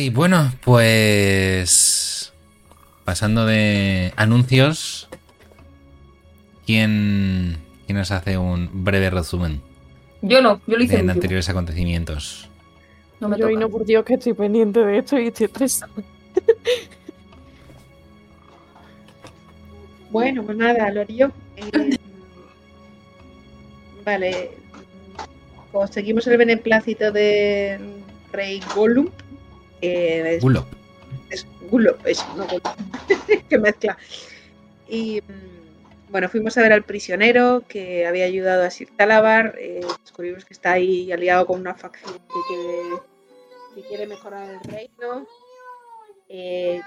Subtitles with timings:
[0.00, 2.32] Ay, bueno, pues.
[3.04, 5.10] Pasando de anuncios.
[6.64, 9.60] ¿Quién, quién nos hace un breve resumen
[10.22, 11.12] Yo no, yo lo hice último.
[11.12, 12.48] anteriores acontecimientos?
[13.20, 13.60] No me Yo y toca.
[13.66, 15.92] no, por Dios, que estoy pendiente de esto y estoy estresada.
[20.10, 21.28] Bueno, pues nada, lo haré yo.
[21.56, 21.96] Eh,
[24.04, 24.50] vale.
[25.70, 27.78] Conseguimos el beneplácito de
[28.32, 29.08] Rey Gollum.
[29.80, 30.66] Eh, es- Gulop.
[31.30, 32.46] es Gollum, eso, no
[33.48, 33.96] que mezcla.
[34.88, 39.54] Y mm, bueno, fuimos a ver al prisionero que había ayudado a Sir Talabar.
[39.58, 42.82] eh, descubrimos que está ahí aliado con una facción que quiere,
[43.74, 45.26] que quiere mejorar el reino.
[46.28, 46.80] Eh,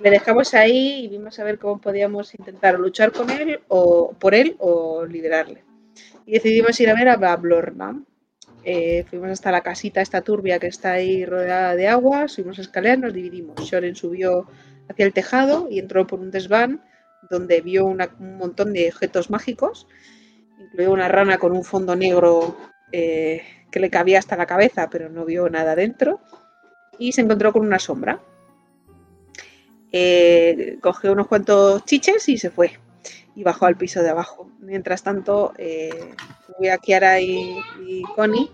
[0.00, 4.34] le dejamos ahí y vimos a ver cómo podíamos intentar luchar con él o por
[4.34, 5.62] él o liderarle.
[6.26, 8.00] Y decidimos ir a ver a Bablorna.
[8.64, 12.98] Eh, fuimos hasta la casita esta turbia que está ahí rodeada de agua, subimos escaleras,
[12.98, 13.60] nos dividimos.
[13.60, 14.46] Shoren subió
[14.88, 16.82] hacia el tejado y entró por un desván
[17.30, 17.98] donde vio un
[18.38, 19.86] montón de objetos mágicos,
[20.58, 22.56] incluido una rana con un fondo negro
[22.92, 26.20] eh, que le cabía hasta la cabeza, pero no vio nada dentro,
[26.98, 28.20] y se encontró con una sombra.
[29.90, 32.78] Eh, cogió unos cuantos chiches y se fue
[33.38, 34.50] y bajó al piso de abajo.
[34.58, 36.12] Mientras tanto, eh,
[36.82, 38.50] Kiara y, y Connie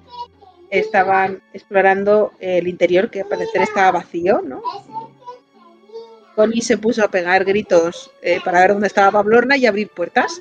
[0.68, 4.60] estaban explorando el interior, que al parecer estaba vacío, ¿no?
[6.34, 10.38] Connie se puso a pegar gritos eh, para ver dónde estaba Pablorna y abrir puertas.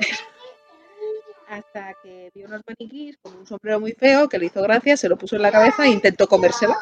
[1.48, 5.08] Hasta que vio unos maniquís con un sombrero muy feo que le hizo gracia, se
[5.08, 6.76] lo puso en la cabeza e intentó comérsela.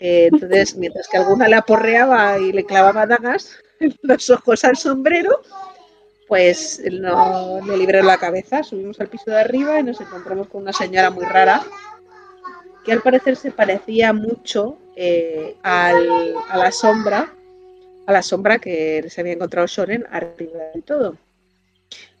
[0.00, 4.76] Eh, entonces, mientras que alguna le aporreaba y le clavaba dagas en los ojos al
[4.76, 5.42] sombrero,
[6.28, 8.62] pues no le libró la cabeza.
[8.62, 11.62] Subimos al piso de arriba y nos encontramos con una señora muy rara
[12.84, 17.32] que al parecer se parecía mucho eh, al- a la sombra,
[18.06, 21.16] a la sombra que se había encontrado Shoren arriba de todo.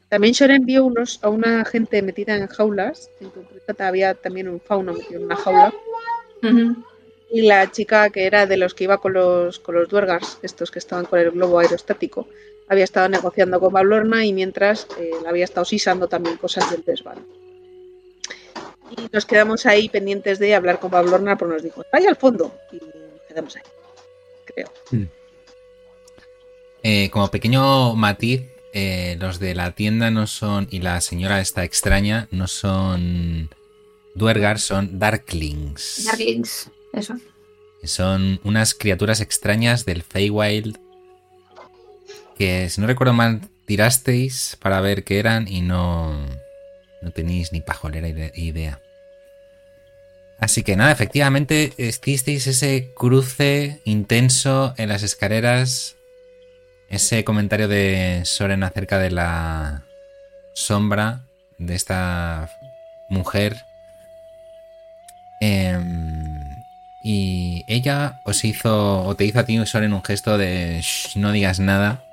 [0.08, 4.58] También Shoren vio unos, a una gente metida en jaulas, en concreto había también un
[4.60, 5.72] fauno metido en una jaula,
[7.30, 10.70] y la chica que era de los que iba con los, con los duergas, estos
[10.70, 12.26] que estaban con el globo aerostático,
[12.68, 16.84] había estado negociando con Bablorna y mientras eh, la había estado sisando también cosas del
[16.84, 17.18] desván.
[18.90, 22.54] Y nos quedamos ahí pendientes de hablar con Bablorna, pero nos dijo, vaya al fondo.
[22.72, 23.62] Y nos quedamos ahí,
[24.44, 24.70] creo.
[26.82, 28.42] Eh, como pequeño matiz,
[28.72, 30.68] eh, los de la tienda no son.
[30.70, 33.50] Y la señora esta extraña no son.
[34.14, 36.04] Duergar, son Darklings.
[36.06, 37.14] Darklings, eso.
[37.84, 40.78] Son unas criaturas extrañas del Feywild.
[42.38, 46.12] Que si no recuerdo mal, tirasteis para ver qué eran y no.
[47.02, 48.80] No tenéis ni pajolera ide- idea.
[50.40, 55.96] Así que nada, efectivamente hicisteis ese cruce intenso en las escaleras.
[56.90, 59.84] Ese comentario de Soren acerca de la
[60.54, 61.22] sombra
[61.58, 62.50] de esta
[63.10, 63.56] mujer.
[65.40, 66.56] Em,
[67.04, 71.32] y ella os hizo, o te hizo a ti, Soren, un gesto de "Shh, no
[71.32, 72.04] digas nada.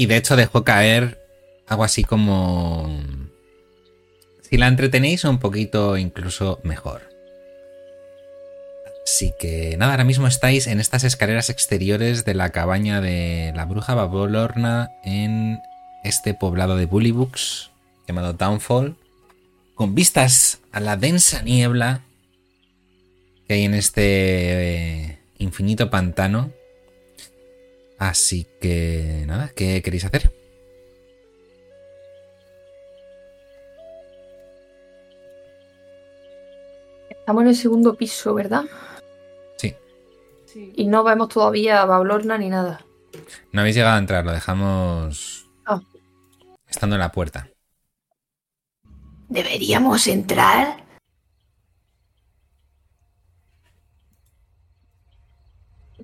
[0.00, 1.18] Y de hecho dejó caer
[1.66, 2.88] algo así como...
[4.40, 7.02] Si la entretenéis un poquito incluso mejor.
[9.04, 13.66] Así que nada, ahora mismo estáis en estas escaleras exteriores de la cabaña de la
[13.66, 15.60] bruja Babolorna en
[16.02, 17.70] este poblado de Bullybooks
[18.08, 18.96] llamado Downfall,
[19.74, 22.00] con vistas a la densa niebla
[23.46, 26.52] que hay en este eh, infinito pantano.
[28.00, 30.32] Así que nada, ¿qué queréis hacer?
[37.10, 38.64] Estamos en el segundo piso, ¿verdad?
[39.56, 39.74] Sí,
[40.46, 40.72] Sí.
[40.76, 42.84] Y no vemos todavía a Bablorna ni nada.
[43.52, 45.80] no habéis llegado a entrar, lo dejamos Ah.
[46.68, 47.48] estando en la puerta.
[49.28, 50.84] ¿Deberíamos entrar?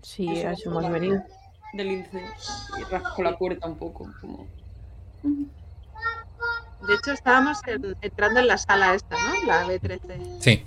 [0.02, 1.22] Sí, a eso hemos venido.
[1.76, 2.24] Del lince
[2.80, 4.10] y rasco la puerta un poco.
[4.20, 4.46] Como...
[5.22, 9.46] De hecho, estábamos en- entrando en la sala esta, ¿no?
[9.46, 10.40] La B13.
[10.40, 10.64] Sí,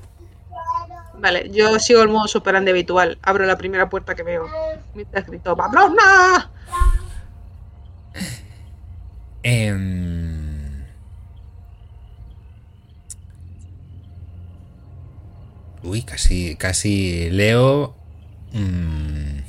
[1.21, 3.17] Vale, yo sigo el modo superande habitual.
[3.21, 4.47] Abro la primera puerta que veo.
[4.93, 6.49] Mientras grito, ¡Bablorna!
[9.43, 10.85] Em,
[15.83, 17.95] Uy, casi, casi leo
[18.53, 19.39] mm,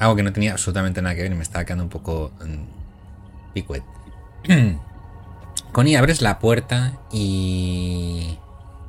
[0.00, 3.52] algo que no tenía absolutamente nada que ver y me estaba quedando un poco mm,
[3.52, 3.84] picuet.
[5.72, 8.38] Connie, abres la puerta y,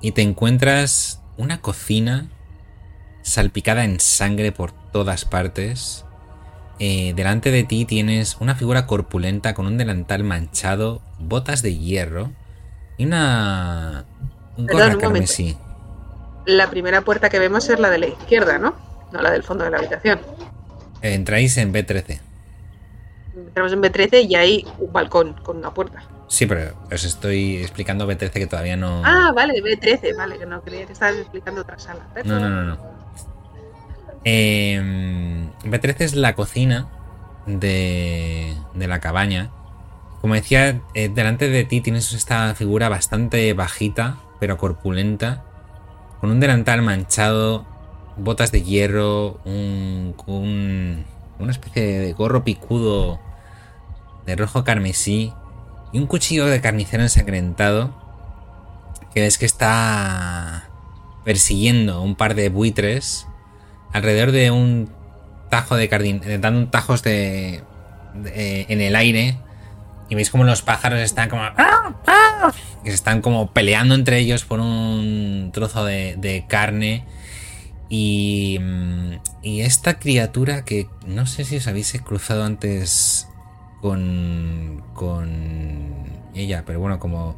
[0.01, 2.31] y te encuentras una cocina
[3.21, 6.05] salpicada en sangre por todas partes.
[6.79, 12.31] Eh, delante de ti tienes una figura corpulenta con un delantal manchado, botas de hierro
[12.97, 14.07] y una
[14.65, 15.35] Perdón, gorra un momento.
[15.35, 15.57] carmesí.
[16.45, 18.75] La primera puerta que vemos es la de la izquierda, ¿no?
[19.11, 20.21] No la del fondo de la habitación.
[21.01, 22.19] Entráis en B13.
[23.35, 26.03] Entramos en B13 y hay un balcón con una puerta.
[26.27, 29.01] Sí, pero os estoy explicando B13 que todavía no.
[29.03, 32.07] Ah, vale, B13, vale, que no creía que estabas explicando otra sala.
[32.23, 32.77] No, no, no, no.
[34.23, 34.79] Eh,
[35.63, 36.87] B13 es la cocina
[37.45, 39.49] de, de la cabaña.
[40.21, 45.43] Como decía, eh, delante de ti tienes esta figura bastante bajita, pero corpulenta,
[46.19, 47.65] con un delantal manchado,
[48.17, 51.05] botas de hierro, un, un-
[51.39, 53.19] una especie de gorro picudo
[54.25, 55.33] de rojo carmesí
[55.91, 57.93] y un cuchillo de carnicero ensangrentado
[59.13, 60.69] que ves que está
[61.25, 63.27] persiguiendo un par de buitres
[63.91, 64.89] alrededor de un
[65.49, 67.63] tajo de jardín, eh, dando tajos de,
[68.23, 69.37] en el aire
[70.09, 71.93] y veis como los pájaros están como ¡Ah!
[72.07, 72.51] ¡Ah!
[72.83, 77.05] que se están como peleando entre ellos por un trozo de carne
[77.91, 79.11] y, mm,
[79.43, 83.27] y esta criatura que no sé si os habéis cruzado antes
[83.81, 87.35] con con ella pero bueno como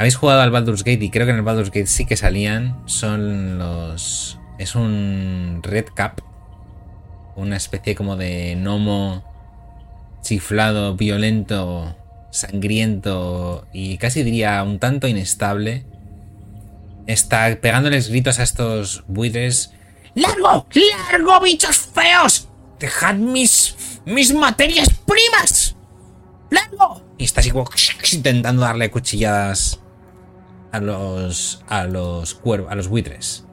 [0.00, 2.80] habéis jugado al Baldur's Gate y creo que en el Baldur's Gate sí que salían.
[2.86, 4.38] Son los.
[4.58, 6.22] Es un Red Cap.
[7.36, 9.22] Una especie como de gnomo
[10.22, 11.94] chiflado, violento,
[12.30, 15.84] sangriento y casi diría un tanto inestable.
[17.10, 19.72] Está pegándoles gritos a estos buitres.
[20.14, 20.68] ¡Largo!
[21.10, 22.48] ¡Largo, bichos feos!
[22.78, 24.00] ¡Dejad mis.
[24.04, 25.74] mis materias primas!
[26.50, 27.02] ¡Largo!
[27.18, 27.68] Y está así como
[28.12, 29.80] intentando darle cuchilladas
[30.70, 33.44] a los a los cuervos, a los buitres.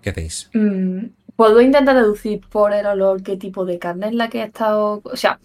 [0.00, 0.48] ¿Qué hacéis?
[0.54, 4.46] Mm, ¿Puedo intentar deducir por el olor qué tipo de carne es la que ha
[4.46, 5.02] estado?
[5.04, 5.38] O sea,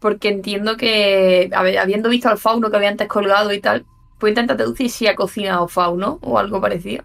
[0.00, 3.84] porque entiendo que, habiendo visto al fauno que había antes colgado y tal,
[4.18, 7.04] puedo intentar deducir si ha cocinado fauno o algo parecido.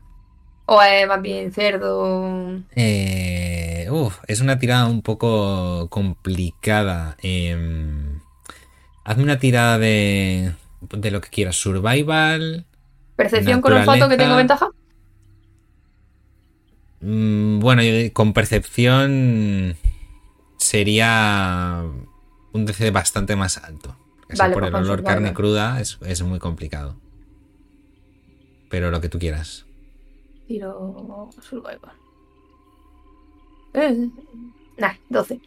[0.66, 2.62] O es más bien cerdo.
[2.76, 7.18] Eh, uf, es una tirada un poco complicada.
[7.22, 8.20] Em,
[9.04, 10.54] hazme una tirada de
[10.90, 12.66] de lo que quieras, survival.
[13.16, 14.70] ¿Percepción con olfato que tengo ventaja?
[17.02, 17.82] Mm, Bueno,
[18.14, 19.76] con percepción
[20.58, 21.84] sería
[22.54, 23.98] un DC bastante más alto.
[24.38, 25.14] Vale, por pues el olor survival.
[25.14, 26.96] carne cruda es, es muy complicado.
[28.70, 29.66] Pero lo que tú quieras.
[30.48, 31.94] Tiro survival.
[33.74, 34.10] Eh,
[34.78, 35.40] nah, 12.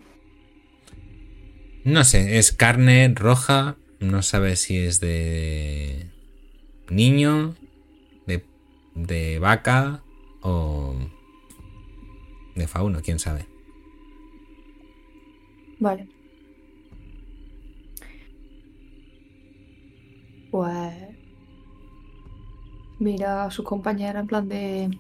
[1.85, 3.77] No sé, es carne roja.
[4.01, 6.11] No sabes si es de
[6.91, 7.55] niño,
[8.27, 8.45] de,
[8.95, 10.03] de vaca
[10.43, 10.95] o
[12.55, 13.47] de fauno, quién sabe.
[15.79, 16.16] Vale.
[20.51, 20.95] Pues.
[22.99, 24.91] Mira a sus compañeras en plan de.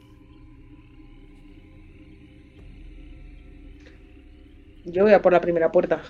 [4.85, 6.03] Yo voy a por la primera puerta.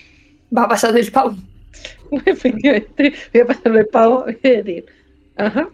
[0.56, 1.36] Va a pasar del spawn.
[2.26, 4.86] Efectivamente, voy a pasarme el pavo y decir,
[5.36, 5.68] ajá,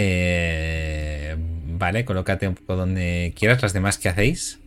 [0.00, 3.62] Eh, vale, colócate un poco donde quieras.
[3.62, 4.60] Las demás, ¿qué hacéis?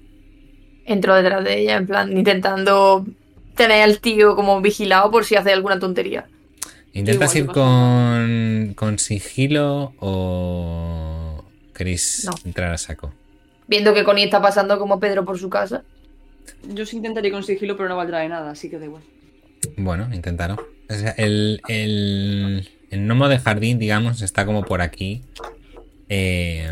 [0.85, 3.05] Entro detrás de ella, en plan, intentando
[3.55, 6.27] tener al tío como vigilado por si hace alguna tontería.
[6.93, 11.43] ¿Intentas Igual ir con, con sigilo o
[11.73, 12.31] queréis No.
[12.43, 13.13] entrar a saco?
[13.67, 15.83] Viendo que Connie está pasando como Pedro por su casa.
[16.67, 19.03] Yo sí intentaría con sigilo, pero no valdrá de nada, así que da igual.
[19.77, 20.55] Bueno, inténtalo.
[20.89, 25.21] O sea, el, el, el gnomo de jardín, digamos, está como por aquí.
[26.09, 26.69] eh,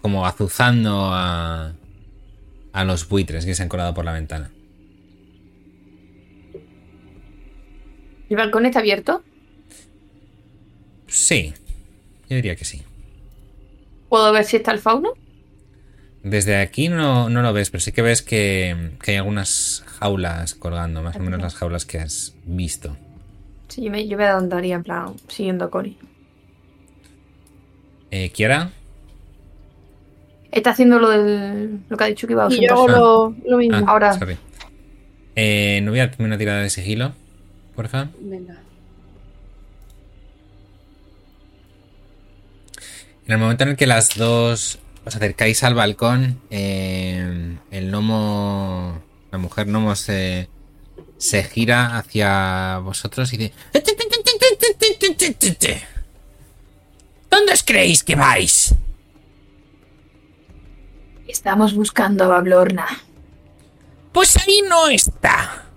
[0.00, 1.72] como azuzando a,
[2.72, 4.50] a los buitres que se han colado por la ventana.
[8.30, 9.22] ¿El balcón está abierto?
[11.08, 11.52] Sí,
[12.28, 12.82] yo diría que sí.
[14.08, 15.12] ¿Puedo ver si está el fauno?
[16.22, 20.54] Desde aquí no, no lo ves, pero sí que ves que, que hay algunas jaulas
[20.54, 22.96] colgando, más o menos las jaulas que has visto.
[23.68, 25.96] Sí, yo me, yo me andaría en plan siguiendo a Connie.
[28.10, 28.70] Eh, ¿Kiara?
[30.52, 31.80] Está haciendo lo del.
[31.88, 33.76] lo que ha dicho que iba a Y yo hago lo, lo mismo.
[33.76, 34.12] Ah, Ahora.
[34.18, 34.36] sorry.
[35.36, 37.12] Eh, no voy a una tirada de sigilo,
[37.80, 38.10] porfa.
[38.20, 38.58] Venga.
[43.26, 49.00] En el momento en el que las dos os acercáis al balcón, eh, el gnomo,
[49.32, 50.50] la mujer gnomo se,
[51.16, 53.54] se gira hacia vosotros y dice...
[57.30, 58.74] ¿Dónde os creéis que vais?
[61.26, 62.86] Estamos buscando a Bablorna.
[64.12, 65.69] Pues ahí no está.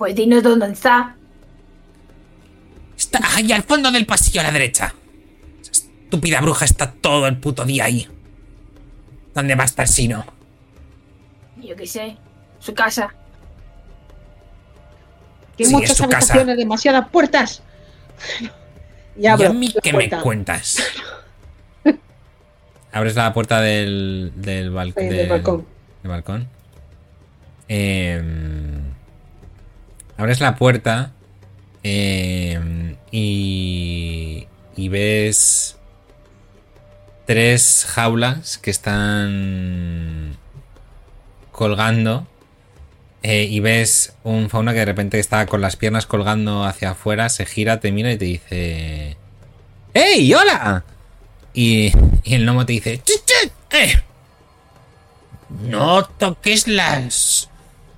[0.00, 1.14] Pues dinos dónde está.
[2.96, 4.94] Está ahí al fondo del pasillo a la derecha.
[5.60, 8.08] Esa estúpida bruja está todo el puto día ahí.
[9.34, 10.24] ¿Dónde va a estar si no?
[11.58, 12.16] Yo qué sé.
[12.60, 13.12] Su casa.
[15.58, 16.16] Que Sí, muchas es su casa.
[16.32, 17.62] habitaciones, demasiadas puertas.
[19.16, 20.78] Y ¿Y abro a mí qué me cuentas?
[22.92, 25.66] Abres la puerta del, del, bal- Eh, del balcón.
[26.02, 26.48] del balcón.
[27.68, 28.94] Em,
[30.20, 31.12] abres la puerta
[31.82, 34.46] em, y,
[34.76, 35.76] y ves
[37.26, 40.36] tres jaulas que están
[41.50, 42.26] colgando
[43.22, 47.28] eh, y ves un fauno que de repente está con las piernas colgando hacia afuera,
[47.28, 49.16] se gira, te mira y te dice...
[49.94, 50.84] ¡Ey, hola!
[51.54, 51.92] Y,
[52.24, 53.00] el gnomo te dice...
[53.04, 54.02] "Chut, chut, eh.
[55.62, 57.48] No toques las...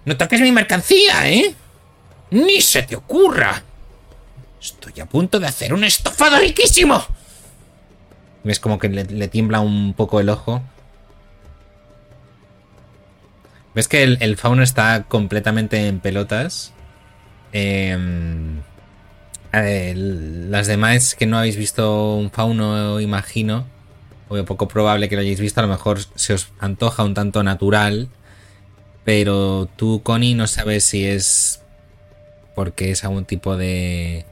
[0.05, 1.55] No toques mi mercancía, ¿eh?
[2.33, 3.63] Ni se te ocurra.
[4.61, 7.05] Estoy a punto de hacer un estofado riquísimo.
[8.43, 10.63] Ves como que le, tiembla un poco el ojo.
[13.75, 16.73] Ves que el, fauno está completamente en pelotas.
[17.53, 18.63] Em,
[19.53, 23.67] las demás que no habéis visto un fauno, imagino,
[24.29, 27.43] o poco probable que lo hayáis visto, a lo mejor se os antoja un tanto
[27.43, 28.09] natural.
[29.05, 31.62] Pero tú, Connie, no sabes si es
[32.55, 34.25] porque es algún tipo de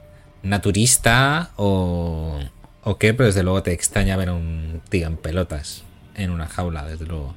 [0.43, 2.39] naturista o,
[2.83, 5.83] o qué, pero desde luego te extraña ver a un tío en pelotas
[6.15, 7.33] en una jaula, desde luego.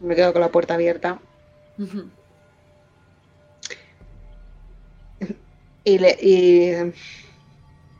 [0.00, 1.18] Me quedo con la puerta abierta.
[5.84, 6.18] Y le.
[6.20, 6.92] Y,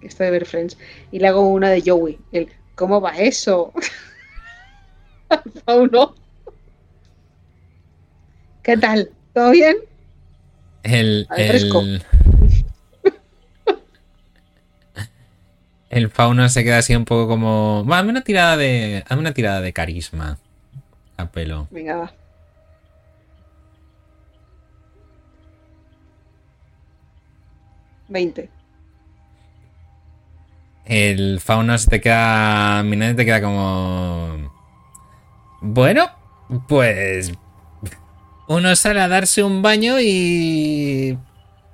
[0.03, 0.77] esto de ver Friends.
[1.11, 2.19] Y le hago una de Joey.
[2.33, 3.73] El, ¿Cómo va eso?
[8.69, 9.11] ¿Qué tal?
[9.33, 9.77] ¿Todo bien?
[10.83, 11.81] El, fresco.
[11.81, 12.05] el,
[15.89, 17.87] el fauno se queda así un poco como.
[17.87, 19.05] Va, hazme una tirada de.
[19.09, 20.37] Hazme una tirada de carisma.
[21.17, 21.67] A pelo.
[21.71, 22.13] Venga, va.
[28.09, 28.51] Veinte.
[30.85, 32.85] El fauno se te queda.
[32.85, 34.53] Y te queda como.
[35.63, 36.11] Bueno,
[36.69, 37.33] pues.
[38.49, 41.19] Uno sale a darse un baño y.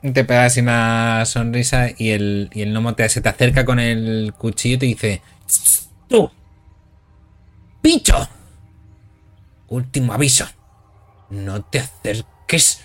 [0.02, 3.78] Te pega así una sonrisa y el, y el gnomo te, se te acerca con
[3.78, 6.30] el cuchillo y te dice: "Tss, ¡Tú!
[7.80, 8.28] ¡Pincho!
[9.68, 10.46] Último aviso.
[11.30, 12.80] No te acerques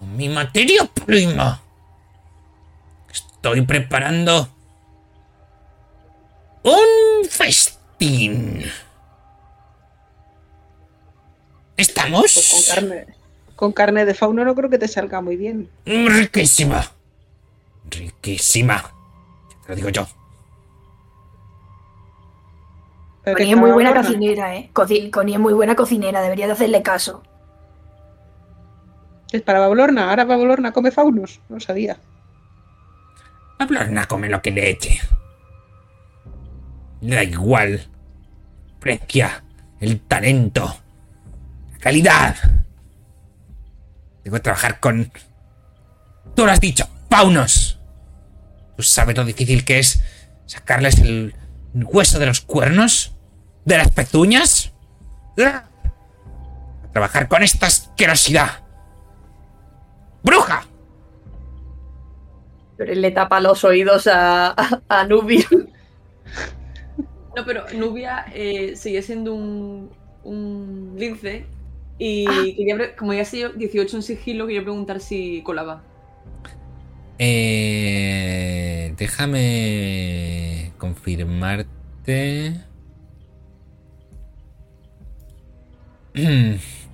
[0.00, 1.60] a mi materia prima.
[3.10, 4.48] Estoy preparando
[6.62, 8.60] un festín.
[11.74, 12.66] Pues con ¿Estamos?
[12.68, 13.19] carne.
[13.60, 15.68] Con carne de fauno no creo que te salga muy bien.
[15.84, 16.82] Riquísima.
[17.90, 18.90] Riquísima.
[19.66, 20.06] Te lo digo yo.
[23.22, 24.70] Connie es muy buena cocinera, ¿eh?
[24.72, 27.22] Coci- Connie es muy buena cocinera, debería de hacerle caso.
[29.30, 30.08] Es para Bablorna.
[30.08, 31.40] Ahora Bablorna come faunos.
[31.50, 31.98] No sabía.
[33.58, 34.98] Bablorna come lo que le eche.
[37.02, 37.86] Le da igual.
[38.80, 39.44] Precia
[39.80, 40.74] el talento.
[41.72, 42.36] La calidad.
[44.22, 45.10] Tengo que trabajar con...
[46.34, 47.80] Tú lo has dicho, faunos.
[48.76, 50.02] ¿Tú sabes lo difícil que es
[50.46, 51.34] sacarles el
[51.74, 53.16] hueso de los cuernos?
[53.64, 54.72] ¿De las pezuñas?
[55.38, 55.64] A
[56.92, 58.64] trabajar con esta asquerosidad.
[60.22, 60.64] ¡Bruja!
[62.76, 65.46] Pero él le tapa los oídos a, a, a Nubia.
[67.36, 69.90] No, pero Nubia eh, sigue siendo un,
[70.24, 71.46] un lince.
[72.00, 72.44] Y Ah.
[72.56, 75.84] quería como ya ha sido 18 en sigilo, quería preguntar si colaba.
[77.18, 82.64] Eh, déjame confirmarte.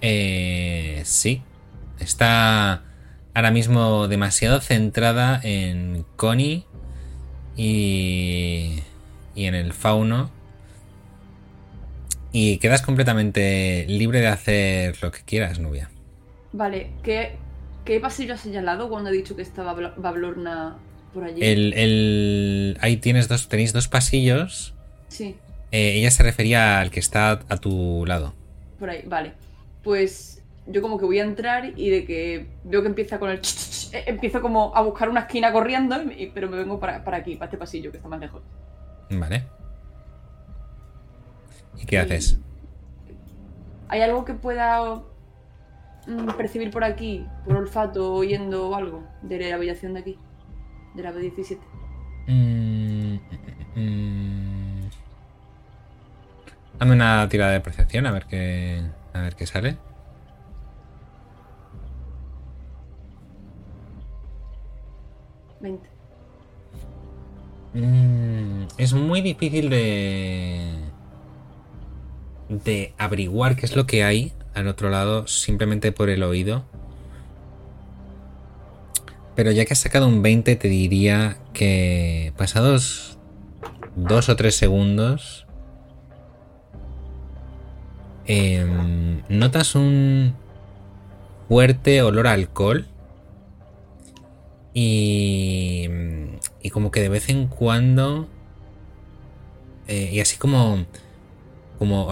[0.00, 1.42] Eh, sí.
[1.98, 2.84] Está
[3.34, 6.66] ahora mismo demasiado centrada en Connie
[7.56, 8.82] y,
[9.34, 10.30] y en el fauno.
[12.32, 15.90] Y quedas completamente libre de hacer lo que quieras, Nubia.
[16.52, 17.36] Vale, ¿qué,
[17.84, 20.76] qué pasillo has señalado cuando he dicho que estaba Bablorna
[21.14, 21.42] por allí.
[21.42, 24.74] El, el- ahí tienes dos, tenéis dos pasillos.
[25.08, 25.36] Sí,
[25.70, 28.34] Eh, ella se refería al que está a tu lado.
[28.78, 29.32] por ahí, vale.
[29.82, 33.40] Pues yo como que voy a entrar y de que veo que empieza con el...
[33.40, 36.78] ch, ch, ch, eh, empiezo como a buscar una esquina corriendo, y- pero me vengo
[36.78, 38.42] para, para aquí, para este pasillo que está más lejos.
[39.10, 39.44] Vale.
[41.80, 42.38] ¿Y qué haces?
[43.88, 45.02] ¿Hay algo que pueda
[46.06, 50.18] mm, percibir por aquí, por olfato, oyendo o algo de la habitación de aquí?
[50.94, 51.58] De la B17.
[52.26, 53.18] Mm,
[53.76, 54.88] mm,
[56.78, 58.82] Dame una tirada de percepción a ver qué,
[59.12, 59.76] a ver qué sale.
[65.60, 65.88] Veinte.
[67.74, 70.77] Mm, es muy difícil de
[72.48, 76.64] de averiguar qué es lo que hay al otro lado simplemente por el oído.
[79.34, 83.18] Pero ya que has sacado un 20 te diría que pasados
[83.94, 85.46] dos o tres segundos
[88.26, 90.34] em, notas un
[91.48, 92.86] fuerte olor a alcohol
[94.74, 95.88] y,
[96.62, 98.28] y como que de vez en cuando
[99.88, 100.84] eh, y así como
[101.78, 102.08] como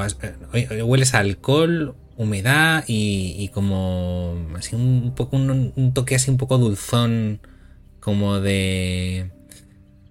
[0.53, 7.41] eh, hueles alcohol humedad y, como así un poco un, toque así un poco dulzón
[8.01, 9.33] como de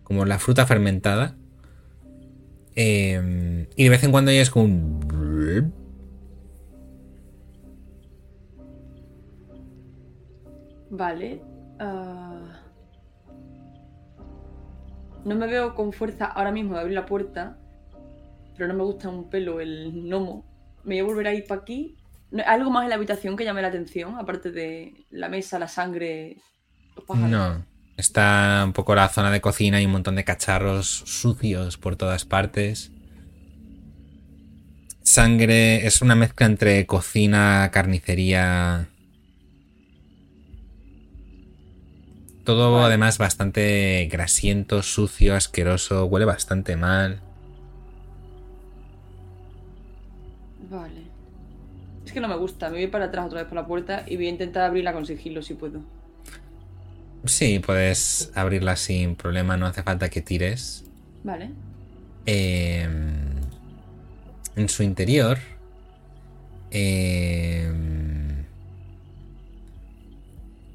[0.04, 1.36] como la fruta fermentada
[2.78, 5.00] Eh, y de vez en cuando ya es como un
[10.90, 11.42] Vale.
[11.80, 12.60] ah,
[15.26, 17.58] No me veo con fuerza ahora mismo de abrir la puerta,
[18.58, 20.46] pero no me gusta un pelo el gnomo.
[20.84, 21.96] Me voy a volver a ir para aquí.
[22.32, 24.16] No- ¿Hay algo más en la habitación que llame la atención?
[24.18, 26.38] Aparte de la mesa, la sangre,
[26.96, 27.30] los pájaros.
[27.32, 27.66] No.
[27.98, 32.26] Está un poco la zona de cocina y un montón de cacharros sucios por todas
[32.26, 32.92] partes.
[35.04, 38.90] Sangre es una mezcla entre cocina, carnicería.
[42.44, 47.22] Todo además bastante grasiento, sucio, asqueroso, huele bastante mal.
[52.16, 52.70] Que no me gusta.
[52.70, 55.06] Me voy para atrás otra vez por la puerta y voy a intentar abrirla con
[55.06, 55.82] sigilo si puedo.
[57.26, 60.84] Sí, puedes abrirla sin problema, no hace falta que tires.
[61.24, 61.52] Vale.
[62.26, 62.88] Eh,
[64.56, 65.38] en su interior
[66.72, 67.72] eh,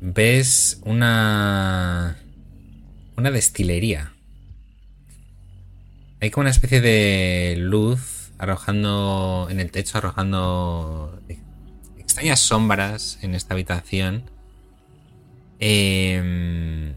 [0.00, 2.16] ves una
[3.16, 4.12] una destilería.
[6.20, 11.20] Hay como una especie de luz arrojando en el techo, arrojando
[11.98, 14.30] extrañas sombras en esta habitación.
[15.58, 16.94] Eh,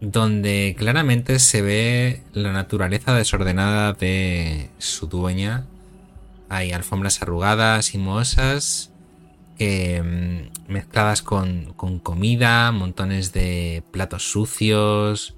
[0.00, 5.66] donde claramente se ve la naturaleza desordenada de su dueña.
[6.48, 8.92] Hay alfombras arrugadas y mohosas
[9.58, 15.34] mm, mezcladas con, con comida, montones de platos sucios,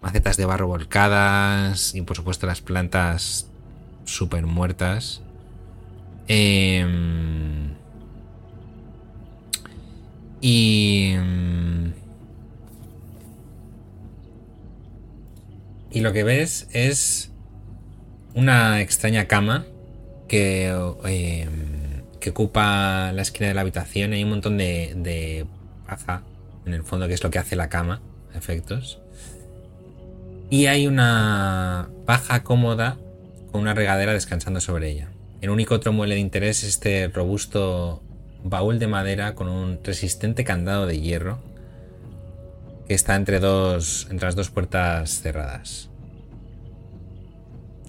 [0.00, 3.47] macetas de barro volcadas y por supuesto las plantas
[4.08, 5.22] súper muertas.
[6.28, 7.74] Em,
[10.40, 11.14] y...
[11.16, 11.68] mm,
[15.90, 17.30] Y lo que ves es
[18.34, 19.64] una extraña cama
[20.28, 20.72] que,
[21.06, 21.48] eh,
[22.20, 24.12] que ocupa la esquina de la habitación.
[24.12, 25.46] Hay un montón de, de
[25.86, 26.22] paja
[26.66, 28.02] en el fondo, que es lo que hace la cama,
[28.34, 29.00] efectos.
[30.50, 32.98] Y hay una paja cómoda
[33.52, 35.08] con una regadera descansando sobre ella.
[35.40, 38.02] El único otro mueble de interés es este robusto
[38.44, 41.38] baúl de madera con un resistente candado de hierro
[42.86, 45.90] que está entre dos entre las dos puertas cerradas.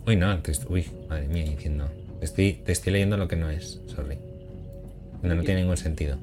[0.06, 1.90] Uy, no, te uy, madre mía, diciendo.
[2.20, 4.20] Te estoy, te estoy leyendo lo que no es, sorry.
[5.22, 6.20] No, no tiene ningún sentido.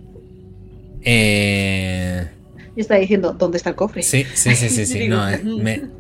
[1.03, 2.29] Eh,
[2.75, 4.03] Y está diciendo, ¿dónde está el cofre?
[4.03, 5.05] sí, sí, sí, sí, sí.
[5.09, 5.91] No, eh, me,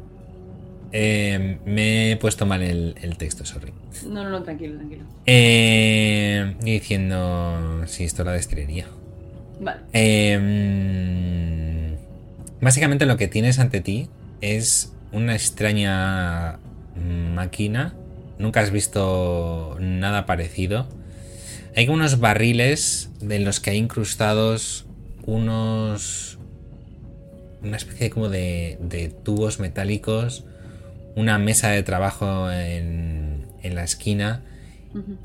[0.99, 3.73] eh, me he puesto mal el, el texto, sorry.
[4.07, 5.05] No, no, no, tranquilo, tranquilo.
[5.27, 8.87] Eh, y diciendo, sí, esto es la destilería.
[9.61, 9.81] Vale.
[9.93, 10.39] Eh,
[12.63, 14.09] básicamente lo que tienes ante ti
[14.41, 16.59] es una extraña
[17.35, 17.95] máquina.
[18.39, 20.89] Nunca has visto nada parecido.
[21.75, 24.87] Hay unos barriles de los que hay incrustados
[25.27, 26.39] unos...
[27.63, 30.45] Una especie como de, de tubos metálicos.
[31.17, 34.43] Una mesa de trabajo en, en la esquina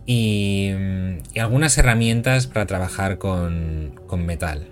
[0.05, 4.67] y, mm, y algunas herramientas para trabajar con, con metal.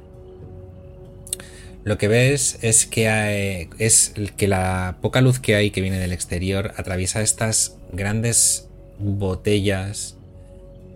[1.86, 5.98] lo que ves es que hay- es que la poca luz que hay que viene
[5.98, 8.68] del exterior atraviesa estas grandes
[9.00, 10.18] botellas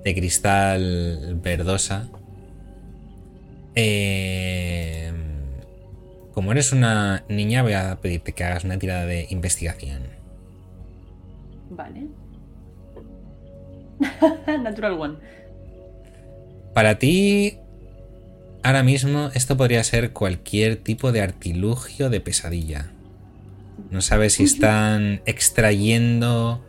[0.04, 2.10] de cristal verdosa.
[3.76, 5.12] Eh,
[6.34, 10.13] como eres una niña, voy a pedirte que hagas una tirada de investigación.
[11.76, 12.08] Vale.
[14.64, 15.18] Natural one.
[16.74, 17.58] Para ti,
[18.64, 22.92] ahora mismo, esto podría ser cualquier tipo de artilugio de pesadilla.
[23.92, 26.64] No sabes si están extrayendo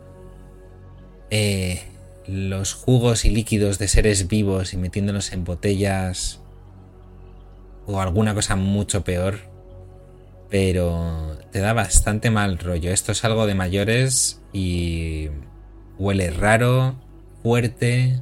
[1.29, 1.83] eh,
[2.27, 6.39] los jugos y líquidos de seres vivos y metiéndolos en botellas
[7.87, 9.54] o alguna cosa mucho peor.
[10.55, 12.89] Pero te da bastante mal rollo.
[12.89, 15.27] Esto es algo de mayores y
[15.97, 16.95] huele raro,
[17.43, 18.21] fuerte,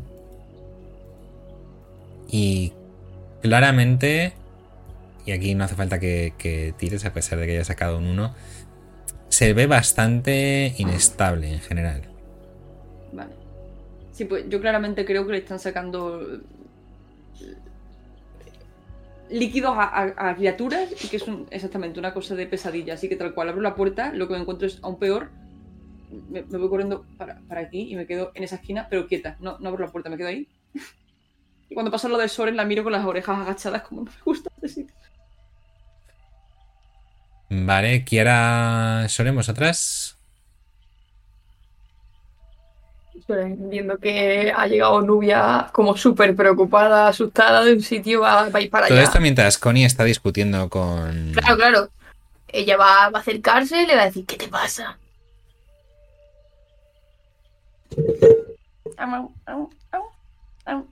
[2.28, 2.74] y
[3.43, 4.34] claramente,
[5.28, 8.34] y aquí no hace falta que, tires a pesar de que haya sacado un 1,
[9.30, 12.02] se ve bastante inestable en general.
[13.12, 13.34] Vale.
[14.12, 16.19] Sí, pues yo claramente creo que le están sacando
[19.34, 22.93] líquidos a, criaturas y que es exactamente una cosa de pesadilla.
[22.93, 25.32] Así que tal cual abro la puerta, lo que me encuentro es aún peor.
[26.30, 29.36] Me, voy corriendo para, para aquí y me quedo en esa esquina, pero quieta.
[29.39, 30.48] No, no abro la puerta, me quedo ahí.
[31.69, 34.17] Y cuando pasa lo del Soren, la miro con las orejas agachadas, como no me
[34.24, 34.96] gusta este sitio.
[37.50, 40.15] Vale, Kiara Soren, vosotras.
[43.26, 48.60] Pero Viendo que ha llegado Nubia como súper preocupada, asustada de un sitio, va, va
[48.60, 49.06] a ir para Todo allá.
[49.08, 51.32] esto mientras Connie está discutiendo con.
[51.34, 51.90] Claro, claro.
[52.50, 54.98] Ella va, va a acercarse y le va a decir, ¿qué te pasa?
[58.98, 60.04] Au, au, au,
[60.66, 60.88] au.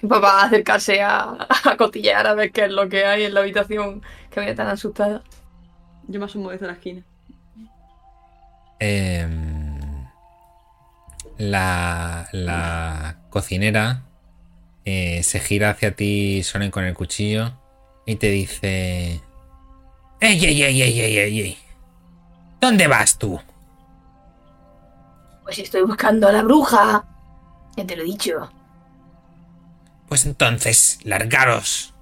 [0.00, 3.34] Pues va a acercarse a, a cotillear a ver qué es lo que hay en
[3.34, 5.22] la habitación que vaya tan asustada.
[6.08, 7.02] Yo me asomo desde la esquina.
[8.80, 10.06] Em,
[11.36, 14.02] la, la cocinera
[14.84, 17.52] eh, se gira hacia ti, Soren, con el cuchillo
[18.06, 19.20] y te dice:
[20.20, 21.58] ¡Ey, ey, ey, ey, ey, ey, ey!
[22.60, 23.40] ¿Dónde vas tú?
[25.44, 27.04] Pues estoy buscando a la bruja.
[27.76, 28.50] Ya te lo he dicho.
[30.08, 31.94] Pues entonces, largaros.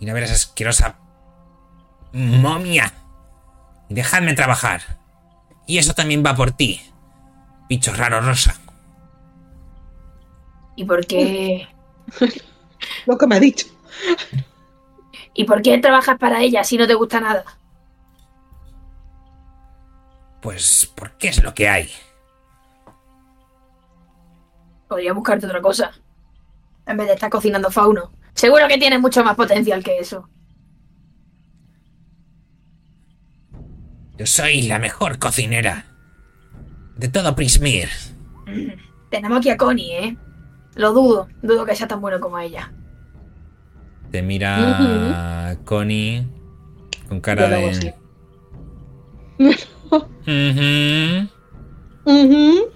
[0.00, 0.96] Y no ver esa asquerosa
[2.12, 2.92] momia.
[3.88, 5.03] Y dejadme trabajar.
[5.66, 6.80] Y eso también va por ti.
[7.68, 8.54] Bicho raro rosa.
[10.76, 11.68] ¿Y por qué?
[13.06, 13.66] Lo que me ha dicho.
[15.32, 17.44] ¿Y por qué trabajas para ella si no te gusta nada?
[20.40, 21.90] Pues, ¿por qué es lo que hay?
[24.88, 25.92] Podría buscarte otra cosa.
[26.86, 28.12] En vez de estar cocinando fauno.
[28.34, 30.28] Seguro que tienes mucho más potencial que eso.
[34.16, 35.86] Yo soy la mejor cocinera.
[36.96, 37.88] De todo Prismir.
[39.10, 40.16] Tenemos aquí a Connie, ¿eh?
[40.76, 41.28] Lo dudo.
[41.42, 42.72] Dudo que sea tan bueno como ella.
[44.10, 46.26] Te mira Connie
[47.08, 47.94] con cara Yo de...
[52.06, 52.70] Ujú.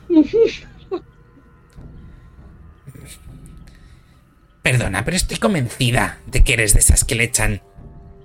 [4.62, 7.62] Perdona, pero estoy convencida de que eres de esas que le echan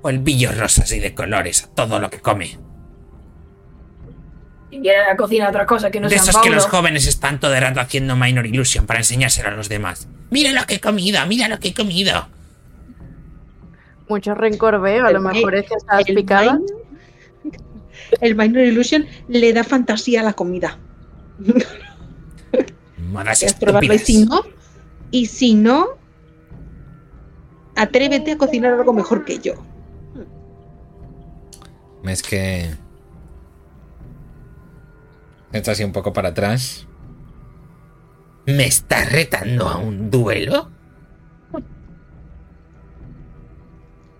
[0.02, 2.58] polvillos rosas y de colores a todo lo que come.
[4.74, 7.62] Si quieres cocinar otra cosa que no de esos que los jóvenes están todo el
[7.62, 10.08] rato haciendo Minor Illusion para enseñárselo a los demás.
[10.32, 12.28] Mira lo que he comido, mira lo que he comido.
[14.10, 16.54] Mucho rencor veo, a lo mejor es que estás El picada.
[16.54, 17.62] Minor-
[18.22, 20.80] El Minor Illusion le da fantasía a la comida.
[23.12, 24.42] Modas y si no,
[25.12, 25.86] y si no,
[27.76, 29.54] atrévete a cocinar algo mejor que yo.
[32.06, 32.72] Es que...
[35.54, 36.88] Echa así un poco para atrás.
[38.48, 40.70] ¿Me estás retando a un duelo?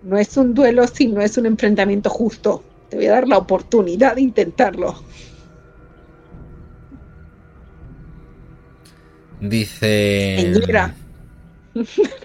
[0.04, 2.62] No es un duelo si no es un enfrentamiento justo.
[2.88, 4.94] Te voy a dar la oportunidad de intentarlo.
[9.40, 10.38] Dice...
[10.40, 10.94] Señora.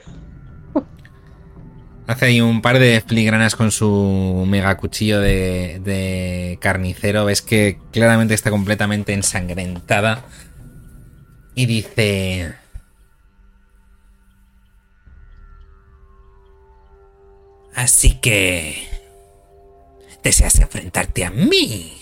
[2.09, 7.25] Hace ahí un par de filigranas con su mega cuchillo de, de carnicero.
[7.25, 10.25] Ves que claramente está completamente ensangrentada.
[11.53, 12.55] Y dice...
[17.75, 18.89] Así que...
[20.23, 21.95] ¿Deseas enfrentarte a mí?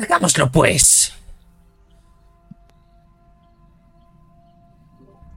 [0.00, 1.13] Hagámoslo pues.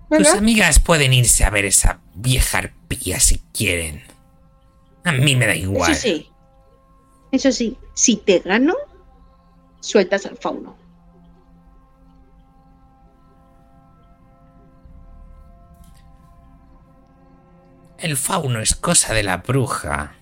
[0.09, 4.03] Tus amigas pueden irse a ver esa vieja arpía si quieren.
[5.03, 5.91] A mí me da igual.
[5.91, 6.31] Eso sí.
[7.31, 8.73] Eso sí, si te gano,
[9.81, 10.77] sueltas al fauno.
[17.97, 20.13] El fauno es cosa de la bruja.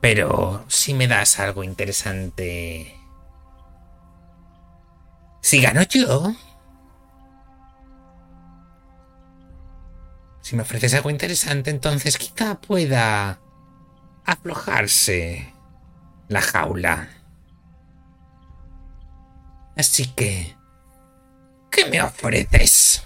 [0.00, 2.96] Pero si me das algo interesante...
[5.40, 6.34] Si gano yo...
[10.42, 13.40] Si me ofreces algo interesante, entonces quizá pueda
[14.24, 15.52] aflojarse
[16.28, 17.08] la jaula.
[19.76, 20.54] Así que...
[21.70, 23.02] ¿Qué me ofreces?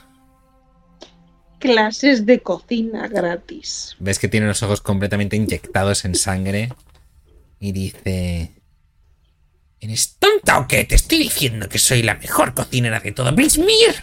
[1.61, 3.96] Clases de cocina gratis.
[4.01, 6.72] Ves que tiene los ojos completamente inyectados en sangre.
[7.61, 8.53] Y dice...
[9.79, 10.85] ¿Eres tonta o qué?
[10.85, 13.94] Te estoy diciendo que soy la mejor cocinera de todo Blismir.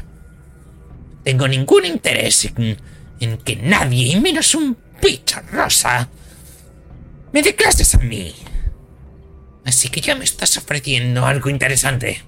[1.24, 2.78] Tengo ningún interés en,
[3.24, 6.10] en que nadie, y menos un bicho rosa,
[7.32, 8.34] me dé clases a mí.
[9.66, 12.22] Así que ya me estás ofreciendo algo interesante.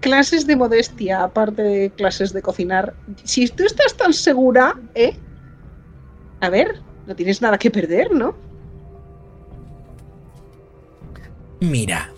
[0.00, 2.94] Clases de modestia, aparte de clases de cocinar.
[3.22, 5.16] Si tú estás tan segura, ¿eh?
[6.40, 8.36] A ver, no tienes nada que perder, ¿no?
[11.60, 12.10] Mira.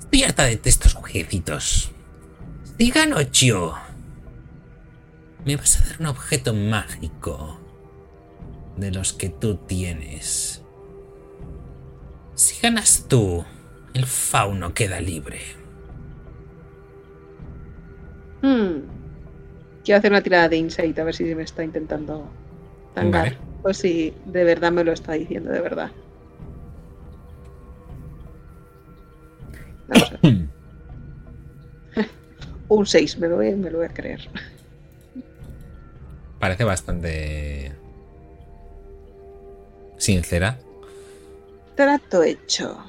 [0.00, 1.90] Estoy harta de estos jueguecitos.
[2.82, 3.74] Si gano yo,
[5.44, 7.56] me vas a dar un objeto mágico
[8.76, 10.64] de los que tú tienes.
[12.34, 13.44] Si ganas tú,
[13.94, 15.38] el fauno queda libre.
[18.42, 18.80] Hmm.
[19.84, 22.28] Quiero hacer una tirada de insight a ver si me está intentando
[22.96, 23.26] tangar.
[23.26, 23.38] Vale.
[23.62, 25.92] O si de verdad me lo está diciendo, de verdad.
[29.86, 30.48] Vamos a ver.
[32.72, 34.30] Un 6, me lo, voy, me lo voy a creer.
[36.38, 37.72] Parece bastante
[39.98, 40.58] sincera.
[41.76, 42.82] Trato hecho.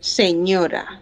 [0.00, 1.00] Señora.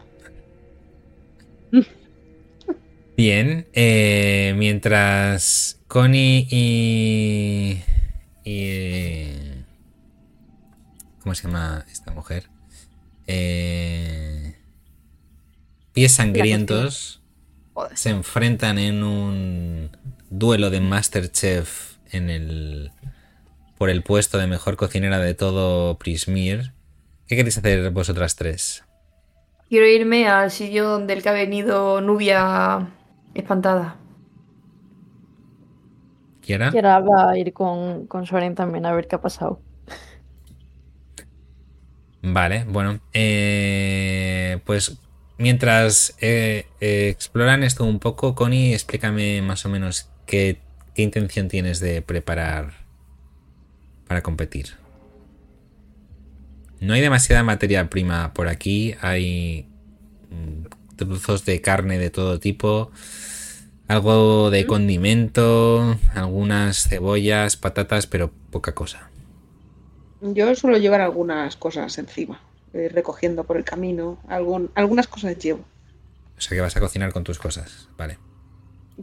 [3.17, 7.83] Bien, eh, mientras Connie y,
[8.45, 9.65] y, eh,
[11.23, 12.51] ¿Cómo se llama esta mujer?
[13.27, 13.62] Eh,
[16.03, 17.23] pies sangrientos
[17.95, 19.97] se enfrentan en un
[20.31, 22.91] duelo de Masterchef en el
[23.79, 26.73] por el puesto de mejor cocinera de todo Prismir.
[27.29, 28.85] ¿Qué queréis hacer vosotras tres?
[29.69, 32.88] Quiero irme al sitio donde el que ha venido Nubia
[33.35, 33.97] espantada.
[36.45, 39.61] Y ahora va a ir con, con Soren también a ver qué ha pasado.
[42.23, 42.99] Vale, bueno.
[43.12, 44.99] eh, pues
[45.42, 50.59] mientras eh, eh, exploran esto un poco, Connie, explícame más o menos qué,
[50.94, 52.72] qué intención tienes de preparar
[54.07, 54.68] para competir.
[56.81, 58.94] No hay demasiada materia prima por aquí.
[59.00, 59.66] Hay
[60.31, 62.90] mm, trozos de carne de todo tipo.
[63.87, 65.96] Algo de condimento.
[66.14, 69.11] Algunas cebollas, patatas, pero poca cosa.
[70.22, 72.40] Yo suelo llevar algunas cosas encima,
[72.75, 74.19] eh, recogiendo por el camino.
[74.29, 75.65] Algún, algunas cosas llevo.
[76.37, 77.89] O sea que vas a cocinar con tus cosas.
[77.97, 78.19] Vale.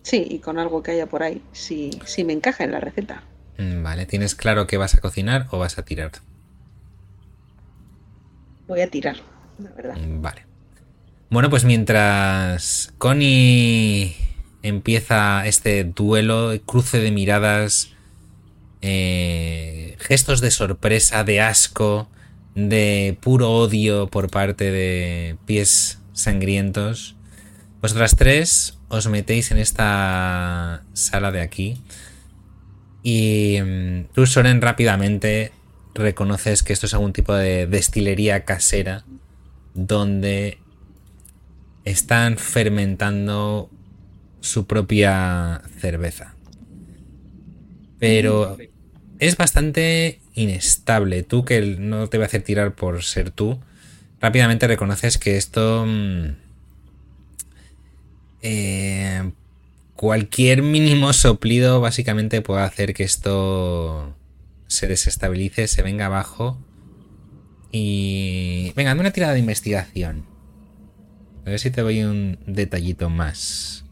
[0.03, 3.23] Sí, y con algo que haya por ahí, si, si me encaja en la receta.
[3.57, 6.11] Mm, Vale, ¿tienes claro que vas a cocinar o vas a tirar?
[8.67, 9.17] Voy a tirar,
[9.57, 9.95] la verdad.
[9.97, 10.45] Mm, Vale.
[11.29, 14.15] Bueno, pues mientras Connie
[14.63, 17.91] empieza este duelo, cruce de miradas,
[18.81, 22.09] eh, gestos de sorpresa, de asco,
[22.55, 27.15] de puro odio por parte de pies sangrientos,
[27.81, 31.77] vosotras tres os metéis en esta sala de aquí
[33.03, 35.51] y mm, tú, Soren, rápidamente
[35.95, 39.05] reconoces que esto es algún tipo de destilería casera
[39.73, 40.59] donde
[41.85, 43.69] están fermentando
[44.41, 46.35] su propia cerveza.
[47.99, 48.57] Pero
[49.19, 51.23] es bastante inestable.
[51.23, 53.59] Tú, que no te voy a hacer tirar por ser tú,
[54.21, 55.85] rápidamente reconoces que esto...
[55.85, 56.35] mm,
[58.41, 59.31] eh,
[59.95, 64.15] cualquier mínimo soplido básicamente puede hacer que esto
[64.67, 66.57] se desestabilice, se venga abajo.
[67.71, 68.71] Y...
[68.75, 70.25] Venga, dame una tirada de investigación.
[71.45, 73.83] A ver si te doy un detallito más.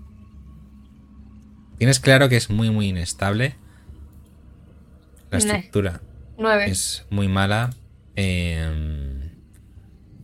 [1.77, 3.55] Tienes claro que es muy, muy inestable.
[5.29, 6.01] La estructura
[6.37, 6.65] Nueve.
[6.69, 7.71] es muy mala.
[8.15, 9.13] Eh,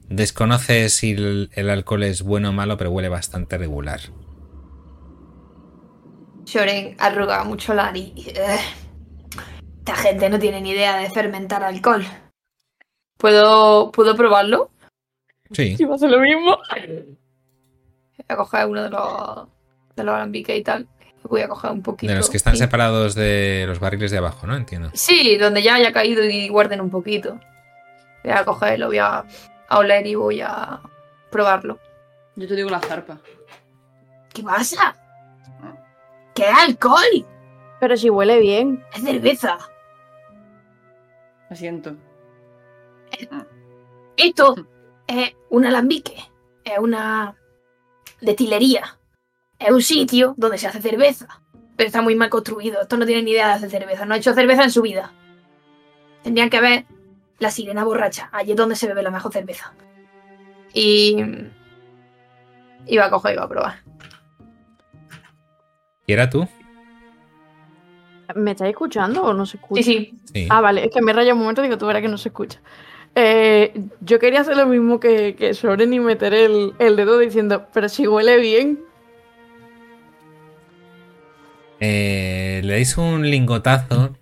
[0.09, 3.99] Desconoces si el, el alcohol es bueno o malo, pero huele bastante regular.
[6.45, 8.13] Shoren arruga mucho la nariz.
[8.27, 12.05] Esta gente no tiene ni idea de fermentar alcohol.
[13.17, 14.69] ¿Puedo, ¿puedo probarlo?
[15.51, 15.75] Sí.
[15.77, 16.57] Si va a ser lo mismo.
[16.75, 19.47] Voy a coger uno de los,
[19.95, 20.87] de los alambiques y tal.
[21.23, 22.11] Voy a coger un poquito.
[22.11, 22.59] De los que están sí.
[22.59, 24.55] separados de los barriles de abajo, ¿no?
[24.55, 24.91] Entiendo.
[24.93, 27.39] Sí, donde ya haya caído y guarden un poquito.
[28.23, 29.23] Voy a cogerlo, voy a,
[29.69, 30.81] a oler y voy a
[31.31, 31.79] probarlo.
[32.35, 33.19] Yo te digo la zarpa.
[34.33, 34.95] ¿Qué pasa?
[36.33, 37.25] ¿Qué alcohol?
[37.79, 38.83] Pero si huele bien.
[38.93, 39.57] Es cerveza.
[41.49, 41.95] Lo siento.
[44.17, 44.55] Esto
[45.07, 46.15] es un alambique.
[46.63, 47.35] Es una
[48.21, 48.97] destilería.
[49.63, 51.27] Es un sitio donde se hace cerveza.
[51.75, 52.81] Pero está muy mal construido.
[52.81, 54.05] Esto no tiene ni idea de hacer cerveza.
[54.05, 55.11] No ha hecho cerveza en su vida.
[56.21, 56.85] Tendrían que ver
[57.39, 58.29] la sirena borracha.
[58.31, 59.73] Allí es donde se bebe la mejor cerveza.
[60.73, 61.17] Y.
[62.85, 63.75] Iba a coger y iba a probar.
[66.05, 66.47] ¿Y era tú?
[68.35, 69.81] ¿Me estáis escuchando o no se escucha?
[69.81, 70.19] Sí, sí.
[70.33, 70.47] Sí.
[70.49, 72.29] Ah, vale, es que me raya un momento y digo, tú verás que no se
[72.29, 72.59] escucha.
[73.15, 77.67] Eh, yo quería hacer lo mismo que, que Soren y meter el, el dedo diciendo,
[77.73, 78.83] pero si huele bien.
[81.85, 84.17] Eh, le dais un lingotazo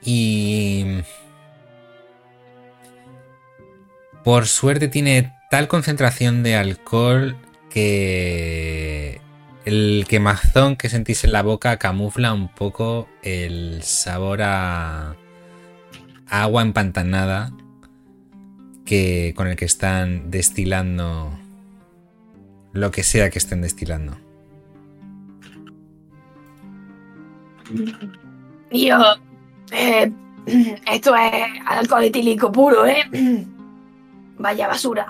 [0.00, 1.00] y
[4.22, 7.36] por suerte tiene tal concentración de alcohol
[7.70, 9.20] que
[9.64, 15.16] el quemazón que sentís en la boca camufla un poco el sabor a
[16.28, 17.50] agua empantanada
[18.86, 21.36] que con el que están destilando
[22.72, 24.27] lo que sea que estén destilando.
[28.70, 28.98] Yo.
[29.72, 30.12] eh,
[30.90, 31.32] esto es
[31.66, 33.04] alcohol etílico puro, ¿eh?
[34.38, 35.06] Vaya basura.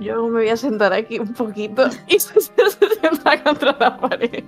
[0.00, 2.50] Yo me voy a sentar aquí un poquito y se, se
[3.00, 4.44] sienta contra la pared.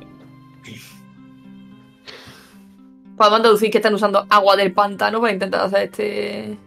[3.16, 6.59] Podemos deducir que están usando agua del pantano para intentar hacer este.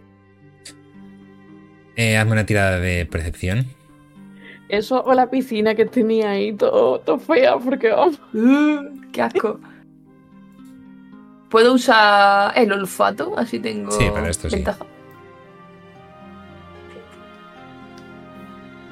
[1.96, 3.66] Eh, hazme una tirada de percepción.
[4.70, 8.20] Eso o la piscina que tenía ahí, todo, todo fea, porque vamos.
[8.32, 9.58] Uh, ¡Qué asco!
[11.50, 13.36] ¿Puedo usar el olfato?
[13.36, 13.90] Así tengo.
[13.90, 14.56] Sí, para esto sí.
[14.56, 14.86] ventaja.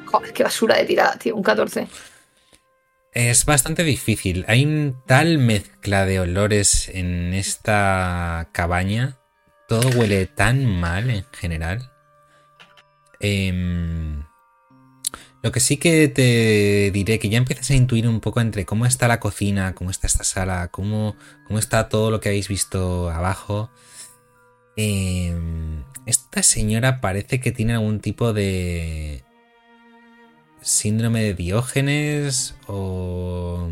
[0.07, 1.37] Joder, qué basura de tirada, tío.
[1.37, 1.87] Un 14.
[3.13, 4.45] Es bastante difícil.
[4.49, 9.19] Hay un tal mezcla de olores en esta cabaña.
[9.69, 11.93] Todo huele tan mal en general.
[13.21, 14.25] Em,
[15.43, 18.87] lo que sí que te diré que ya empiezas a intuir un poco entre cómo
[18.87, 23.11] está la cocina, cómo está esta sala, cómo, cómo está todo lo que habéis visto
[23.11, 23.71] abajo.
[24.77, 29.25] Em, esta señora parece que tiene algún tipo de
[30.61, 33.71] síndrome de Diógenes o...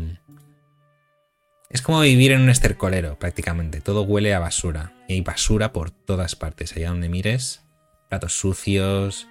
[1.69, 3.81] Es como vivir en un estercolero prácticamente.
[3.81, 4.93] Todo huele a basura.
[5.09, 6.73] Y hay basura por todas partes.
[6.75, 7.61] Allá donde mires.
[8.09, 9.27] Platos sucios.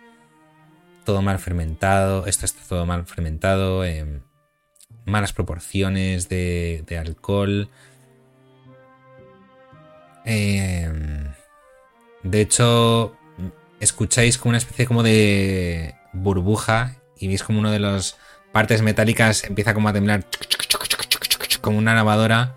[1.07, 2.27] Todo mal fermentado.
[2.27, 3.85] Esto está todo mal fermentado.
[3.85, 4.21] eh,
[5.07, 7.71] malas proporciones de, alcohol.
[10.25, 10.91] Eh,
[12.25, 13.17] de hecho,
[13.81, 18.19] escucháis como una especie como de burbuja y veis como uno de las
[18.53, 20.25] partes metálicas empieza como a temblar
[21.61, 22.57] como una lavadora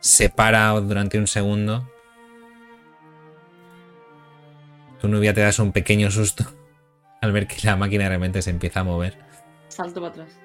[0.00, 1.90] se para durante un segundo
[5.00, 6.59] tu novia te das un pequeño susto
[7.20, 9.30] al ver que la máquina realmente se empieza a mover
[9.70, 10.38] Salto para atrás.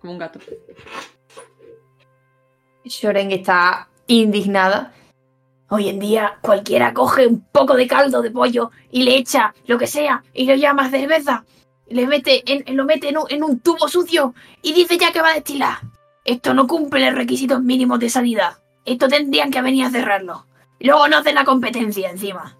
[0.00, 0.40] Como un gato.
[2.84, 4.92] Shoren está indignada.
[5.68, 9.78] Hoy en día cualquiera coge un poco de caldo de pollo y le echa lo
[9.78, 11.44] que sea y lo llama cerveza.
[11.86, 15.22] Le mete en, lo mete en un, en un tubo sucio y dice ya que
[15.22, 15.78] va a destilar.
[16.24, 18.58] Esto no cumple los requisitos mínimos de sanidad.
[18.84, 20.46] Esto tendrían que venir a cerrarlo.
[20.80, 22.56] Luego no hacen la competencia encima.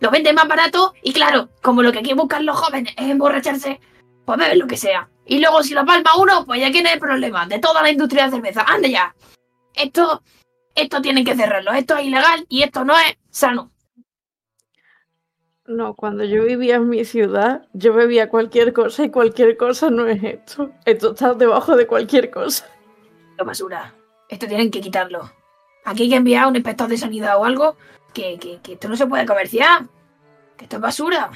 [0.00, 3.80] Lo venden más barato y claro, como lo que aquí buscan los jóvenes es emborracharse,
[4.24, 5.08] pues beben lo que sea.
[5.26, 8.24] Y luego si lo palma uno, pues ya tiene el problema de toda la industria
[8.24, 8.64] de cerveza.
[8.66, 9.14] ¡Ande ya!
[9.74, 10.22] Esto,
[10.74, 11.72] esto tienen que cerrarlo.
[11.72, 13.70] Esto es ilegal y esto no es sano.
[15.66, 20.08] No, cuando yo vivía en mi ciudad, yo bebía cualquier cosa y cualquier cosa no
[20.08, 20.72] es esto.
[20.84, 22.66] Esto está debajo de cualquier cosa.
[23.38, 23.94] Lo basura.
[24.28, 25.30] Esto tienen que quitarlo.
[25.84, 27.76] Aquí hay que enviar a un inspector de sanidad o algo
[28.12, 29.82] que, que, que esto no se puede comerciar.
[30.56, 31.30] Que esto es basura.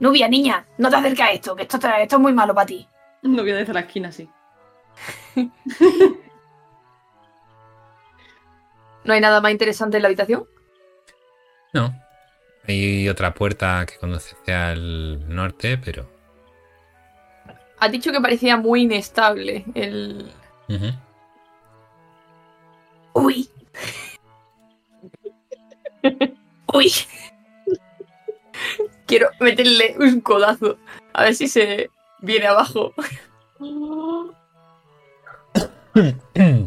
[0.00, 2.66] Nubia, niña, no te acerques a esto, que esto, te- esto es muy malo para
[2.66, 2.88] ti.
[3.22, 4.28] No voy a desde la esquina, sí.
[9.04, 10.44] ¿No hay nada más interesante en la habitación?
[11.72, 11.92] no
[12.68, 16.08] Hay otra puerta que conduce hacia el norte, pero.
[17.80, 20.30] Has dicho que parecía muy inestable el.
[20.68, 20.86] Ujú.
[23.14, 23.50] Uy.
[26.72, 26.92] Uy.
[29.06, 30.78] Quiero meterle un codazo.
[31.12, 31.90] A ver si se
[32.20, 32.92] viene abajo.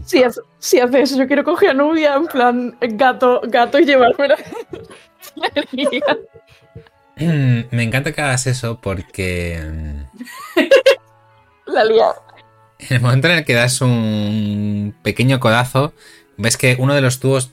[0.06, 3.86] Si hace, si hace eso, yo quiero coger a Nubia en plan gato, gato y
[3.86, 4.38] llevármela.
[7.18, 9.60] Me encanta que hagas eso porque.
[9.64, 10.62] mm,
[11.72, 12.08] La lía.
[12.78, 15.94] En el momento en el que das un pequeño codazo,
[16.38, 17.52] ves que uno de los tubos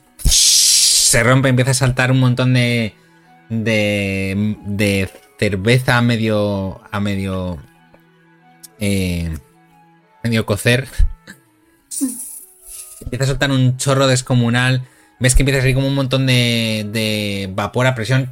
[1.13, 2.95] se rompe, empieza a saltar un montón de.
[3.49, 4.57] de.
[4.65, 5.07] de
[5.37, 6.81] cerveza a medio.
[6.91, 7.59] a medio.
[8.79, 9.37] eh,
[10.23, 10.87] medio cocer.
[13.01, 14.81] Empieza a soltar un chorro descomunal.
[15.19, 16.89] Ves que empieza a salir como un montón de.
[16.91, 18.31] de vapor a presión.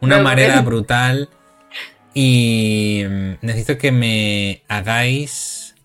[0.00, 1.28] Una marea brutal.
[2.12, 5.76] Y mm, necesito que me hagáis.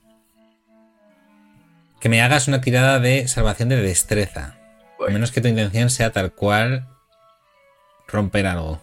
[2.00, 4.57] Que me hagas una tirada de salvación de destreza.
[5.08, 6.86] A menos que tu intención sea tal cual
[8.08, 8.82] romper algo.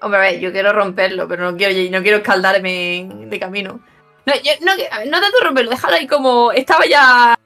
[0.00, 3.80] Hombre, a ver, yo quiero romperlo, pero no quiero, no quiero escaldarme de camino.
[4.26, 6.50] No, yo, no, a ver, no tanto romperlo, déjalo ahí como.
[6.50, 7.38] Estaba ya.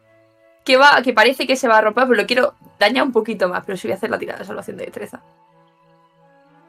[0.64, 3.50] Que va, que parece que se va a romper, pero lo quiero dañar un poquito
[3.50, 3.64] más.
[3.66, 5.22] Pero sí voy a hacer la tirada de salvación de destreza.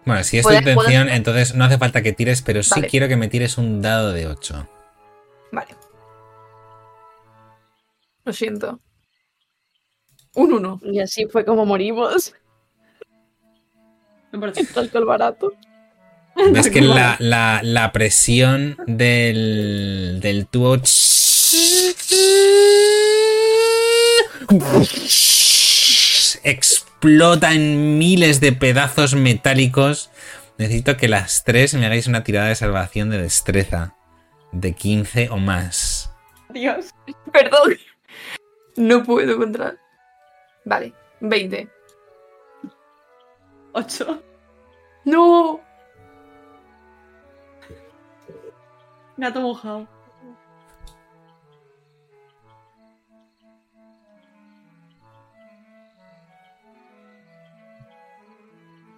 [0.03, 2.89] Bueno, si es tu intención, entonces no hace falta que tires, pero sí Vale.
[2.89, 4.67] quiero que me tires un dado de 8.
[5.53, 5.75] Vale.
[8.25, 8.81] Lo siento.
[10.37, 10.81] Un 1.
[10.83, 12.33] Y así fue como morimos.
[14.31, 14.61] Me parece.
[14.61, 15.51] El alcohol barato.
[16.51, 20.77] Ves que la, la- la presión del, del tubo
[26.43, 30.09] explota en miles de pedazos metálicos.
[30.57, 33.95] Necesito que las tres me hagáis una tirada de salvación de destreza
[34.51, 36.11] de 15 o más.
[36.49, 36.87] Dios.
[37.31, 37.77] Perdón.
[38.75, 39.77] No puedo encontrar.
[40.67, 41.69] Vale, 20.
[43.71, 44.21] 8.
[45.05, 45.61] ¡No!
[49.15, 49.87] Gato mojado.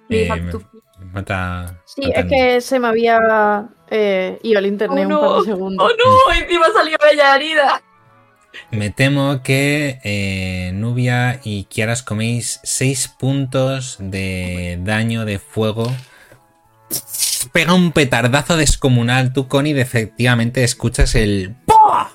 [0.09, 0.30] Eh.
[1.13, 1.80] Mata.
[1.86, 5.45] Sí, mata- es que se me había eh, ido el internet Oh, un par de
[5.45, 5.91] segundos.
[5.91, 6.34] ¡Oh no!
[6.34, 7.82] Encima salió bella herida.
[8.72, 15.91] Me temo que eh, Nubia y Kiaras coméis 6 puntos de daño de fuego.
[17.52, 19.34] Pega un petardazo descomunal.
[19.34, 22.10] Tú, Connie, efectivamente escuchas el ¡Pah!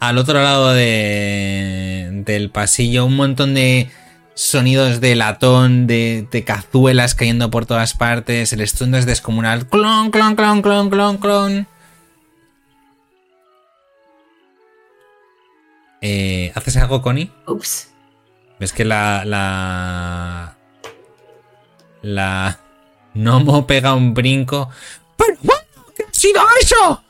[0.00, 3.90] Al otro lado de- del pasillo, un montón de
[4.34, 8.52] sonidos de latón, de, de cazuelas cayendo por todas partes.
[8.52, 9.66] El estruendo es descomunal.
[9.66, 11.66] Clon, clon, clon, clon, clon, clon.
[16.00, 17.30] Eh, ¿Haces algo, Connie?
[17.46, 17.90] Ups.
[18.58, 19.24] ¿Ves que la.
[19.24, 20.56] La.
[22.02, 22.60] La.
[23.14, 24.68] Nomo pega un brinco.
[25.16, 25.62] ¡Pero bueno!
[25.96, 27.02] ¿Qué ha sido eso?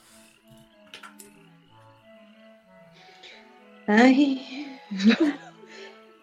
[3.86, 4.80] Ay.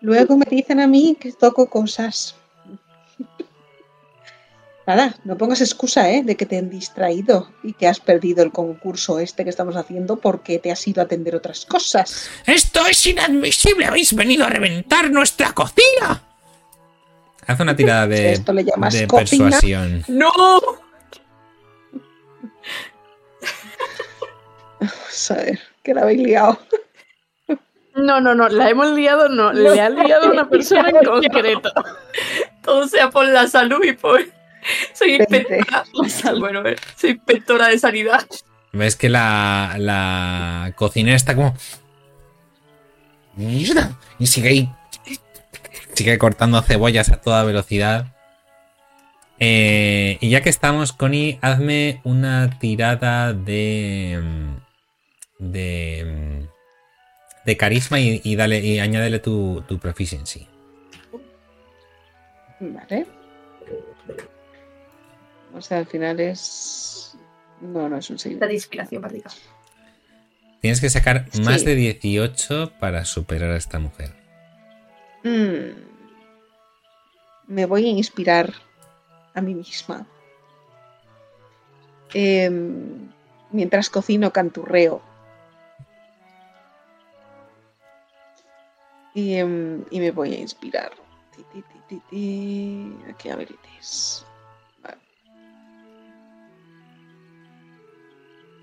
[0.01, 2.35] Luego me dicen a mí que toco cosas.
[4.87, 6.21] Nada, no pongas excusa, ¿eh?
[6.23, 10.17] De que te han distraído y que has perdido el concurso este que estamos haciendo
[10.17, 12.29] porque te has ido a atender otras cosas.
[12.45, 13.85] ¡Esto es inadmisible!
[13.85, 16.21] ¡Habéis venido a reventar nuestra cocina!
[17.47, 19.45] Haz una tirada de, Esto le llamas de cocina.
[19.45, 20.03] persuasión.
[20.07, 20.29] ¡No!
[24.79, 26.59] Vamos a ver, que la habéis liado.
[27.95, 31.71] No, no, no, la hemos liado, no, le ha liado a una persona en concreto.
[32.61, 34.19] Todo sea por la salud y por.
[34.93, 35.85] Soy inspectora.
[36.39, 38.25] Bueno, a ver, soy inspectora de sanidad.
[38.73, 41.55] Ves que la, la cocinera está como.
[43.35, 43.97] ¡Mierda!
[44.19, 44.69] Y sigue ahí.
[45.93, 48.07] Sigue cortando cebollas a toda velocidad.
[49.39, 54.21] Eh, y ya que estamos, Connie, hazme una tirada de.
[55.39, 56.47] de.
[57.45, 60.47] de carisma y, y dale, y añádele tu, tu proficiency.
[62.59, 63.05] Vale.
[65.55, 67.15] O sea, al final es.
[67.61, 68.37] No, no es un 6.
[68.39, 69.31] La de inspiración, práctica.
[70.61, 71.41] Tienes que sacar Sí.
[71.41, 74.11] más de 18 para superar a esta mujer.
[75.23, 75.75] Mm.
[77.47, 78.53] Me voy a inspirar
[79.33, 80.05] a mí misma.
[82.13, 83.09] Em,
[83.51, 85.01] mientras cocino canturreo.
[89.13, 90.91] Y, em, y me voy a inspirar.
[91.35, 92.95] Ti, ti, ti, ti, ti.
[93.09, 93.29] Aquí.
[93.29, 93.47] Vale.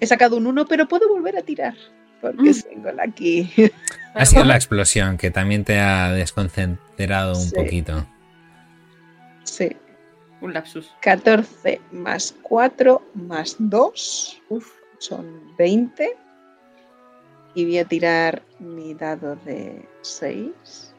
[0.02, 1.74] He sacado un 1, pero puedo volver a tirar.
[2.20, 2.62] Porque Mm.
[2.68, 3.48] tengo la aquí.
[4.14, 7.54] Ha sido la explosión que también te ha desconcentrado un Sí.
[7.54, 8.04] poquito.
[9.44, 9.76] Sí.
[10.40, 10.90] Un lapsus.
[11.00, 14.42] 14 más 4 más 2.
[14.48, 16.16] Uf, son 20.
[17.54, 20.92] Y voy a tirar mi dado de 6.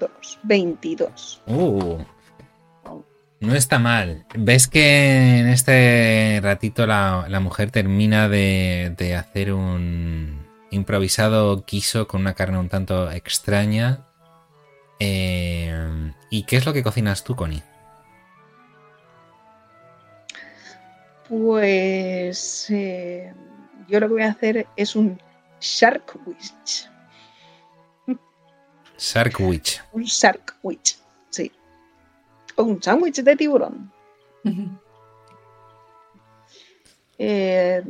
[0.00, 0.38] 2.
[0.42, 1.40] 22.
[1.46, 1.98] Uh,
[3.42, 4.24] no está mal.
[4.34, 12.08] Ves que en este ratito la, la mujer termina de, de hacer un improvisado guiso
[12.08, 14.06] con una carne un tanto extraña.
[15.00, 17.62] Eh, ¿Y qué es lo que cocinas tú, Connie?
[21.28, 23.32] Pues eh,
[23.88, 25.20] yo lo que voy a hacer es un
[25.60, 26.88] Shark Witch.
[28.98, 29.82] Sharkwitch.
[29.92, 31.01] Un Shark Witch.
[32.56, 33.92] O un sándwich de tiburón.
[37.18, 37.82] Eh,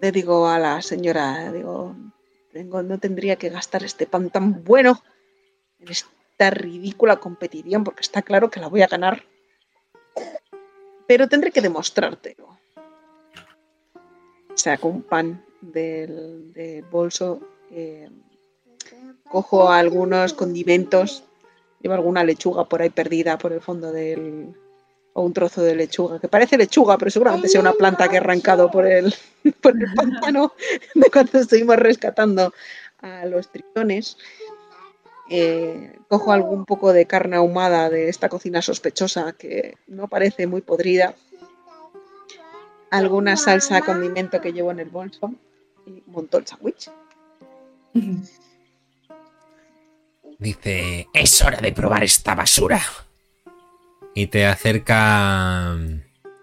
[0.00, 1.94] le digo a la señora, digo,
[2.52, 5.02] tengo, no tendría que gastar este pan tan bueno
[5.78, 9.24] en esta ridícula competición porque está claro que la voy a ganar.
[11.06, 12.58] Pero tendré que demostrártelo.
[14.54, 17.40] Saco un pan del, del bolso,
[17.70, 18.08] eh,
[19.28, 21.24] cojo algunos condimentos,
[21.86, 24.52] llevo alguna lechuga por ahí perdida por el fondo del,
[25.12, 28.18] o un trozo de lechuga, que parece lechuga, pero seguramente sea una planta que he
[28.18, 29.14] arrancado por el,
[29.62, 30.52] por el pantano
[30.94, 32.52] de cuando estuvimos rescatando
[32.98, 34.18] a los tritones.
[35.28, 40.60] Eh, cojo algún poco de carne ahumada de esta cocina sospechosa que no parece muy
[40.60, 41.14] podrida.
[42.90, 45.32] Alguna salsa condimento que llevo en el bolso
[45.84, 46.90] y monto el sándwich.
[50.38, 52.80] Dice, es hora de probar esta basura.
[54.14, 55.76] Y te acerca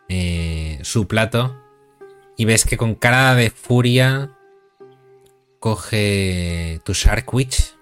[0.10, 1.60] eh, su plato
[2.38, 4.32] y ves que con cara de furia
[5.60, 7.76] coge tu Sharkwitch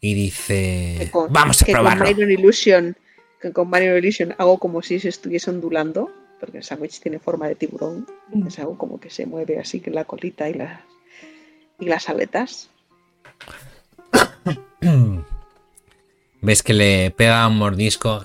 [0.00, 2.04] y dice, Que con- vamos a que probarlo.
[2.04, 2.96] Con Minor Illusion,
[3.40, 7.48] que con Minor Illusion hago como si se estuviese ondulando, porque el sándwich tiene forma
[7.48, 8.06] de tiburón.
[8.46, 10.80] Es algo como que se mueve así que la colita y las,
[11.80, 12.68] y las aletas.
[16.42, 18.24] Ves que le pega un mordisco.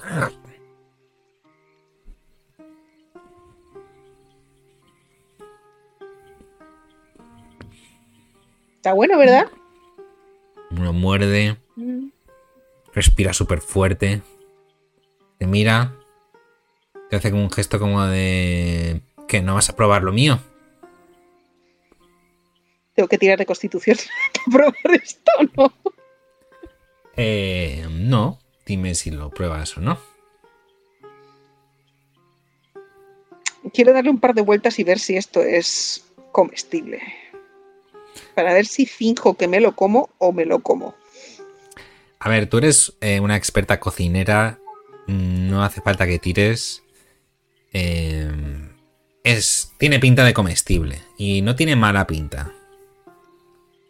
[8.76, 9.48] Está bueno, ¿verdad?
[10.72, 11.58] Lo muerde,
[12.94, 14.22] respira súper fuerte.
[15.38, 15.96] Te mira.
[17.10, 19.02] Te hace como un gesto como de...
[19.28, 20.40] Que no vas a probar lo mío.
[22.94, 23.98] Tengo que tirar de constitución
[24.52, 25.74] para probar esto, ¿no?
[27.22, 28.40] Eh, no.
[28.66, 30.00] Dime si lo pruebas o no.
[33.74, 37.02] Quiero darle un par de vueltas y ver si esto es comestible.
[38.36, 40.96] Para ver si finjo que me lo como o me lo como.
[42.20, 44.58] A ver, tú eres eh, una experta cocinera.
[45.08, 46.84] No hace falta que tires.
[47.74, 48.32] Eh,
[49.26, 51.02] es, tiene pinta de comestible.
[51.18, 52.54] Y no tiene mala pinta.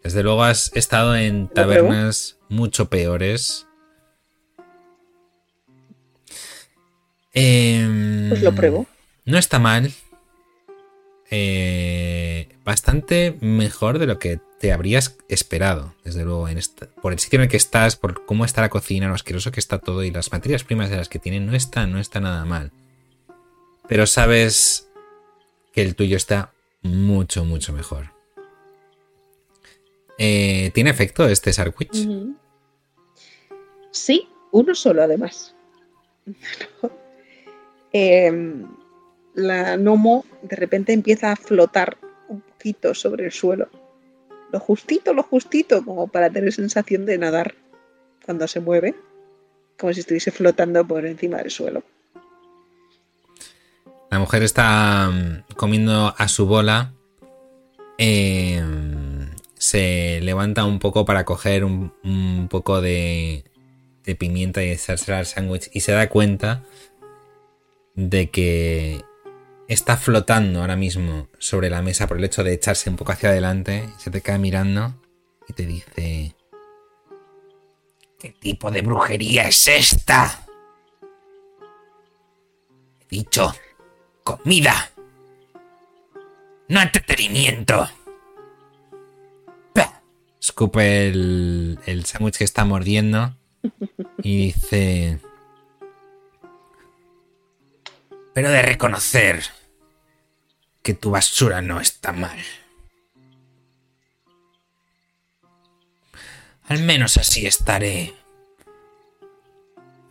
[0.10, 3.68] Desde luego has estado en tabernas mucho peores.
[7.32, 8.88] Em, Pues lo pruebo.
[9.26, 9.92] No está mal.
[11.30, 17.20] Eh, bastante mejor de lo que te habrías esperado, desde luego, en esta- por el
[17.20, 20.04] sitio en el que estás, por cómo está la cocina, lo asqueroso que está todo
[20.04, 22.72] y las materias primas de las que tienen no está, no está nada mal.
[23.88, 24.90] Pero sabes
[25.72, 26.52] que el tuyo está
[26.82, 28.18] mucho, mucho mejor.
[30.22, 32.06] Eh, ¿Tiene efecto este Sarkwich?
[33.92, 35.56] Sí, uno solo además.
[37.92, 38.68] Em,
[39.34, 41.98] la gnomo de repente empieza a flotar
[42.28, 43.68] un poquito sobre el suelo.
[44.52, 47.56] Lo justito, lo justito, como para tener sensación de nadar
[48.24, 48.94] cuando se mueve.
[49.80, 51.82] Como si estuviese flotando por encima del suelo.
[54.12, 56.94] La mujer está mm, comiendo a su bola.
[57.98, 58.62] eh,
[59.60, 63.44] se levanta un poco para coger un, poco de,
[64.06, 65.70] de pimienta y echársela al sándwich.
[65.74, 66.64] Y se da cuenta
[67.94, 69.04] de que
[69.68, 73.30] está flotando ahora mismo sobre la mesa por el hecho de echarse un poco hacia
[73.30, 73.90] adelante.
[73.98, 74.96] Se te cae mirando
[75.46, 76.36] y te dice:
[78.18, 80.48] ¿Qué tipo de brujería es esta?
[83.02, 83.54] He dicho
[84.24, 84.90] comida.
[86.70, 87.90] No entretenimiento.
[90.50, 93.36] Escupe el, el sándwich que está mordiendo
[94.24, 95.20] y dice...
[98.34, 99.44] Pero de reconocer
[100.82, 102.40] que tu basura no está mal.
[106.68, 108.16] Al menos así estaré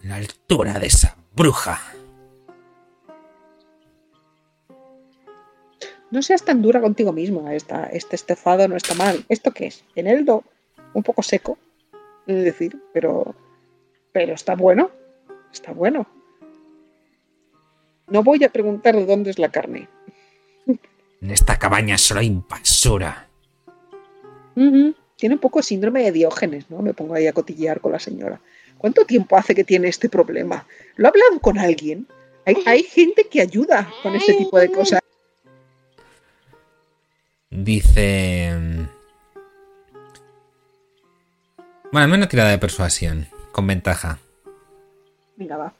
[0.04, 1.82] a la altura de esa bruja.
[6.10, 7.50] No seas tan dura contigo mismo.
[7.50, 9.24] Esta, este estefado no está mal.
[9.28, 9.84] ¿Esto qué es?
[9.94, 10.44] Eneldo.
[10.94, 11.58] Un poco seco,
[12.26, 13.34] es decir, pero,
[14.12, 14.90] pero está bueno.
[15.52, 16.06] Está bueno.
[18.06, 19.88] No voy a preguntar de dónde es la carne.
[20.66, 23.28] En esta cabaña solo hay basura.
[24.56, 24.94] Ujú.
[25.16, 26.80] Tiene un poco de síndrome de Diógenes, ¿no?
[26.80, 28.40] Me pongo ahí a cotillear con la señora.
[28.78, 30.66] ¿Cuánto tiempo hace que tiene este problema?
[30.96, 32.06] ¿Lo ha hablado con alguien?
[32.46, 35.00] Hay, hay gente que ayuda con este tipo de cosas.
[37.50, 38.52] Dice...
[41.90, 44.18] Bueno, dame una tirada de persuasión, con ventaja.
[45.36, 45.72] Venga, va.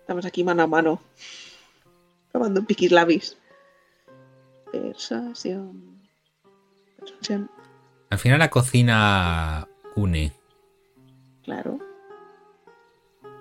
[0.00, 1.00] Estamos aquí mano a mano.
[2.32, 3.38] Tomando un piquislabis.
[4.70, 6.02] Persuasión.
[6.98, 7.50] Persuasión.
[8.10, 9.66] Al final la cocina
[9.96, 10.32] une.
[11.42, 11.78] Claro.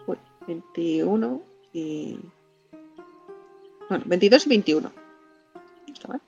[0.07, 1.41] Uy, 21
[1.73, 2.19] y.
[3.89, 4.91] Bueno, 22 y 21.
[5.87, 6.21] No está mal.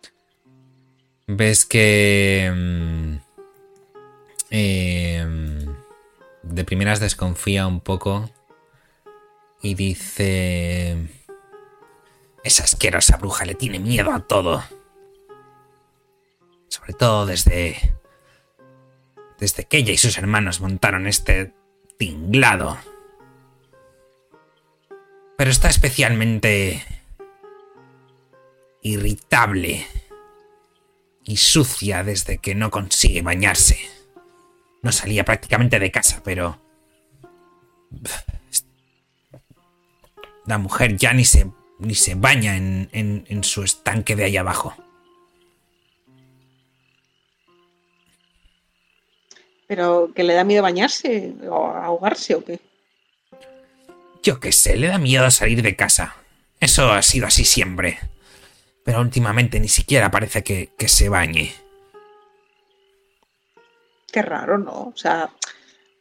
[1.27, 2.51] Ves que...
[2.53, 3.15] mm,
[4.51, 5.27] eh,
[6.43, 8.29] de primeras desconfía un poco
[9.61, 11.09] y dice...
[12.43, 14.63] Esa asquerosa bruja le tiene miedo a todo.
[16.67, 17.95] Sobre todo desde...
[19.39, 21.53] Desde que ella y sus hermanos montaron este
[21.97, 22.77] tinglado.
[25.37, 26.85] Pero está especialmente...
[28.83, 29.87] irritable
[31.25, 33.77] y sucia desde que no consigue bañarse.
[34.81, 36.61] No salía prácticamente de casa, pero...
[40.45, 44.37] La mujer ya ni se, ni se baña en, en- en su estanque de ahí
[44.37, 44.75] abajo.
[49.67, 52.59] Pero que le da miedo bañarse o ahogarse o qué.
[54.21, 56.15] Yo qué sé, le da miedo salir de casa.
[56.59, 57.99] Eso ha sido así siempre.
[58.85, 61.51] Pero últimamente ni siquiera parece que, que se bañe.
[64.11, 64.71] Qué raro, ¿no?
[64.71, 65.29] O sea,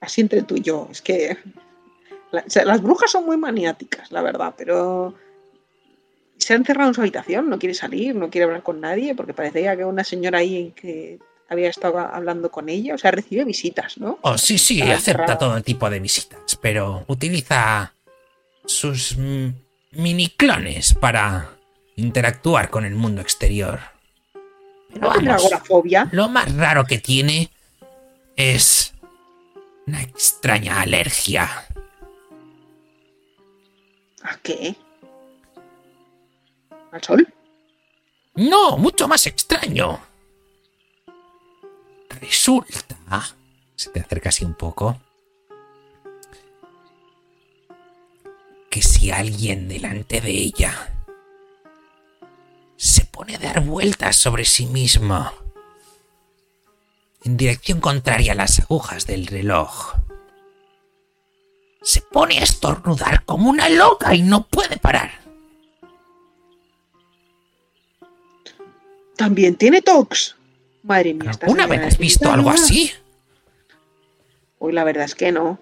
[0.00, 0.86] así entre tú y yo.
[0.92, 1.36] Es que
[2.30, 5.14] la- o sea, las brujas son muy maniáticas, la verdad, pero
[6.36, 9.32] se ha encerrado en su habitación, no quiere salir, no quiere hablar con nadie, porque
[9.32, 11.18] parecía que una señora ahí que
[11.48, 14.18] había estado hablando con ella, o sea, recibe visitas, ¿no?
[14.20, 17.94] Oh, sí, sí, Ah, acepta todo tipo de visitas, pero utiliza
[18.66, 19.48] sus mm,
[19.92, 21.53] miniclones para
[21.96, 23.80] interactuar con el mundo exterior.
[24.92, 26.08] Pero ¿No tendrá vamos, agorafobia?
[26.12, 27.50] lo más raro que tiene
[28.36, 28.94] es
[29.86, 31.50] una extraña alergia.
[34.22, 34.74] ¿A qué?
[36.92, 37.34] ¿Al sol?
[38.36, 40.00] No, mucho más extraño.
[42.20, 42.94] Resulta...
[43.76, 44.98] Se te acerca así un poco.
[48.70, 50.93] Que si alguien delante de ella
[52.76, 55.30] se pone a dar vueltas sobre sí mismo
[57.24, 59.94] en dirección contraria a las agujas del reloj,
[61.82, 65.10] se pone a estornudar como una loca y no puede parar.
[69.16, 70.36] También tiene tox.
[70.82, 71.32] Madre mía.
[71.40, 72.92] ¿Alguna vez has visto algo así?
[74.58, 75.58] Uy, la verdad es que no.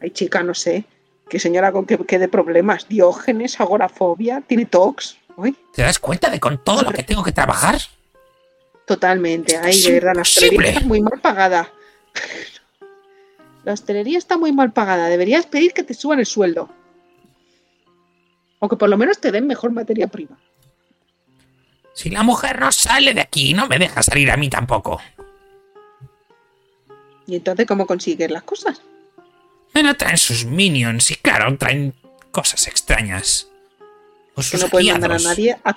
[0.00, 0.84] Hay chica, no sé.
[1.28, 2.88] Qué señora con que, que de problemas.
[2.88, 5.16] Diógenes, agorafobia, tiene tox.
[5.36, 7.78] Uy, ¿Te das cuenta de con todo lo que tengo que trabajar?
[8.84, 9.56] totalmente.
[9.56, 11.72] Ay, de verdad, la hostelería está muy mal pagada.
[13.64, 15.08] La hostelería está muy mal pagada.
[15.08, 16.68] Deberías pedir que te suban el sueldo.
[18.58, 20.36] O que por lo menos te den mejor materia prima.
[21.94, 25.00] Si la mujer no sale de aquí, no me deja salir a mí tampoco.
[27.26, 28.82] ¿Y entonces cómo consigues las cosas?
[29.74, 31.94] Me lo traen sus minions y claro, traen
[32.30, 33.48] cosas extrañas.
[34.34, 35.76] O Que no puedes mandar a nadie a,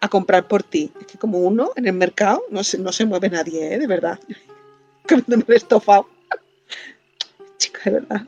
[0.00, 0.90] a comprar por ti.
[1.00, 3.78] Es que como uno en el mercado no se, no se mueve nadie, ¿eh?
[3.78, 4.18] de verdad.
[5.08, 6.08] Comiéndome el estofado.
[7.58, 8.26] Chica, de verdad.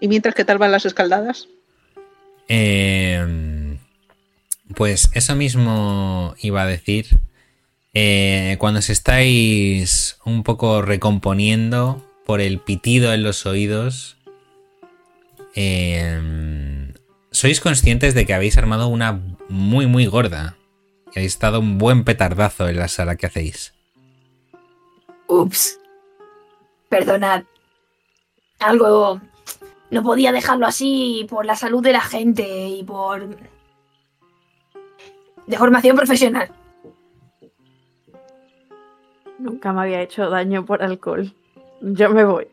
[0.00, 1.48] ¿Y mientras qué tal van las escaldadas?
[2.48, 3.78] Eh,
[4.74, 7.06] pues eso mismo iba a decir.
[7.92, 14.16] Eh, cuando os estáis un poco recomponiendo por el pitido en los oídos,
[15.54, 16.92] eh,
[17.30, 20.56] sois conscientes de que habéis armado una muy muy gorda
[21.12, 23.74] y habéis dado un buen petardazo en la sala que hacéis.
[25.26, 25.78] Ups.
[26.88, 27.44] Perdonad.
[28.58, 29.20] Algo...
[29.90, 33.36] No podía dejarlo así por la salud de la gente y por...
[35.46, 36.52] De formación profesional.
[39.38, 41.34] Nunca me había hecho daño por alcohol.
[41.80, 42.46] Yo me voy.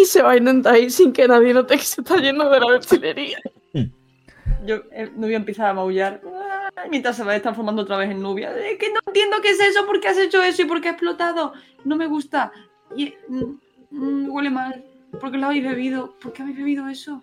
[0.00, 2.58] Y se va a intentar ir sin que nadie note que se está yendo de
[2.58, 3.38] la destilería.
[4.64, 8.56] Yo, eh, Nubia empieza a maullar ah, mientras se va transformando otra vez en Nubia.
[8.56, 10.88] Es que no entiendo qué es eso, por qué has hecho eso y por qué
[10.88, 11.52] ha explotado.
[11.84, 12.50] No me gusta.
[12.96, 13.58] Y, mm,
[13.90, 14.84] mm, huele mal.
[15.20, 16.14] ¿Por qué lo habéis bebido?
[16.20, 17.22] ¿Por qué habéis bebido eso?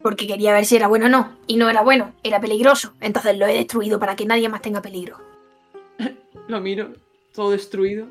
[0.00, 1.36] Porque quería ver si era bueno o no.
[1.46, 2.94] Y no era bueno, era peligroso.
[3.00, 5.18] Entonces lo he destruido para que nadie más tenga peligro.
[6.48, 6.94] Lo miro,
[7.34, 8.08] todo destruido.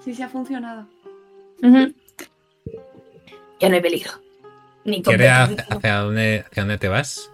[0.00, 0.86] Sí, sí ha funcionado.
[1.62, 1.94] Ujú.
[3.60, 4.12] Ya no hay peligro.
[4.84, 7.30] Ni con ¿Quieres hacia, hacia dónde, hacia dónde te vas?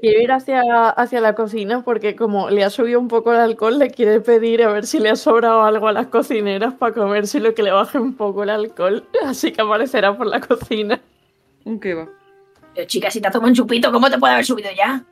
[0.00, 3.78] Quiero ir hacia, hacia la cocina porque como le ha subido un poco el alcohol,
[3.78, 7.40] le quiere pedir a ver si le ha sobrado algo a las cocineras para comerse
[7.40, 9.04] lo que le baje un poco el alcohol.
[9.24, 11.00] Así que aparecerá por la cocina.
[11.64, 12.08] Un kebab.
[12.74, 15.04] Pero chica, si te has tomado un chupito, ¿cómo te puede haber subido ya?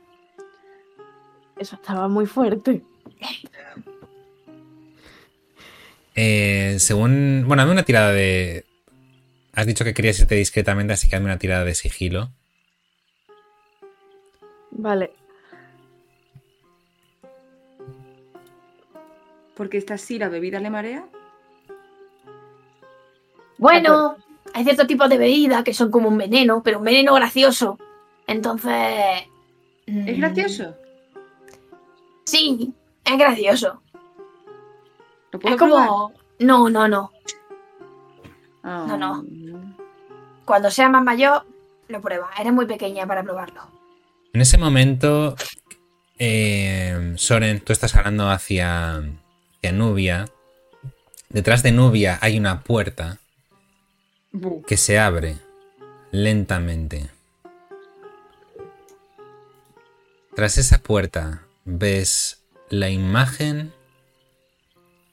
[1.57, 2.81] Eso estaba muy fuerte.
[6.15, 7.45] Eh, según.
[7.47, 8.65] Bueno, hazme una tirada de.
[9.53, 12.31] Has dicho que querías irte discretamente, así que hazme una tirada de sigilo.
[14.71, 15.11] Vale.
[19.55, 21.05] Porque esta sí la bebida le marea.
[23.57, 24.17] Bueno,
[24.53, 27.77] hay ciertos tipos de bebidas que son como un veneno, pero un veneno gracioso.
[28.25, 29.23] Entonces...
[29.85, 30.75] ¿Es mm, gracioso?
[32.25, 32.73] Sí,
[33.05, 33.83] es gracioso.
[35.31, 36.13] ¿Lo puedo Es como...
[36.39, 37.11] No, no, no.
[38.63, 38.85] probar?
[38.87, 39.23] no, no.
[39.23, 39.23] Ah.
[40.45, 41.45] Cuando sea más mayor,
[41.87, 42.29] lo pruebas.
[42.39, 43.61] Eres muy pequeña para probarlo.
[44.33, 45.35] En ese momento,
[46.17, 50.29] eh, Soren, tú estás hablando hacia, hacia Nubia.
[51.29, 53.19] Detrás de Nubia hay una puerta
[54.67, 55.37] que se abre
[56.11, 57.09] lentamente.
[60.35, 63.73] Tras esa puerta ves la imagen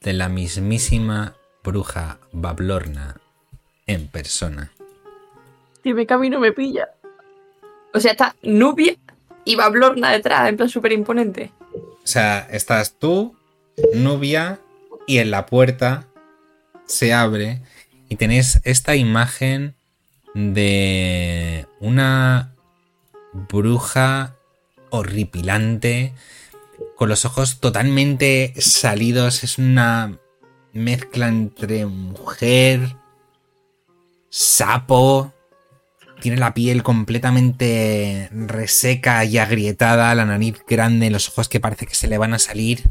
[0.01, 3.17] de la mismísima bruja Bablorna
[3.85, 4.71] en persona.
[5.83, 6.89] Si me camino me pilla.
[7.93, 8.95] O sea, está Nubia
[9.45, 11.51] y Bablorna detrás, en plan súper imponente.
[11.73, 13.35] O sea, estás tú,
[13.93, 14.59] Nubia,
[15.07, 16.05] y en la puerta
[16.85, 17.61] se abre
[18.09, 19.75] y tenéis esta imagen
[20.35, 22.53] de una
[23.33, 24.35] bruja
[24.91, 26.13] horripilante
[26.99, 29.45] con los ojos totalmente salidos.
[29.45, 30.19] Es una
[30.73, 32.97] mezcla entre mujer,
[34.29, 35.33] sapo.
[36.19, 41.95] Tiene la piel completamente reseca y agrietada, la nariz grande, los ojos que parece que
[41.95, 42.83] se le van a salir.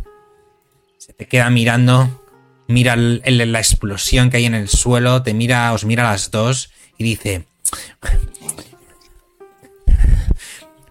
[0.97, 2.25] Se te queda mirando,
[2.67, 6.71] mira la explosión que hay en el suelo, te mira, os mira a las dos
[6.97, 7.45] y dice: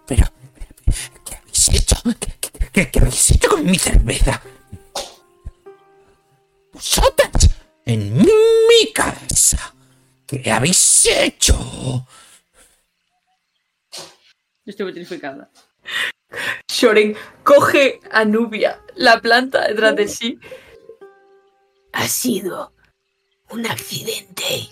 [0.05, 0.27] Pero,
[1.25, 1.95] ¿qué habéis hecho?
[2.19, 2.36] ¿Qué,
[2.85, 4.41] qué- habéis hecho con mi cerveza?
[6.73, 7.49] ¡Vosotras!
[7.85, 9.73] ¡En mi casa!
[10.27, 11.55] ¿Qué habéis hecho?
[13.93, 15.49] Yo estoy petrificada.
[16.69, 20.37] Shoren coge a Nubia, la planta detrás de sí.
[21.93, 22.73] Ha sido
[23.49, 24.69] un accidente.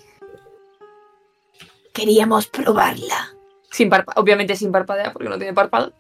[1.93, 3.33] Queríamos probarla.
[3.71, 5.93] Sin parpa- obviamente sin parpadear porque no tiene párpado.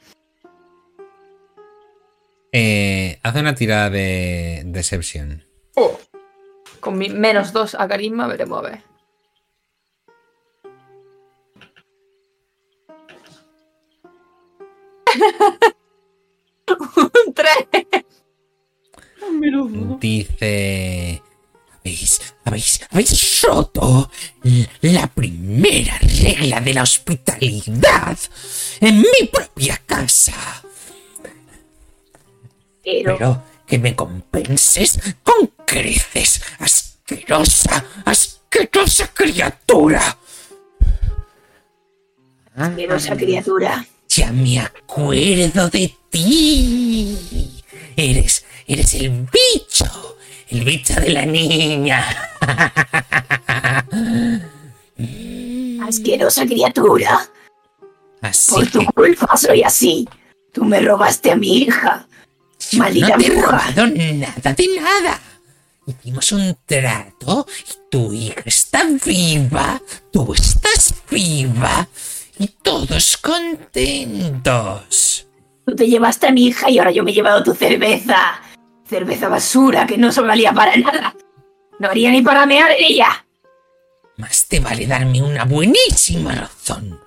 [2.57, 5.43] Eh, haz una tirada de Deception.
[5.75, 5.99] Oh.
[6.79, 8.81] Con mi menos dos a carisma veremos a ver.
[17.27, 17.49] un 3.
[19.33, 19.97] Menudo.
[19.99, 21.21] Dice...
[21.81, 24.09] ¿Habéis, habéis, habéis roto
[24.81, 28.17] la primera regla de la hospitalidad
[28.79, 30.63] en mi propia casa.
[32.85, 40.17] Pero, Pero que me compenses con creces, asquerosa, asquerosa criatura.
[42.55, 43.85] asquerosa criatura.
[44.07, 47.63] Ya me acuerdo de ti.
[47.97, 50.17] Eres, eres el bicho,
[50.49, 52.05] el bicho de la niña.
[55.81, 57.29] Asquerosa criatura.
[58.21, 60.07] Así Por tu que culpa soy así.
[60.53, 62.07] Tú me robaste a mi hija.
[62.77, 65.21] Maldita no te he robado nada de nada.
[65.87, 69.79] Hicimos un trato y tu hija está viva,
[70.11, 71.87] tú estás viva
[72.39, 73.95] y todos contentos.
[75.65, 78.41] Tú te llevaste a mi hija y ahora yo me he llevado tu cerveza.
[78.87, 81.15] Cerveza basura que no se valía para nada.
[81.79, 83.25] No haría ni para mear en ella.
[84.17, 86.99] Más te vale darme una buenísima razón.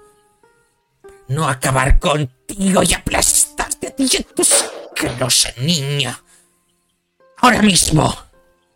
[1.29, 3.38] No acabar contigo y aplastarte
[4.05, 6.23] a tu asquerosa niña.
[7.39, 8.15] Ahora mismo.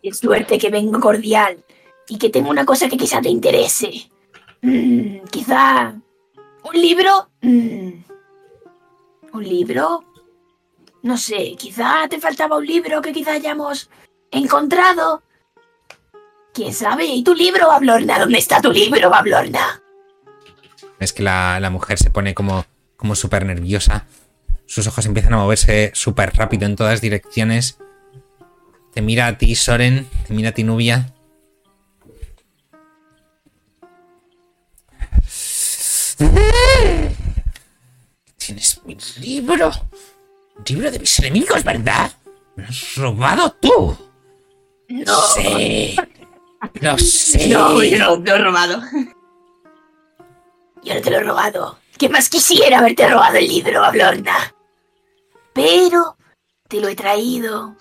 [0.01, 1.63] Es suerte que vengo cordial
[2.07, 4.09] y que tengo una cosa que quizá te interese.
[4.61, 5.93] Mm, quizá...
[6.63, 7.29] ¿Un libro?
[7.41, 8.03] Mm.
[9.33, 10.03] ¿Un libro?
[11.01, 13.89] No sé, quizá te faltaba un libro que quizá hayamos
[14.31, 15.23] encontrado.
[16.53, 17.05] ¿Quién sabe?
[17.05, 18.19] ¿Y tu libro, Bablorna?
[18.19, 19.81] ¿Dónde está tu libro, Bablorna?
[20.99, 22.65] Es que la, la mujer se pone como,
[22.95, 24.07] como súper nerviosa.
[24.73, 27.77] Sus ojos empiezan a moverse súper rápido en todas direcciones.
[28.91, 30.09] Te mira a ti, Soren.
[30.27, 31.13] Te mira a ti, Nubia.
[38.37, 39.71] Tienes mi libro.
[40.65, 42.11] Libro de mis enemigos, ¿verdad?
[42.55, 43.97] Me lo has robado tú.
[44.89, 45.95] No, Sí.
[46.81, 47.47] Lo sé.
[47.49, 48.81] no, yo no lo he robado.
[50.83, 51.77] Yo no te lo he robado.
[51.97, 54.52] ¿Qué más quisiera haberte robado el libro, Bablorna?
[55.53, 56.17] Pero
[56.67, 57.75] te lo he traído.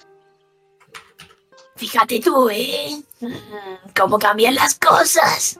[1.76, 3.02] Fíjate tú, ¿eh?
[3.98, 5.58] ¿Cómo cambian las cosas?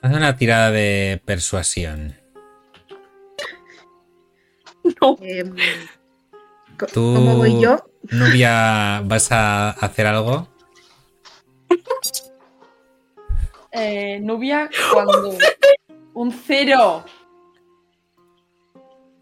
[0.00, 2.16] Haz una tirada de persuasión.
[5.20, 5.54] Em,
[6.78, 7.76] co- Tú- ¿Cómo voy yo?
[8.10, 10.48] Nubia, ¿vas a hacer algo?
[13.72, 15.36] Eh, Nubia, cuando.
[16.14, 17.04] Un cero.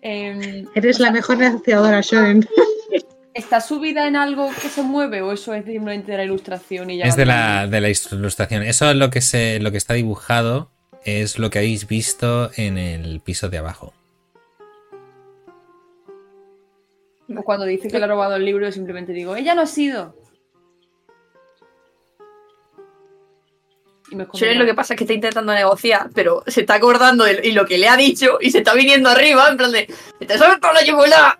[0.09, 2.47] Em, Eres la mejor negociadora, Shoren.
[3.35, 6.99] ¿Está subida en algo que se mueve o eso es simplemente de la ilustración y
[6.99, 7.07] ya?
[7.07, 8.63] Es de la, de la ilustración.
[8.63, 10.71] Eso es lo que, se, lo que está dibujado.
[11.05, 13.95] Es lo que habéis visto en el piso de abajo.
[17.37, 19.67] O Cuando dice que le ha robado el libro, yo simplemente digo, ella no ha
[19.67, 20.15] sido.
[24.11, 27.41] Y me lo que pasa es que está intentando negociar, pero se está acordando de
[27.43, 29.93] y lo que le ha dicho y se está viniendo arriba, en plan de.
[30.25, 31.39] ¡Te sabes toda la yugular!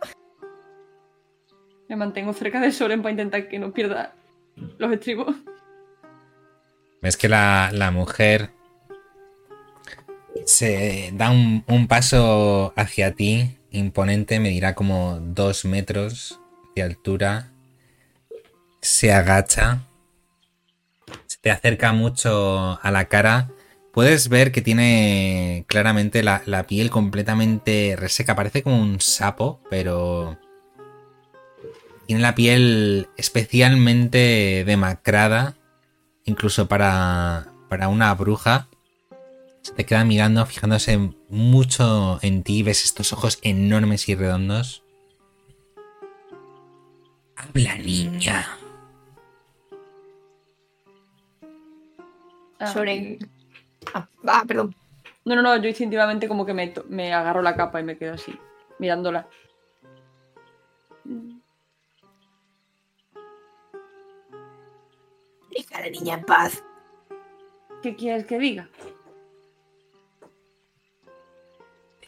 [1.89, 4.15] Me mantengo cerca de Soren para intentar que no pierda
[4.79, 5.37] los estribos.
[7.01, 8.51] Ves que la, la mujer
[10.45, 16.41] se da un, un paso hacia ti, imponente, medirá como dos metros
[16.75, 17.53] de altura.
[18.81, 19.83] Se agacha,
[21.27, 23.51] se te acerca mucho a la cara.
[23.93, 28.37] Puedes ver que tiene claramente la, piel completamente reseca.
[28.37, 30.39] Parece como un sapo, pero
[32.07, 35.57] tiene la piel especialmente demacrada
[36.27, 38.69] incluso para, para una bruja,
[39.63, 40.99] se te queda mirando, fijándose
[41.31, 44.85] mucho en ti, ves estos ojos enormes y redondos.
[47.37, 48.47] Habla, niña.
[52.59, 53.19] Ah, Shoren.
[53.95, 54.75] Ah, ah, perdón.
[55.25, 57.99] No, no, no, yo instintivamente como que me, to- me agarro la capa y me
[57.99, 58.39] quedo así,
[58.79, 59.29] mirándola.
[65.51, 66.63] Deja a la niña en paz.
[67.83, 68.69] ¿Qué quieres que diga?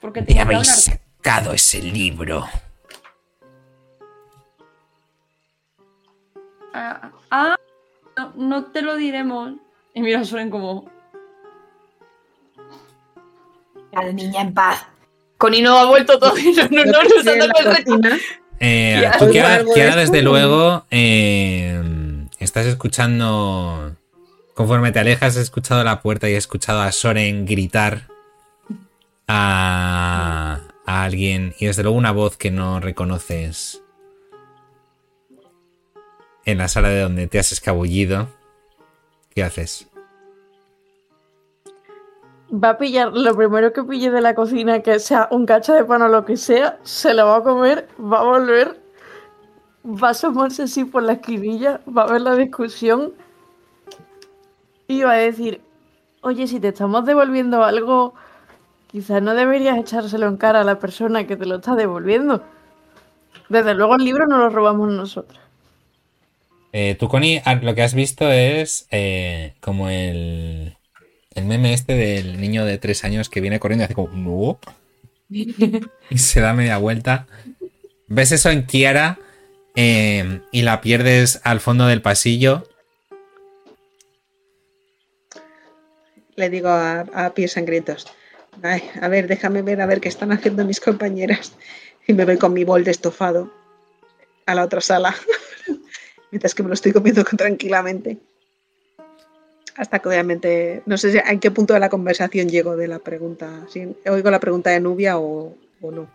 [0.01, 2.45] Porque ¿De te habéis sacado ese libro?
[6.73, 7.57] Ah, ah,
[8.17, 9.55] no, no te lo diremos.
[9.95, 10.91] Y mira a Soren como.
[13.95, 14.87] A la niña en paz.
[15.39, 16.69] Connie no ha vuelto todavía.
[16.71, 17.47] No, no, no,
[17.87, 18.17] no, no.
[18.61, 20.01] Eh, tú, Kiara, esto.
[20.01, 21.81] desde luego, eh,
[22.41, 23.95] estás escuchando,
[24.55, 28.09] conforme te alejas, has escuchado la puerta y has escuchado a Soren gritar
[29.29, 33.83] a, a alguien y desde luego una voz que no reconoces
[36.45, 38.29] en la sala de donde te has escabullido.
[39.39, 39.89] ¿Qué haces?
[42.53, 45.85] Va a pillar lo primero que pille de la cocina, que sea un cacho de
[45.85, 48.81] pan o lo que sea, se lo va a comer, va a volver,
[49.85, 53.13] va a asomarse así por la esquinilla, va a ver la discusión
[54.89, 55.61] y va a decir,
[56.23, 58.15] oye, si te estamos devolviendo algo,
[58.89, 62.43] quizás no deberías echárselo en cara a la persona que te lo está devolviendo.
[63.49, 65.48] Desde luego el libro no lo robamos nosotros.
[66.81, 70.77] Eh, tú, Connie, ah, lo que has visto es eh, como el,
[71.35, 74.61] el meme este del niño de tres años que viene corriendo y hace como
[75.29, 77.27] y se da media vuelta.
[78.07, 79.19] Ves eso en Kiara
[79.75, 82.69] eh, y la pierdes al fondo del pasillo.
[86.37, 88.07] Le digo a, a pies sangrientos.
[88.63, 91.55] Ay, a ver, déjame ver a ver qué están haciendo mis compañeras.
[92.07, 93.53] Y me voy con mi bol de estofado
[94.47, 95.17] a la otra sala.
[96.31, 98.19] Mientras que me lo estoy comiendo tranquilamente.
[99.77, 103.65] Hasta que obviamente, no sé en qué punto de la conversación llego de la pregunta.
[104.11, 106.09] Oigo la pregunta de Nubia o, no.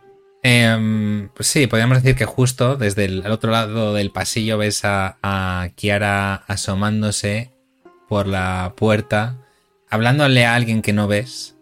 [0.43, 5.69] Em, pues sí, podríamos decir que justo desde el otro lado del pasillo ves a,
[5.75, 7.51] Kiara asomándose
[8.09, 9.37] por la puerta,
[9.89, 11.55] hablándole a alguien que no ves.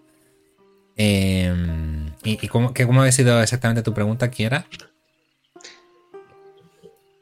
[0.98, 4.66] Em, ¿Y, y cómo, que- cómo había sido exactamente tu pregunta, Kiara?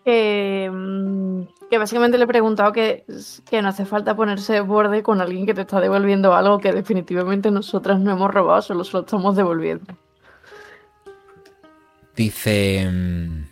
[0.10, 3.06] Que, mm, que básicamente le he preguntado que,
[3.48, 6.74] que no hace falta ponerse de borde con alguien que te está devolviendo algo que
[6.74, 9.86] definitivamente nosotras no hemos robado, solo se lo estamos devolviendo.
[12.16, 12.80] Dice...
[12.82, 13.46] em,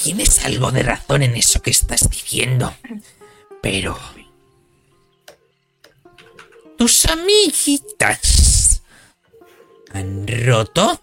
[0.00, 2.72] Tienes algo de razón en eso que estás diciendo.
[3.60, 3.98] Pero...
[6.78, 8.82] Tus amiguitas
[9.92, 11.00] han roto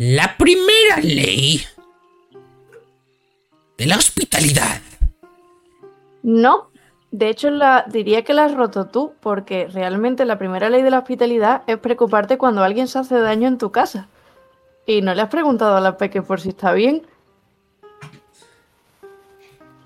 [0.00, 1.62] la primera ley
[3.76, 4.80] de la hospitalidad.
[6.22, 6.70] No,
[7.10, 10.90] de hecho la, diría que la has roto tú, porque realmente la primera ley de
[10.90, 14.08] la hospitalidad es preocuparte cuando alguien se hace daño en tu casa.
[14.86, 17.02] Y no le has preguntado a la peque por si está bien.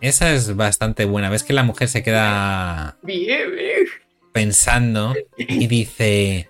[0.00, 1.28] Esa es bastante buena.
[1.28, 3.86] Ves que la mujer se queda Bien, bien.
[4.30, 6.48] pensando y dice...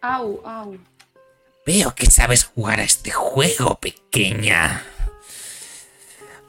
[0.00, 0.89] Au, au.
[1.66, 4.84] Veo que sabes jugar a este juego, pequeña.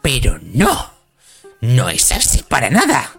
[0.01, 0.91] Pero no,
[1.59, 3.12] no es así para nada.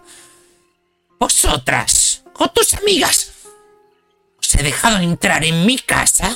[1.19, 3.31] Vosotras, o tus amigas,
[4.37, 6.35] os he dejado entrar en mi casa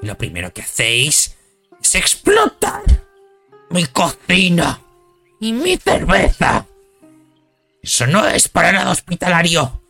[0.00, 1.36] y lo primero que hacéis
[1.82, 2.82] es explotar
[3.70, 4.80] mi cocina
[5.40, 6.66] y mi cerveza.
[7.82, 9.82] Eso no es para nada hospitalario.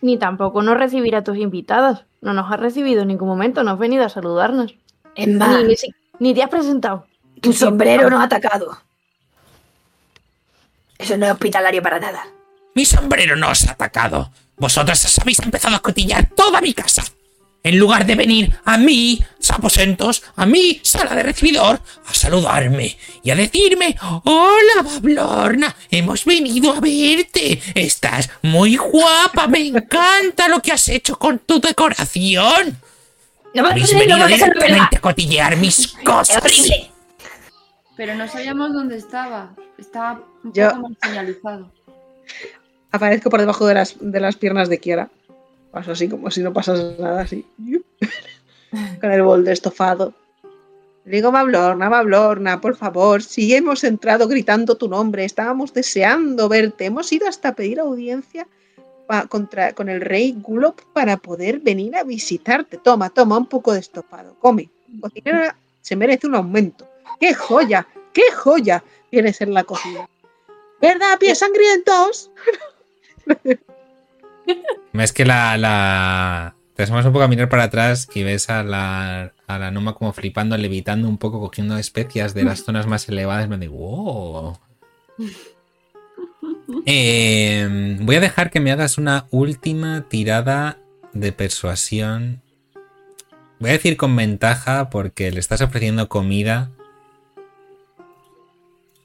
[0.00, 2.07] Ni tampoco nos recibir a tus invitadas.
[2.20, 4.74] No nos has recibido en ningún momento, no has venido a saludarnos.
[5.14, 7.06] Es más, Ni, ni si- ni te has presentado.
[7.40, 8.78] tu sombrero nos ha atacado.
[10.98, 12.26] Eso no es hospitalario para nada.
[12.74, 14.30] Mi sombrero no os ha atacado.
[14.56, 17.04] Vosotras os habéis empezado a cotillar toda mi casa.
[17.68, 23.30] En lugar de venir a mis aposentos, a mi sala de recibidor, a saludarme y
[23.30, 23.94] a decirme,
[24.24, 27.60] hola Bablorna, hemos venido a verte.
[27.74, 32.78] Estás muy guapa, me encanta lo que has hecho con tu decoración.
[33.54, 36.42] No me Habéis venido no directamente a cotillear mis Es cosas.
[36.42, 36.90] horrible.
[37.98, 39.50] Pero no sabíamos dónde estaba.
[39.76, 41.70] Estaba un Yo- poco mal señalizado.
[42.92, 45.10] Aparezco por debajo de las, de las piernas de Kiara.
[45.70, 47.46] Paso así como si no pasase nada, así.
[49.00, 50.14] Con el bol de estofado.
[51.04, 56.84] Le digo, Mablorna, Mablorna, por favor, si hemos entrado gritando tu nombre, estábamos deseando verte,
[56.84, 58.46] hemos ido hasta pedir audiencia
[59.28, 62.76] contra, con el rey Gulop para poder venir a visitarte.
[62.76, 64.68] Toma, toma un poco de estofado, come.
[65.00, 66.86] Cocinera se merece un aumento.
[67.18, 67.86] ¡Qué joya!
[68.12, 68.84] ¡Qué joya!
[69.10, 70.06] Viene a ser la cocina.
[70.80, 72.30] ¿Verdad, pies sangrientos?
[74.92, 76.54] Ves que la, la...
[76.74, 79.94] Te asomas un poco a mirar para atrás y ves a la, a la Noma
[79.94, 83.48] como flipando, levitando un poco, cogiendo especias de las zonas más elevadas.
[83.48, 84.58] Me digo, wow.
[86.86, 90.78] Eh, voy a dejar que me hagas una última tirada
[91.12, 92.42] de persuasión.
[93.58, 96.70] Voy a decir con ventaja porque le estás ofreciendo comida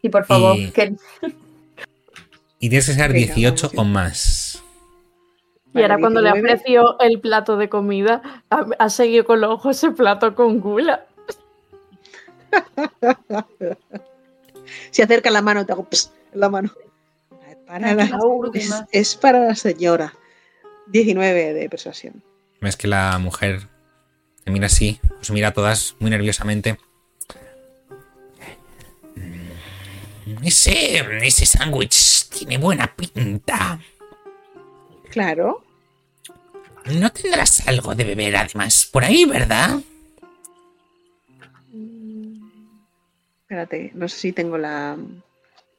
[0.01, 0.95] Y por favor, Y- que
[2.59, 4.42] y tienes que ser Venga, 18 vamos, o más.
[5.73, 6.53] Y ahora cuando le 19.
[6.53, 11.05] aprecio el plato de comida, ha, ha seguido con los ojos ese plato con gula.
[14.91, 16.71] Si acerca la mano, te hago ps en la mano.
[17.67, 18.03] Para la-
[18.53, 20.13] es, es para la señora.
[20.87, 22.23] 19 de persuasión.
[22.61, 23.67] Ves que la mujer
[24.43, 26.77] te mira así, os mira a todas muy nerviosamente.
[30.43, 33.79] Ese, ese sándwich tiene buena pinta.
[35.09, 35.62] Claro.
[36.85, 39.79] No tendrás algo de beber además por ahí, ¿verdad?
[43.43, 44.97] Espérate, no sé si tengo la,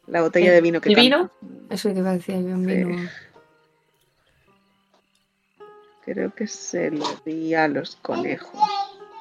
[0.07, 1.29] la botella de vino que ¿El vino?
[1.41, 1.75] canta.
[1.75, 2.75] Eso que iba a decir yo en Sí.
[2.75, 3.11] vino.
[6.05, 8.61] Creo que se lo di a los conejos.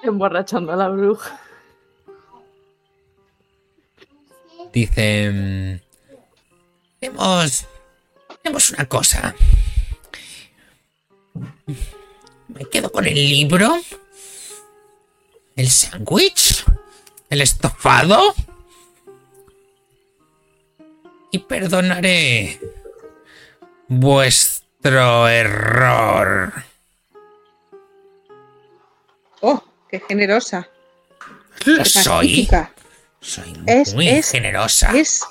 [0.04, 1.40] Emborrachando a la bruja.
[4.74, 5.32] Dice...
[5.32, 5.80] mm,
[7.02, 7.66] Hemos.
[8.30, 9.36] Hacemos una cosa.
[12.48, 13.76] Me quedo con el libro.
[15.56, 16.64] El sándwich.
[17.30, 18.34] El estofado.
[21.32, 22.60] Y perdonaré.
[23.88, 26.54] Vuestro error.
[29.90, 30.68] qué generosa.
[31.66, 32.48] Lo soy.
[33.20, 34.92] Soy Es- muy es- generosa.
[34.98, 35.24] Es,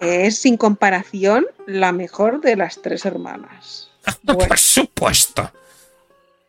[0.00, 3.90] es sin comparación la mejor de las tres hermanas.
[4.22, 5.52] Bueno, Por supuesto.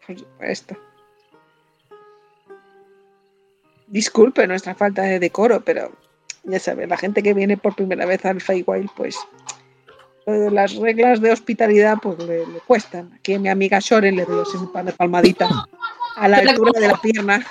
[0.05, 0.77] por supuesto.
[3.87, 5.91] Disculpe nuestra falta de decoro, pero
[6.43, 9.17] ya sabes, la gente que viene por primera vez al Feywild, pues
[10.25, 13.13] las reglas de hospitalidad pues le, le cuestan.
[13.13, 15.51] Aquí a mi amiga Shoren le doy un par de palmaditas
[16.15, 17.45] a la altura de la pierna.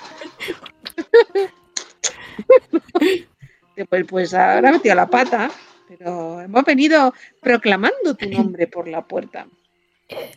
[3.89, 5.51] pues, pues ahora metido la pata,
[5.89, 9.47] pero hemos venido proclamando tu nombre por la puerta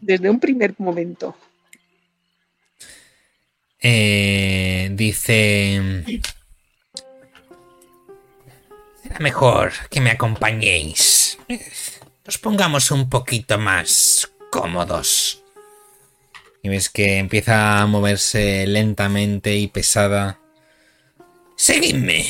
[0.02, 1.36] desde un primer momento.
[3.80, 6.04] Eh, dice...
[9.04, 11.38] Será mejor que me acompañéis.
[12.26, 15.44] Nos pongamos un poquito más cómodos.
[16.62, 20.40] Y ves que empieza a moverse lentamente y pesada.
[21.56, 22.30] Seguidme.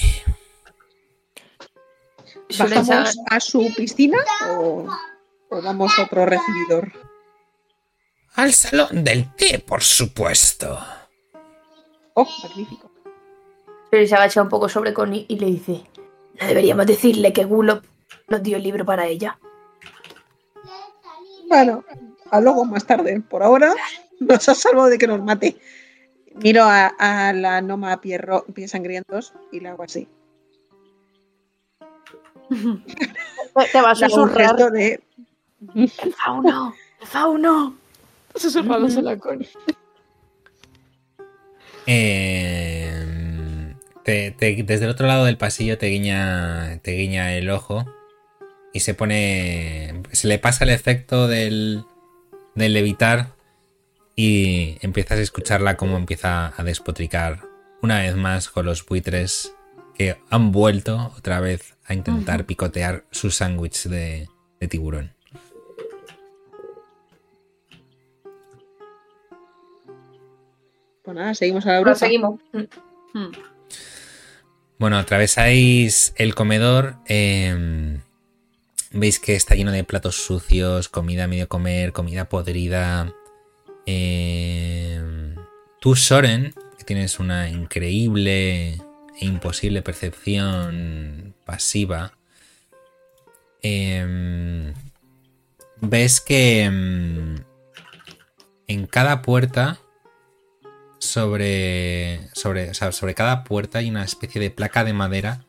[2.58, 4.20] ¿Bajamos a su piscina
[4.50, 4.88] o,
[5.50, 7.07] o vamos a otro recibidor?
[8.38, 10.78] Al salón del té, por supuesto.
[12.14, 12.92] Oh, magnífico.
[13.90, 15.84] Pero se agacha un poco sobre Connie y le dice:
[16.40, 17.84] No deberíamos decirle que Gulop
[18.28, 19.40] nos dio el libro para ella.
[21.50, 21.84] Bueno,
[22.30, 23.20] a luego más tarde.
[23.28, 23.74] Por ahora
[24.20, 25.58] nos ha salvado de que nos mate.
[26.36, 30.08] Miro a, a la Noma Pierro, Pies Sangrientos y le hago así.
[32.50, 35.04] Te, te va a de
[35.74, 36.76] ¡El fauno!
[37.02, 37.87] ¡El fauno!
[38.40, 39.18] Susurrándose la.
[41.86, 43.74] Eh,
[44.04, 47.86] te- te- desde el otro lado del pasillo te guiña, te guiña el ojo
[48.74, 50.02] y se pone.
[50.12, 51.84] Se le pasa el efecto del,
[52.56, 53.30] del levitar
[54.16, 57.42] y empiezas a escucharla como empieza a despotricar
[57.82, 59.54] una vez más con los buitres
[59.96, 64.28] que han vuelto otra vez a intentar picotear su sándwich de,
[64.60, 65.14] de tiburón.
[71.08, 71.95] Pues nada, seguimos a la bruja.
[71.95, 72.41] seguimos.
[74.78, 76.97] Bueno, atravesáis el comedor.
[77.08, 77.97] eh,
[78.91, 83.14] veis que está lleno de platos sucios, comida a medio comer, comida podrida.
[83.86, 85.34] eh,
[85.80, 88.82] tú, Soren, que tienes una increíble e
[89.22, 92.18] imposible percepción pasiva.
[93.64, 94.74] eh,
[95.80, 97.45] ves que en
[98.88, 99.80] cada puerta
[101.00, 105.45] sobre, sobre, sobre cada puerta hay una especie de placa de madera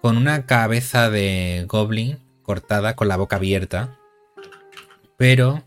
[0.00, 3.98] con una cabeza de goblin cortada con la boca abierta.
[5.16, 5.64] Pero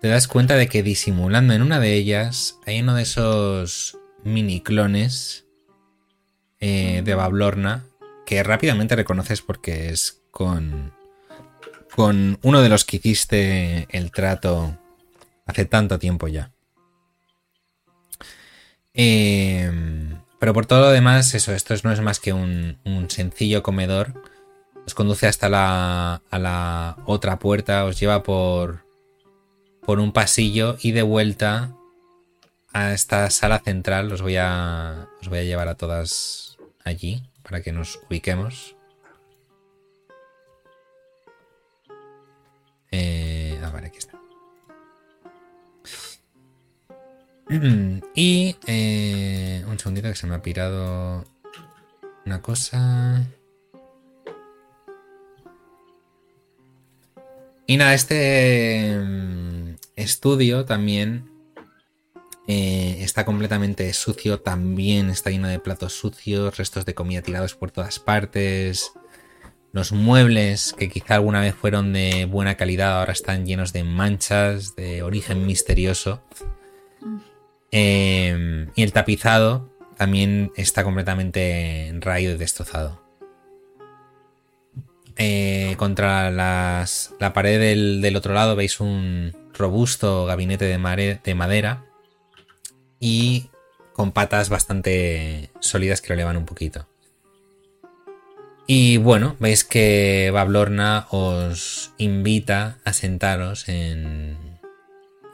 [0.00, 4.60] te das cuenta de que disimulando en una de ellas hay uno de esos mini
[4.60, 5.46] clones
[6.60, 7.86] eh, de Bablorna
[8.26, 10.92] que rápidamente reconoces porque es con,
[11.94, 14.76] con uno de los que hiciste el trato
[15.46, 16.52] hace tanto tiempo ya.
[18.96, 19.70] Eh,
[20.38, 23.62] pero por todo lo demás, eso, esto es- no es más que un, un sencillo
[23.62, 24.22] comedor.
[24.86, 28.84] Os conduce hasta la, a la otra puerta, os lleva por,
[29.82, 31.74] por un pasillo y de vuelta
[32.72, 34.12] a esta sala central.
[34.12, 38.76] Os voy a, os voy a llevar a todas allí para que nos ubiquemos.
[42.92, 44.15] Eh, ah, vale, aquí está.
[48.14, 51.24] Y eh, un segundito que se me ha pirado
[52.24, 53.24] una cosa.
[57.66, 61.30] Y nada, este mm, estudio también
[62.48, 67.70] eh, está completamente sucio, también está lleno de platos sucios, restos de comida tirados por
[67.70, 68.92] todas partes.
[69.72, 74.74] Los muebles, que quizá alguna vez fueron de buena calidad, ahora están llenos de manchas
[74.74, 76.22] de origen misterioso.
[77.72, 83.02] Eh, y el tapizado también está completamente raído y destrozado.
[85.16, 91.84] Eh, contra las- la pared del, otro lado veis un robusto gabinete de madera
[93.00, 93.48] y
[93.94, 96.86] con patas bastante sólidas que lo elevan un poquito.
[98.66, 104.36] Y bueno, veis que Bablorna os invita a sentaros en,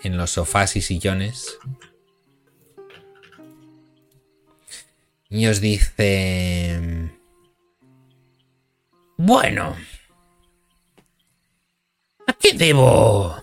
[0.05, 1.59] en los sofás y sillones
[5.33, 7.11] Y os dice...
[9.17, 9.75] Bueno.
[12.27, 13.35] ¿A qué debo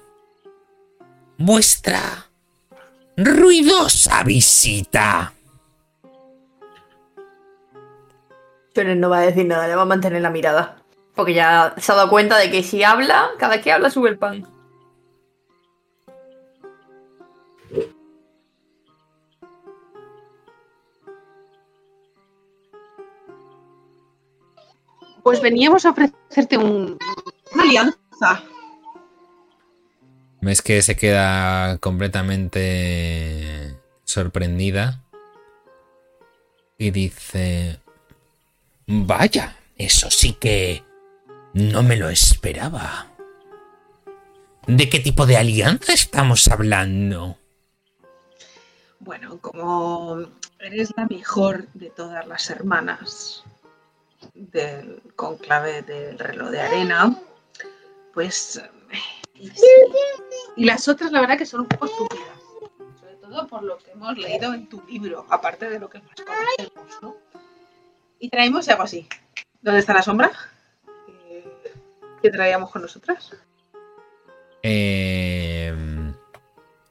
[1.39, 2.29] vuestra
[3.17, 5.33] ruidosa visita.
[8.75, 10.77] Shonen no va a decir nada, le va a mantener la mirada.
[11.15, 14.17] Porque ya se ha dado cuenta de que si habla, cada que habla sube el
[14.17, 14.47] pan.
[25.23, 26.97] Pues veníamos a ofrecerte un,
[27.53, 28.43] una alianza.
[30.41, 35.03] Ves que se queda completamente sorprendida
[36.77, 37.79] y dice,
[38.87, 40.83] Vaya, eso sí que
[41.53, 43.07] no me lo esperaba.
[44.65, 47.37] ¿De qué tipo de alianza estamos hablando?
[48.99, 50.21] Bueno, como
[50.59, 53.43] eres la mejor de todas las hermanas
[54.51, 57.15] del conclave del reloj de arena,
[58.13, 58.61] pues...
[60.55, 62.27] Y, las otras, la verdad, que son un poco estúpidas.
[62.99, 66.15] Sobre todo por lo que hemos leído en tu libro, aparte de lo que más
[66.15, 67.15] conocemos, ¿no?
[68.19, 69.07] Y traemos algo así.
[69.61, 70.31] ¿Dónde está la sombra?
[71.07, 71.73] Eh,
[72.21, 73.31] ¿Qué traíamos con nosotras?
[74.63, 75.73] eh,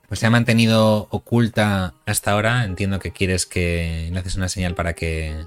[0.08, 2.64] pues se ha mantenido oculta hasta ahora.
[2.64, 5.46] Entiendo que quieres que le haces una señal para que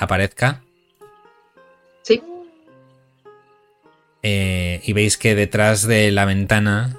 [0.00, 0.62] aparezca.
[2.02, 2.22] Sí.
[4.22, 6.96] Eh, y veis que detrás de la ventana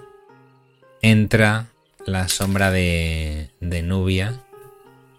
[1.01, 1.67] entra
[2.05, 4.39] la sombra de, de Nubia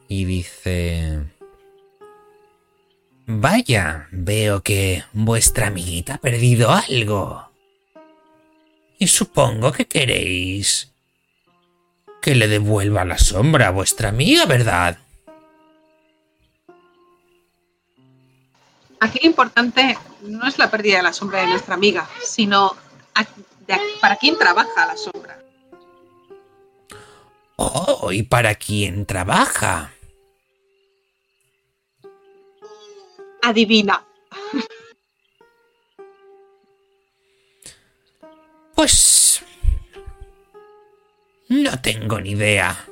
[0.09, 1.21] y dice...
[3.25, 7.49] Vaya, veo que vuestra amiguita ha perdido algo.
[8.99, 10.93] Y supongo que queréis
[12.21, 14.99] que le devuelva la sombra a vuestra amiga, ¿verdad?
[19.03, 22.77] Aquí lo importante no es la pérdida de la sombra de nuestra amiga, sino
[23.17, 23.27] a-
[23.67, 25.43] de a- para quién trabaja la sombra.
[27.57, 29.93] Oh, ¿y para quién trabaja?
[33.43, 34.05] Adivina.
[38.77, 39.43] Pues...
[41.49, 42.87] No tengo ni idea.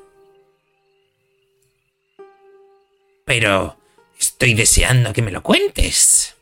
[3.25, 3.80] Pero...
[4.21, 6.37] Estoy deseando que me lo cuentes.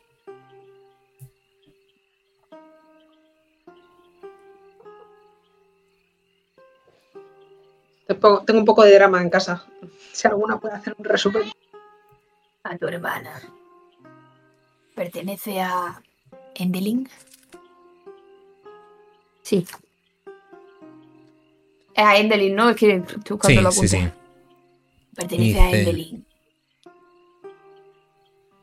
[8.07, 9.65] Tengo un poco de drama en casa.
[10.13, 11.51] Si alguna puede hacer un resumen.
[12.65, 13.41] A tu hermana.
[14.95, 16.03] ¿Pertenece a
[16.55, 17.09] Endeling?
[19.43, 19.67] Sí.
[21.95, 22.71] Es a Endeling, ¿no?
[22.71, 24.13] Es que tú cuando Sí, lo sí, apuntas.
[24.15, 25.15] sí.
[25.15, 26.27] Pertenece a Endeling.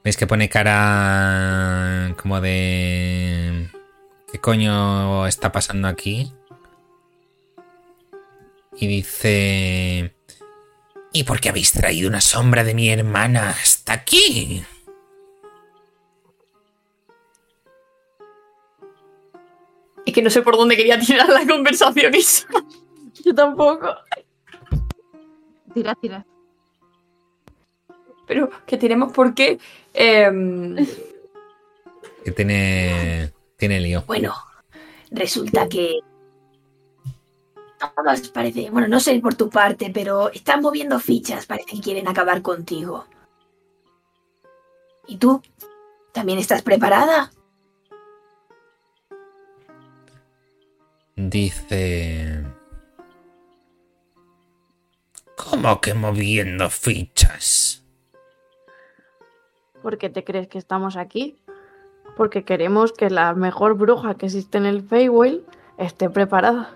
[0.06, 3.72] Veis que pone cara como de...
[4.32, 6.32] ¿Qué coño está pasando aquí?
[8.77, 10.14] Y dice...
[11.11, 14.64] ¿Y por qué habéis traído una sombra de mi hermana hasta aquí?
[20.06, 22.45] Es que no sé por dónde quería tirar la conversación Isa.
[23.26, 23.95] Yo tampoco.
[25.73, 26.23] Tira, tira.
[28.27, 29.57] Pero que tenemos por qué.
[29.96, 30.76] Em,
[32.24, 33.34] Que tiene...
[33.58, 34.04] Tiene lío.
[34.06, 34.34] Bueno,
[35.12, 36.00] resulta que
[37.96, 42.08] todos parece, bueno, no sé por tu parte, pero están moviendo fichas, parece que quieren
[42.08, 43.06] acabar contigo.
[45.08, 45.42] ¿Y tú?
[46.12, 47.32] ¿También estás preparada?
[51.16, 52.44] Dice...
[55.38, 57.85] ¿Cómo que moviendo fichas?
[59.86, 61.36] ¿Por qué te crees que estamos aquí?
[62.18, 65.44] Porque queremos que la mejor bruja que existe en el Feywild
[65.78, 66.76] esté preparada.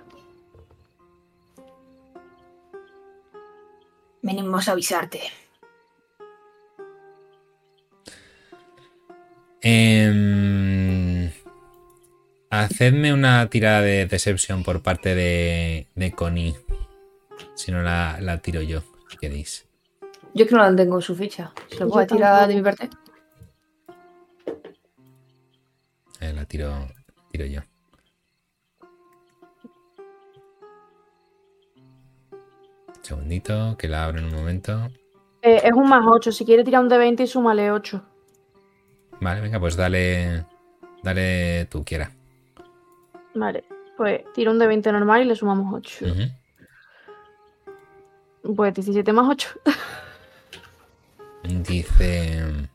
[4.21, 5.21] Venimos a avisarte.
[9.61, 11.31] Em,
[12.51, 16.55] hacedme una tirada de Deception por parte de, de Connie.
[17.55, 19.68] Si no, la, la tiro yo, si queréis.
[20.33, 21.51] Yo es que no la tengo en su ficha.
[21.67, 22.89] ¿Se lo puedo tirar de mi parte?
[26.21, 26.87] Eh, la tiro,
[27.31, 27.61] tiro yo.
[32.87, 34.89] Un segundito, que la abro en un momento.
[35.41, 36.31] Eh, es un más 8.
[36.31, 38.03] Si quiere tirar un de 20 y súmale 8.
[39.21, 40.45] Vale, venga, pues dale.
[41.01, 42.11] Dale tú, quiera.
[43.33, 43.63] Vale.
[43.97, 46.05] Pues tira un de 20 normal y le sumamos 8.
[46.05, 46.23] Ujú.
[48.55, 49.49] Pues 17 más 8.
[51.43, 52.69] Dice.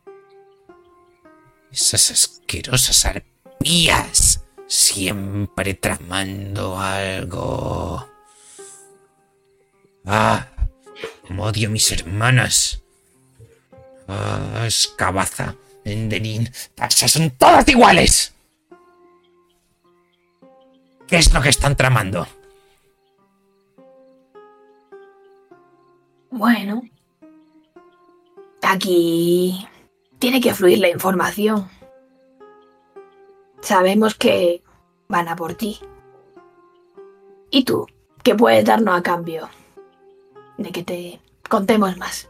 [1.71, 4.41] Esas asquerosas arpías.
[4.67, 8.07] Siempre tramando algo.
[10.05, 10.47] Ah,
[11.37, 12.81] odio a mis hermanas.
[14.07, 18.33] Ah, Escabaza, Enderín, Taxa, son todas iguales.
[21.07, 22.27] ¿Qué es lo que están tramando?
[26.31, 26.81] Bueno.
[28.67, 29.67] Aquí
[30.17, 31.69] tiene que fluir la información.
[33.61, 34.63] Sabemos que
[35.07, 35.79] van a por ti.
[37.51, 37.85] ¿Y tú?
[38.23, 39.49] ¿Qué puedes darnos a cambio?
[40.57, 42.27] De que te contemos más.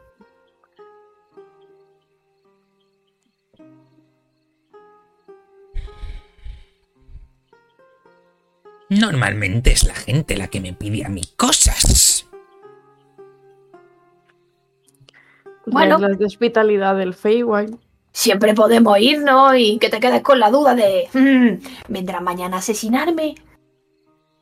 [8.89, 12.24] Normalmente es la gente la que me pide a mí cosas.
[15.65, 15.97] Bueno.
[15.99, 16.15] Bueno.
[16.19, 17.77] La hospitalidad del Feywild.
[18.11, 21.09] Siempre podemos irnos y que te quedes con la duda de...
[21.13, 23.35] "Mm, ¿Vendrá mañana a asesinarme?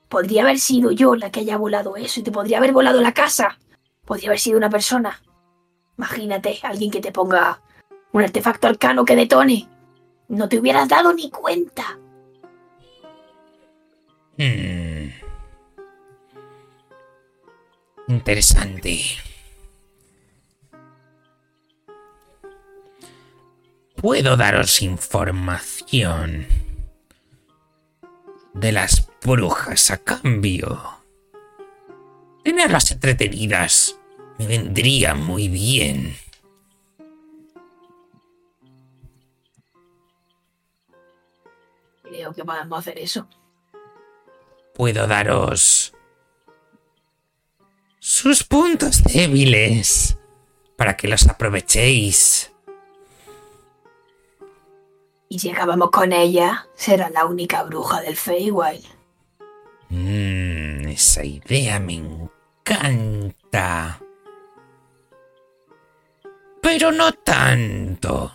[0.10, 3.14] Podría haber sido yo la que haya volado eso y te podría haber volado la
[3.14, 3.58] casa.
[4.06, 5.20] Podría haber sido una persona.
[5.98, 7.62] Imagínate, alguien que te ponga
[8.12, 9.68] un artefacto arcano que detone.
[10.28, 11.98] No te hubieras dado ni cuenta.
[14.38, 15.10] Hmm.
[18.08, 19.00] Interesante.
[24.04, 26.46] Puedo daros información
[28.54, 31.00] de las brujas a cambio.
[32.44, 33.98] Tenerlas entretenidas
[34.38, 36.18] me vendría muy bien.
[42.02, 43.30] Creo que podemos hacer eso.
[44.76, 45.94] Puedo daros
[48.00, 50.18] sus puntos débiles
[50.76, 52.53] para que los aprovechéis.
[55.34, 58.86] Y si acabamos con ella, será la única bruja del Feywild.
[59.90, 64.00] Mmm, esa idea me encanta.
[66.62, 68.32] Pero no tanto.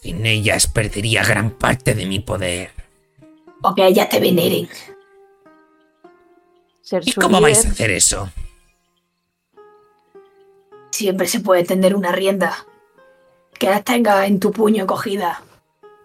[0.00, 2.70] Sin ellas perdería gran parte de mi poder.
[3.62, 4.68] O que ella te veneren.
[6.82, 8.30] Ser ¿Y cómo vais a hacer eso?
[10.92, 12.64] Siempre se puede tender una rienda.
[13.62, 15.40] Que las tenga en tu puño cogida.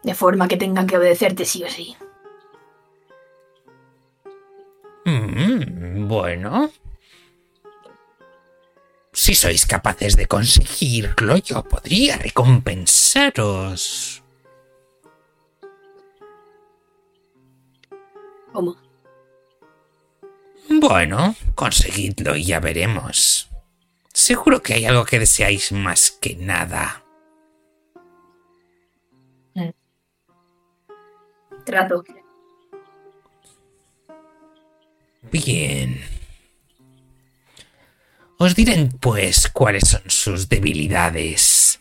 [0.04, 1.98] De forma que tengan que obedecerte sí o sí.
[5.06, 6.70] Mm, bueno.
[9.12, 14.22] Si sois capaces de conseguirlo, yo podría recompensaros.
[18.54, 18.76] ¿Cómo?
[20.70, 23.50] Bueno, conseguidlo y ya veremos.
[24.14, 27.04] Seguro que hay algo que deseáis más que nada.
[35.32, 36.02] Bien.
[38.40, 41.80] Os diré pues cuáles son sus debilidades.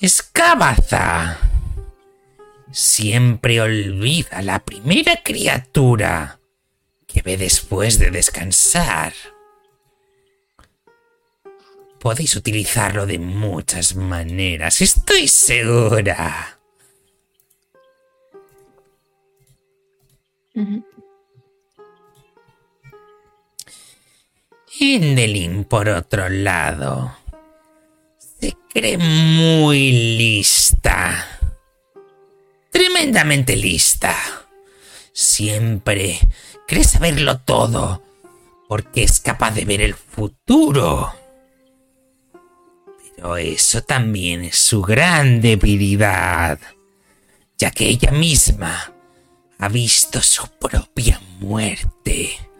[0.00, 1.38] Escabaza.
[2.70, 6.40] Siempre olvida la primera criatura
[7.06, 9.12] que ve después de descansar.
[12.00, 16.61] Podéis utilizarlo de muchas maneras, estoy segura.
[24.80, 27.16] Endelin, por otro lado,
[28.18, 31.26] se cree muy lista.
[32.70, 34.16] Tremendamente lista.
[35.12, 36.18] Siempre
[36.66, 38.02] cree saberlo todo,
[38.68, 41.12] porque es capaz de ver el futuro.
[43.14, 46.58] Pero eso también es su gran debilidad,
[47.56, 48.91] ya que ella misma
[49.62, 52.52] ha visto su propia muerte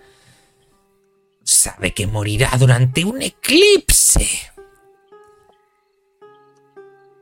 [1.62, 4.26] sabe que morirá durante un eclipse.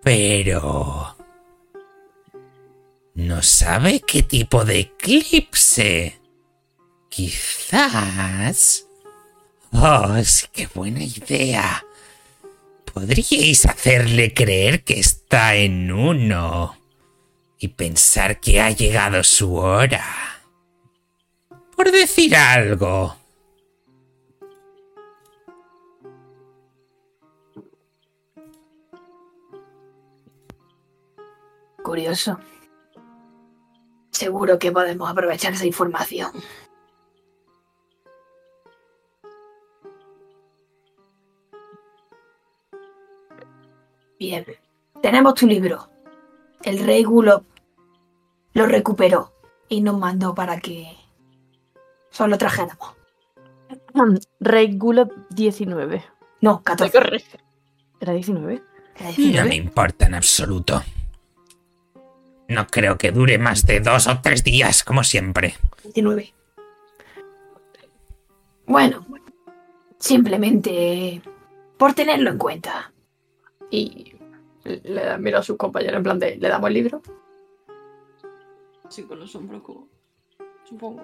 [0.03, 1.17] Pero...
[3.15, 6.19] No sabe qué tipo de eclipse.
[7.11, 8.87] Quizás...
[9.73, 10.15] Oh,
[10.53, 11.85] qué buena idea.
[12.93, 16.80] Podríais hacerle creer que está en uno
[17.63, 20.03] y pensar que ha llegado su hora.
[21.77, 23.15] Por decir algo.
[31.83, 32.39] Curioso.
[34.11, 36.33] Seguro que podemos aprovechar esa información.
[44.19, 44.47] Bien.
[45.03, 45.91] Tenemos tu libro.
[46.63, 47.50] El rey Gulob
[48.55, 49.33] lo recuperó
[49.69, 50.97] y nos mandó para que
[52.11, 52.95] solo trajéramos.
[54.41, 56.05] Rey Gulab 19.
[56.41, 56.93] No, Te 14.
[56.99, 57.39] corrige.
[58.01, 58.55] ¿Era 19?
[58.97, 59.49] Era No 19.
[59.49, 60.83] me importa en absoluto.
[62.49, 65.55] No creo que dure más de dos o tres días, como siempre.
[65.85, 66.35] 19.
[68.67, 69.07] Bueno,
[69.99, 71.23] simplemente
[71.77, 72.93] por tenerlo en cuenta.
[73.71, 74.15] Y
[74.65, 77.03] le da- mira a sus compañeros en plan de, ¿le damos el libro?
[78.91, 79.89] Sí, con los hombros como...
[80.69, 81.03] Supongo.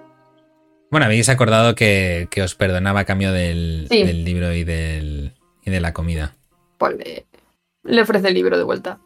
[0.91, 4.03] Bueno, habéis acordado que, que os perdonaba a cambio del, Sí.
[4.03, 5.33] del libro y, del,
[5.65, 6.35] y de la comida.
[6.77, 7.25] Pues le,
[7.83, 8.99] le ofrece el libro de vuelta.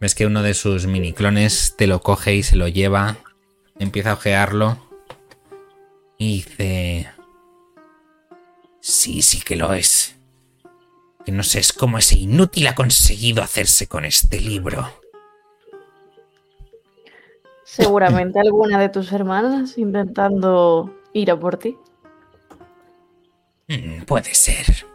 [0.00, 3.16] Ves que uno de sus miniclones te lo coge y se lo lleva,
[3.78, 4.78] empieza a ojearlo
[6.18, 7.08] y dice...
[8.80, 10.16] Sí, sí que lo es.
[11.24, 14.88] Que no sé es cómo ese inútil ha conseguido hacerse con este libro.
[17.68, 21.76] Seguramente alguna de tus hermanas intentando ir a por ti.
[23.68, 24.86] Mm, puede ser.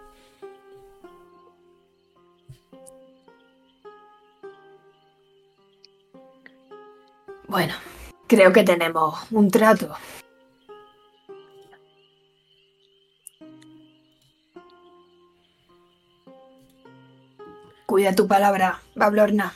[7.48, 7.76] Bueno,
[8.26, 9.94] creo que tenemos un trato.
[17.86, 19.54] Cuida tu palabra, Bablorna.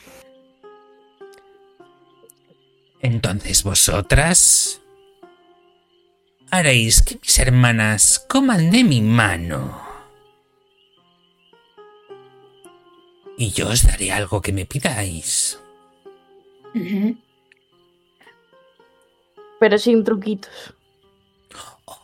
[3.02, 4.82] Entonces vosotras
[6.49, 9.86] haréis que mis hermanas coman de mi mano.
[13.38, 15.60] Y yo os daré algo que me pidáis.
[19.60, 20.74] Pero sin truquitos.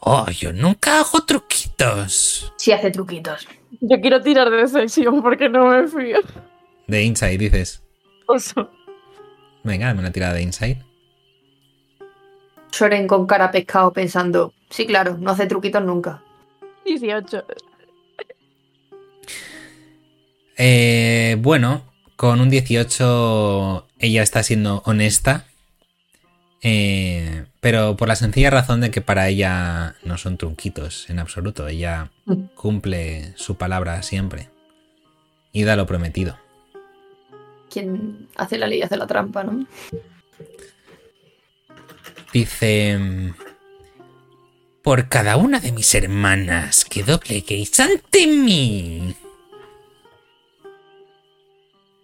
[0.01, 2.53] Oh, yo nunca hago truquitos.
[2.57, 3.47] Sí hace truquitos.
[3.81, 6.19] Yo quiero tirar de sección porque no me fío.
[6.87, 7.81] De Inside, dices.
[8.27, 8.69] Oso.
[9.63, 10.81] Venga, dame una tirada de Inside.
[12.71, 16.21] Soren con cara pescado pensando, sí, claro, no hace truquitos nunca.
[16.85, 17.45] 18.
[20.57, 21.83] Eh, bueno,
[22.15, 25.45] con un 18 ella está siendo honesta.
[26.65, 31.67] eh, pero por la sencilla razón de que para ella no son trunquitos en absoluto.
[31.67, 32.45] Ella Mm.
[32.55, 34.49] cumple su palabra siempre.
[35.51, 36.37] Y da lo prometido.
[37.73, 39.65] Quien hace la ley hace la trampa, ¿no?
[42.31, 43.33] Dice...
[44.83, 49.15] Por cada una de mis hermanas que dobleguéis ante mí.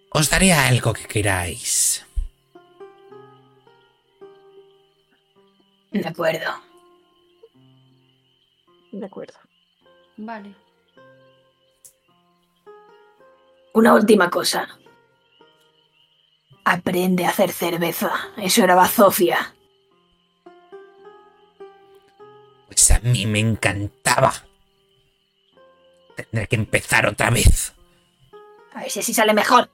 [0.10, 2.04] Os daré algo que queráis.
[5.92, 6.52] De acuerdo.
[8.92, 9.38] De acuerdo.
[10.18, 10.56] Vale.
[13.74, 14.80] Una última cosa.
[16.72, 18.12] Aprende a hacer cerveza.
[18.38, 19.56] Eso era bazofia.
[22.68, 24.32] Pues a mí me encantaba.
[26.16, 27.74] Tendré que empezar otra vez.
[28.76, 29.72] A ver si así sale mejor.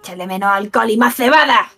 [0.00, 1.70] Échale menos alcohol y más cebada.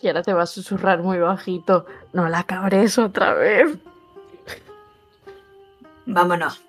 [0.00, 1.84] Y ahora te va a susurrar muy bajito.
[2.14, 3.76] No la cabres otra vez.
[6.06, 6.64] Vámonos.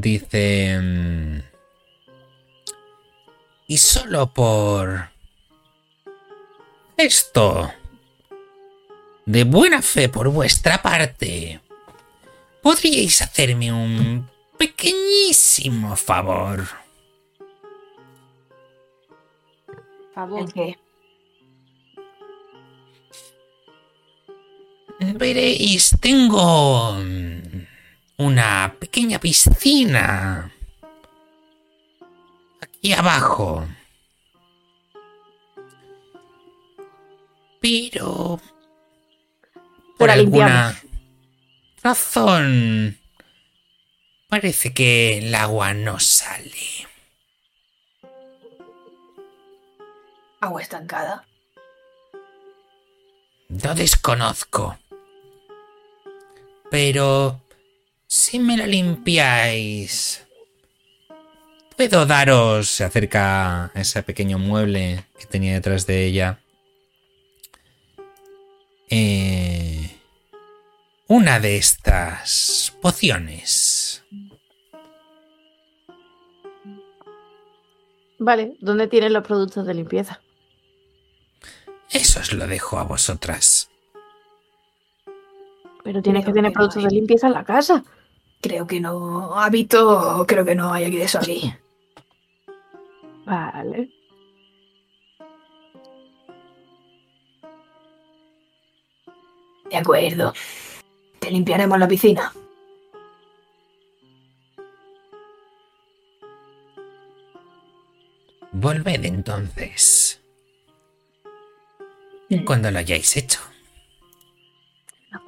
[0.00, 0.78] Dice...
[0.78, 1.40] mm,
[3.66, 5.08] Y solo por...
[6.98, 7.72] Esto.
[9.24, 11.60] De buena fe por vuestra parte.
[12.62, 14.28] ¿Podríais hacerme un
[14.58, 16.66] pequeñísimo favor?
[20.14, 20.40] Favor.
[20.40, 20.78] ¿El qué?
[24.98, 27.55] Veréis, tengo mm,
[28.18, 30.52] una pequeña piscina
[32.60, 33.66] aquí abajo.
[37.60, 38.40] Pero
[39.98, 40.80] por alguna
[41.82, 42.98] razón
[44.28, 46.86] parece que el agua no sale.
[50.40, 51.26] Agua estancada.
[53.48, 54.78] Lo desconozco.
[56.70, 57.45] Pero
[58.06, 60.26] si me la limpiáis,
[61.76, 66.40] puedo daros se acerca a ese pequeño mueble que tenía detrás de ella.
[68.88, 69.90] eh,
[71.08, 74.04] una de estas pociones.
[78.18, 80.20] Vale, ¿dónde tienen los productos de limpieza?
[81.90, 83.55] Eso os lo dejo a vosotras.
[85.86, 87.84] Pero tienes que tener que no productos de limpieza en la casa.
[88.40, 89.38] Creo que no.
[89.38, 91.54] Hábito, creo que no hay aquí de eso aquí.
[93.24, 93.88] Vale.
[99.70, 100.32] De acuerdo.
[101.20, 102.32] Te limpiaremos la piscina.
[108.50, 110.20] Volved entonces.
[112.44, 113.38] Cuando lo hayáis hecho.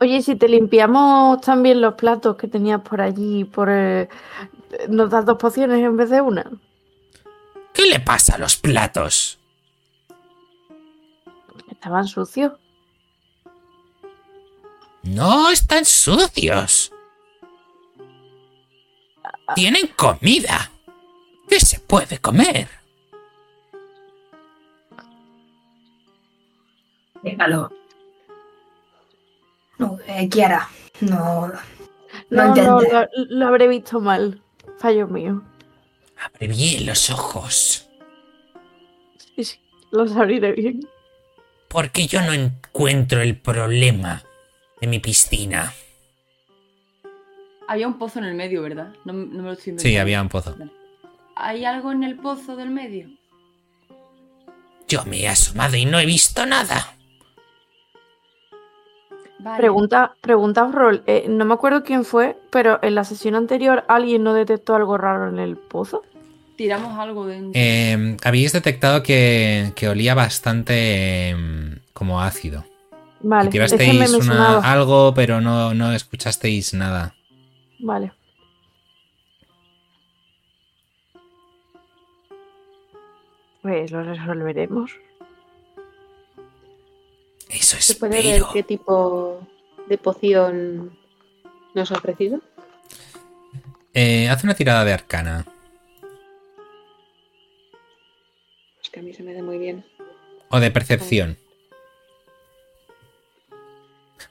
[0.01, 4.09] Oye, si te limpiamos también los platos que tenías por allí, por eh,
[4.89, 6.51] ¿nos das dos pociones en vez de una?
[7.73, 9.39] ¿Qué le pasa a los platos?
[11.71, 12.53] Estaban sucios.
[15.03, 16.93] No están sucios.
[19.55, 20.71] Tienen comida.
[21.49, 22.69] ¿Qué se puede comer?
[27.23, 27.73] Déjalo.
[29.79, 30.69] No, eh, Kiara.
[31.01, 31.49] No.
[32.31, 34.43] No, No, no, lo, lo habré visto mal.
[34.79, 35.43] Fallo mío.
[36.21, 37.89] Abre bien los ojos.
[39.37, 39.61] Sí, sí,
[39.93, 40.81] los abriré bien.
[41.69, 44.23] Porque yo no encuentro el problema
[44.81, 45.73] de mi piscina.
[47.69, 48.95] Había un pozo en el medio, ¿verdad?
[49.05, 50.01] No, no me lo estoy Sí, inventando.
[50.01, 50.57] había un pozo.
[51.37, 53.11] ¿Hay algo en el pozo del medio?
[54.89, 56.95] Yo me he asomado y no he visto nada.
[59.41, 59.59] Vale.
[59.59, 61.03] Pregunta, pregunta Rol.
[61.07, 64.99] eh, no me acuerdo quién fue, pero en la sesión anterior alguien no detectó algo
[64.99, 66.03] raro en el pozo.
[66.57, 67.53] Tiramos algo dentro.
[67.55, 71.37] Eh, habéis detectado que, que olía bastante eh,
[71.93, 72.65] como ácido.
[73.21, 74.73] Vale, Y tirasteis me una- sonaba.
[74.73, 77.15] algo, pero no, no escuchasteis nada.
[77.79, 78.13] Vale.
[83.63, 84.93] Pues lo resolveremos.
[87.49, 89.47] Eso ¿Se puede ver qué tipo
[89.89, 90.99] de poción
[91.75, 92.41] nos ha ofrecido?
[93.95, 95.47] Eh, haz una tirada de arcana.
[98.83, 99.85] Es que a mí se me da muy bien.
[100.51, 101.39] O de percepción.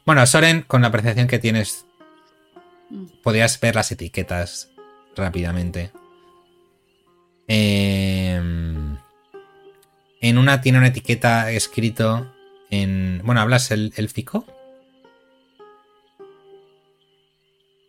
[0.06, 1.86] Bueno, Soren, con la percepción que tienes,
[3.24, 4.70] podías ver las etiquetas
[5.16, 5.92] rápidamente.
[7.48, 8.98] Em,
[10.22, 12.34] en una tiene una etiqueta escrito
[12.70, 13.22] en...
[13.24, 14.46] Bueno, ¿hablas el élfico?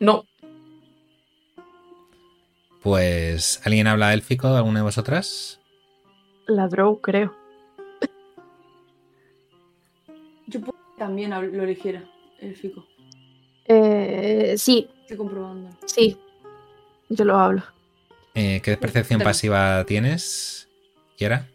[0.00, 0.24] No.
[2.82, 4.48] Pues, ¿alguien habla élfico?
[4.48, 5.60] ¿Alguna de vosotras?
[6.46, 7.34] La Drow, creo.
[10.46, 10.60] Yo
[10.96, 12.05] también lo eligiera,
[12.40, 12.86] el fico.
[13.66, 15.70] Eh, sí, Estoy comprobando.
[15.86, 16.16] sí.
[17.10, 17.62] Yo lo hablo.
[18.34, 20.68] Eh, ¿Qué percepción pasiva tienes?
[21.16, 21.48] ¿Kiera?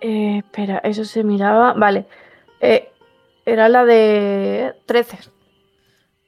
[0.00, 1.74] Eh, espera, eso se miraba.
[1.74, 2.06] Vale.
[2.62, 2.88] Eh,
[3.44, 5.18] era la de 13.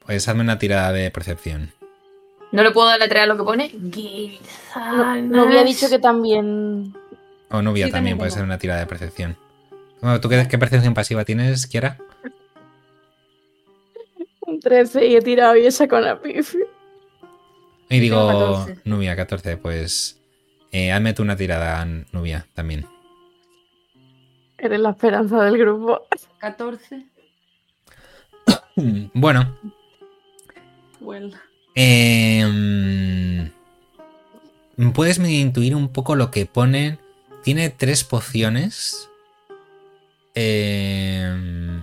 [0.05, 1.71] Pues hazme una tirada de percepción.
[2.51, 3.71] ¿No le puedo deletrear lo que pone?
[4.75, 6.93] No, no había dicho que también.
[7.49, 9.37] O Nubia Sí, también también puede ser una tirada de percepción.
[10.01, 11.97] Bueno, ¿Tú qué, qué percepción pasiva tienes, Kiera?
[14.41, 16.59] Un 13 y he tirado y esa con la pifi.
[17.89, 18.81] Y digo, tengo 14.
[18.83, 20.19] Nubia, 14, pues
[20.71, 22.85] eh, hazme tú una tirada, Nubia, también.
[24.57, 26.01] Eres la esperanza del grupo.
[26.39, 27.05] 14.
[29.13, 29.57] Bueno,
[30.99, 31.33] Well.
[31.75, 33.49] eh,
[34.93, 36.99] puedes intuir un poco lo que pone.
[37.43, 39.09] Tiene tres pociones.
[40.35, 41.81] Eh,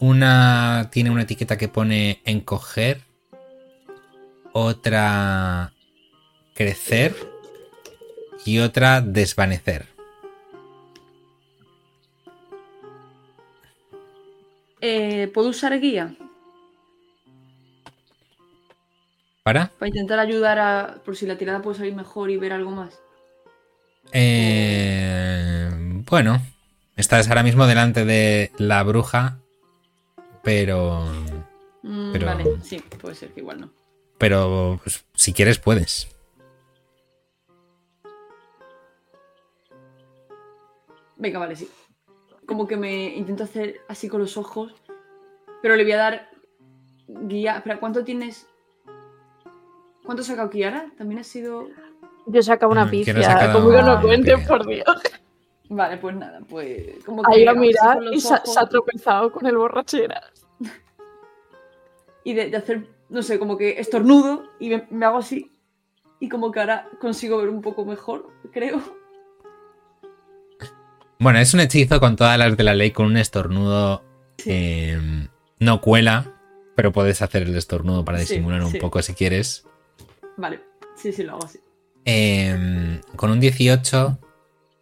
[0.00, 3.00] una tiene una etiqueta que pone encoger.
[4.52, 5.72] Otra
[6.54, 7.14] crecer.
[8.44, 9.93] Y otra desvanecer.
[14.86, 16.14] Eh, ¿Puedo usar guía?
[19.42, 19.68] ¿Para?
[19.78, 21.00] Para intentar ayudar a.
[21.02, 23.00] Por si la tirada puede salir mejor y ver algo más.
[24.12, 25.70] Eh,
[26.10, 26.42] bueno,
[26.96, 29.38] estás ahora mismo delante de la bruja,
[30.42, 31.06] pero,
[31.82, 33.70] Mm, Pero- Vale, sí, puede ser que igual no.
[34.18, 36.08] pero pues, si quieres puedes.
[41.16, 41.68] Venga, vale, sí.
[42.46, 44.74] Como que me intento hacer así con los ojos.
[45.62, 46.30] Pero le voy a dar
[47.08, 47.56] guía.
[47.56, 48.46] Espera, ¿cuánto tienes?
[50.04, 50.90] ¿Cuánto ha sacado Kiara?
[50.98, 51.68] También ha sido.
[52.26, 53.14] Yo sacaba una Mm, que pifia.
[53.14, 54.00] no he sacado Conmigo no una
[54.36, 54.46] pifia.
[54.48, 54.84] por Dios.
[55.70, 57.02] Vale, pues nada, pues.
[57.04, 60.22] Como que Ha ido a mirar y se, ojos se ha tropezado con el borrachera.
[62.24, 65.50] y de, de hacer, no sé, como que estornudo y me, me hago así.
[66.20, 68.80] Y como que ahora consigo ver un poco mejor, creo.
[71.18, 74.02] Bueno, es un hechizo con todas las de la ley, con un estornudo
[74.46, 75.28] eh,
[75.58, 76.32] no cuela,
[76.74, 79.64] pero puedes hacer el estornudo para Sí, disimular un poco si quieres.
[80.36, 80.60] Vale,
[80.96, 81.60] sí, sí, lo hago así.
[82.04, 84.18] Eh, con un 18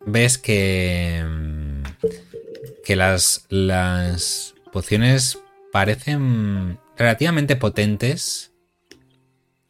[0.06, 1.24] ves que,
[2.84, 5.38] que las, las pociones
[5.70, 8.52] parecen relativamente potentes,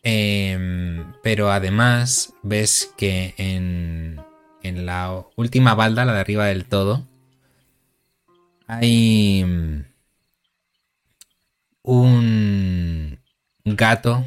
[0.03, 4.21] em, pero además ves que en,
[4.63, 7.07] en la última balda, la de arriba del todo,
[8.67, 9.85] hay mm,
[11.83, 13.19] un
[13.65, 14.25] gato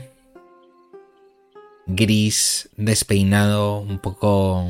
[1.88, 4.66] gris, despeinado, un poco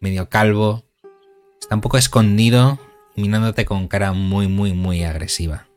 [0.00, 0.84] medio calvo.
[1.60, 2.78] Está un poco escondido,
[3.16, 5.68] mirándote con cara muy, muy, muy agresiva.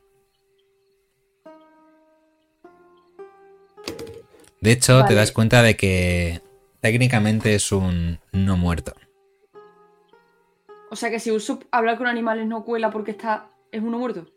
[4.62, 6.42] De hecho, te das cuenta de que
[6.86, 8.94] técnicamente es un no muerto.
[10.92, 13.50] O sea que si uso hablar con animales no cuela porque está.
[13.72, 14.28] es uno muerto.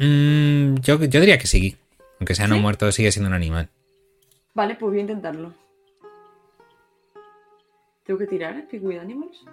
[0.00, 1.76] Mm, yo, yo diría que sí.
[2.18, 2.60] Aunque sea no ¿Sí?
[2.60, 3.68] muerto, sigue siendo un animal.
[4.54, 5.54] Vale, pues voy a intentarlo.
[8.02, 9.44] ¿Tengo que tirar el Speak with Animals?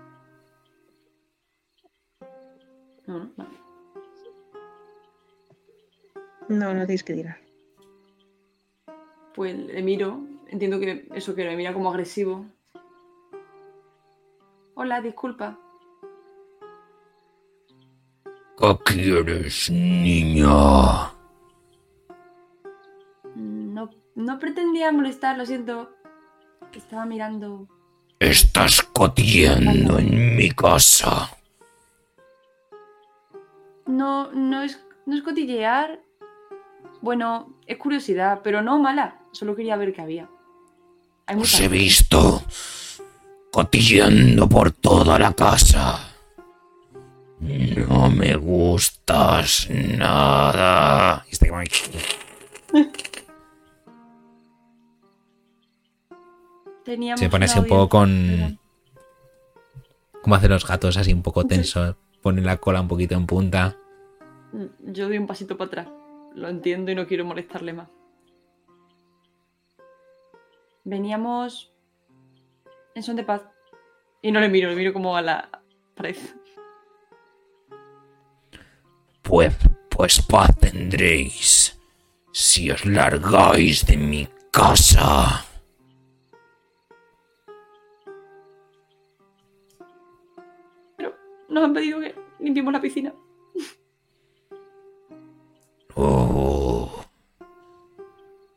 [3.06, 3.57] No, no, vale.
[6.49, 7.47] No, no tienes que tirar.
[9.38, 10.20] Pues le miro.
[10.48, 12.48] Entiendo que eso que me mira como agresivo.
[14.74, 15.60] Hola, disculpa.
[18.58, 21.12] ¿Qué quieres, niña?
[23.36, 25.92] No, no pretendía molestar, lo siento.
[26.74, 27.68] Estaba mirando.
[28.20, 31.30] Estás cotillando en mi casa.
[33.86, 36.07] No, no es, no es cotillear.
[37.02, 39.19] Bueno, es curiosidad, pero no mala.
[39.32, 40.30] Solo quería ver qué había.
[41.26, 42.44] Hay Os he visto
[43.52, 45.99] cotillando por toda la casa.
[47.40, 51.24] No me gustas nada.
[51.28, 51.68] Y está como ahí.
[56.84, 58.60] Teníamos Se pone así un poco audiencia, con.
[60.22, 61.98] Como hacen los gatos, así un poco tenso.
[62.22, 63.76] Pone la cola un poquito en punta.
[64.52, 65.88] pero- Yo doy un pasito para atrás.
[66.38, 67.90] Lo entiendo y no quiero molestarle más.
[70.84, 71.74] Veníamos
[72.94, 73.42] en son de paz.
[74.22, 75.50] Y no le miro, le miro como a la
[75.96, 76.16] pared.
[79.24, 79.52] Pues,
[79.90, 81.82] pues paz tendréis
[82.32, 85.44] si os largáis de mi casa.
[90.98, 91.16] Pero
[91.50, 93.12] nos han pedido que limpiemos la piscina.
[95.99, 96.91] Oh,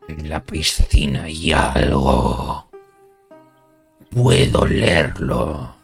[0.08, 2.68] en la piscina hay algo.
[4.10, 5.74] Puedo leerlo.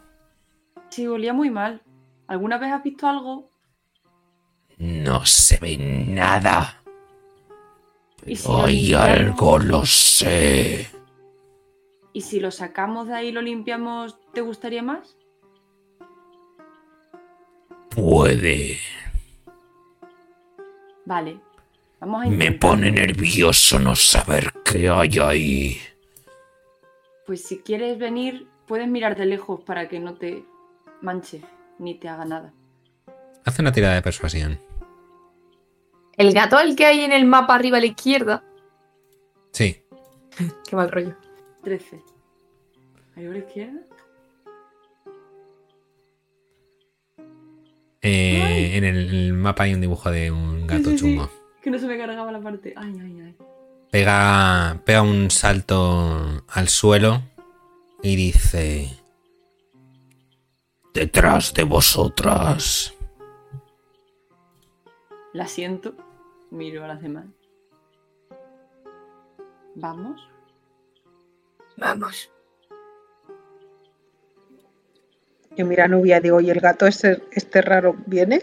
[0.89, 1.81] Sí, olía muy mal.
[2.27, 3.49] ¿Alguna vez has visto algo?
[4.77, 6.83] No se ve nada.
[8.25, 9.09] ¿Y si Pero hay limpiamos?
[9.09, 10.87] algo, lo sé.
[12.13, 15.17] ¿Y si lo sacamos de ahí y lo limpiamos, te gustaría más?
[17.89, 18.77] Puede.
[21.05, 21.39] Vale.
[21.99, 25.81] Vamos a Me pone nervioso no saber qué hay ahí.
[27.25, 30.43] Pues si quieres venir, puedes mirar de lejos para que no te
[31.01, 31.41] manche
[31.79, 32.53] ni te haga nada.
[33.45, 34.59] Hace una tirada de persuasión.
[36.17, 38.43] El gato al que hay en el mapa arriba a la izquierda.
[39.51, 39.81] Sí.
[40.69, 41.15] Qué mal rollo.
[41.63, 42.01] 13.
[43.15, 43.79] ¿Arriba a la izquierda?
[48.01, 51.46] Eh, en el, mapa hay un dibujo de un gato Sí, sí, sí.
[51.67, 52.73] Que no se me cargaba la parte.
[52.77, 53.37] Ay, ay, ay.
[53.91, 57.21] Pega, pega un salto al suelo
[58.01, 58.87] y dice:
[60.93, 62.93] Detrás de vosotras.
[65.33, 65.93] La siento.
[66.51, 67.25] Miro a las demás.
[69.75, 70.25] ¿Vamos?
[71.75, 72.31] Vamos.
[75.57, 78.41] Yo mira a Nubia, digo, ¿y el gato este, este raro viene?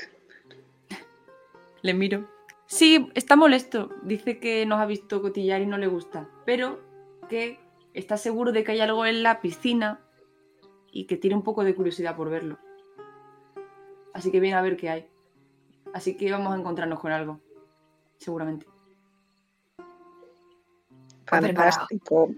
[1.81, 2.34] Le miro.
[2.75, 3.91] Sí, está molesto.
[4.03, 6.29] Dice que nos ha visto cotillar y no le gusta.
[6.45, 6.81] Pero
[7.29, 7.61] que
[7.93, 10.01] está seguro de que hay algo en la piscina
[10.91, 12.59] y que tiene un poco de curiosidad por verlo.
[14.13, 15.09] Así que viene a ver qué hay.
[15.93, 17.41] Así que vamos a encontrarnos con algo.
[18.19, 18.67] Seguramente.
[21.27, 22.35] Fantástico.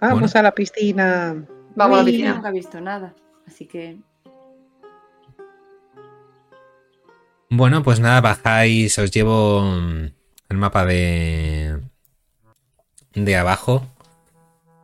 [0.00, 0.26] Vamos Bueno.
[0.34, 1.46] a la piscina.
[1.74, 2.34] Vamos a la piscina.
[2.34, 3.14] Nunca ha visto nada.
[3.46, 4.02] Así que
[7.50, 10.12] Bueno, pues nada, bajáis, os llevo mm,
[10.48, 11.80] el mapa de,
[13.14, 13.86] de abajo.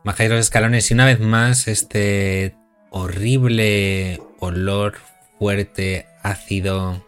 [0.03, 2.55] Bajáis los escalones y una vez más este
[2.89, 4.97] horrible olor
[5.37, 7.05] fuerte, ácido,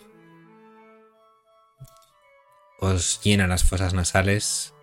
[2.80, 4.74] os llena las fosas nasales.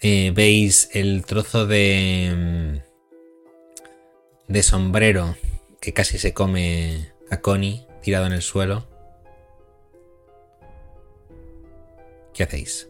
[0.00, 2.80] Eh, veis el trozo de,
[4.48, 5.36] mm, de sombrero
[5.82, 8.86] que casi se come a Connie tirado en el suelo.
[12.32, 12.88] ¿Qué hacéis?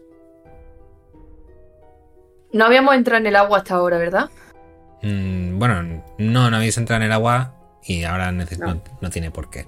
[2.53, 4.29] No habíamos entrado en el agua hasta ahora, ¿verdad?
[5.01, 8.45] Mm, bueno, no, no habéis entrado en el agua y ahora no.
[9.01, 9.65] no tiene por qué.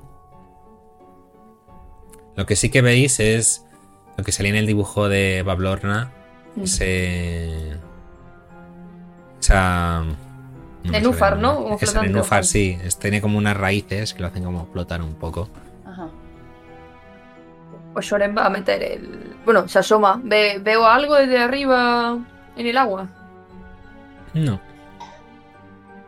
[2.35, 3.65] Lo que sí que veis es
[4.17, 6.11] lo que salía en el dibujo de Bablorna.
[6.55, 6.61] Mm.
[6.61, 7.73] Ese.
[9.41, 10.05] Esa.
[10.91, 11.53] Nenúfar, ¿no?
[11.53, 11.71] nombre.
[11.71, 12.77] O Ese flotante, nenúfar, sí.
[12.83, 15.49] es- Tiene como unas raíces que lo hacen como flotar un poco.
[15.85, 16.09] Ajá.
[17.93, 19.35] Pues Shoren va a meter el.
[19.45, 20.19] Bueno, se asoma.
[20.23, 22.17] Ve- ¿Veo algo desde arriba
[22.57, 23.07] en el agua?
[24.33, 24.59] No.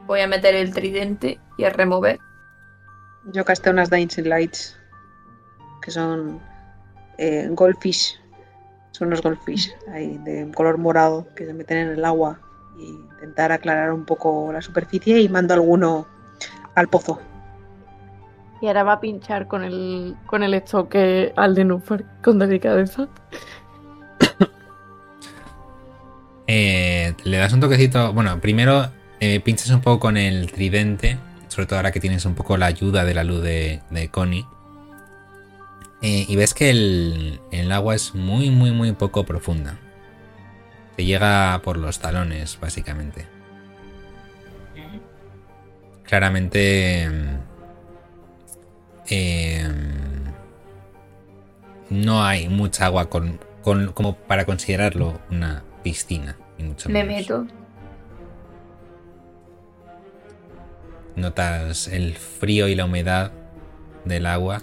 [0.06, 2.20] Voy a meter el tridente y a remover.
[3.32, 4.78] Yo casté unas Dancing Lights,
[5.82, 6.40] que son
[7.18, 8.20] eh, goldfish.
[8.92, 12.40] Son unos goldfish ahí de color morado que se meten en el agua
[12.80, 16.08] intentar aclarar un poco la superficie y mando alguno
[16.76, 17.20] al pozo.
[18.62, 23.08] Y ahora va a pinchar con el, con el estoque al de Nufar con delicadeza.
[26.50, 28.14] Eh, le das un toquecito.
[28.14, 28.90] Bueno, primero
[29.20, 31.18] eh, pinchas un poco con el tridente.
[31.50, 34.46] Sobre todo ahora que tienes un poco la ayuda de la luz de, de Connie.
[36.02, 39.78] Eh, y ves que el, el agua es muy, muy, muy poco profunda.
[40.98, 43.26] Te llega por los talones, básicamente.
[46.04, 47.10] Claramente.
[47.10, 47.38] mm,
[49.10, 49.70] eh,
[51.90, 56.36] no hay mucha agua con, con- como para considerarlo una piscina.
[56.58, 57.22] ni mucho Me menos.
[57.22, 57.48] meto.
[61.16, 63.32] Notas el frío y la humedad
[64.06, 64.62] del agua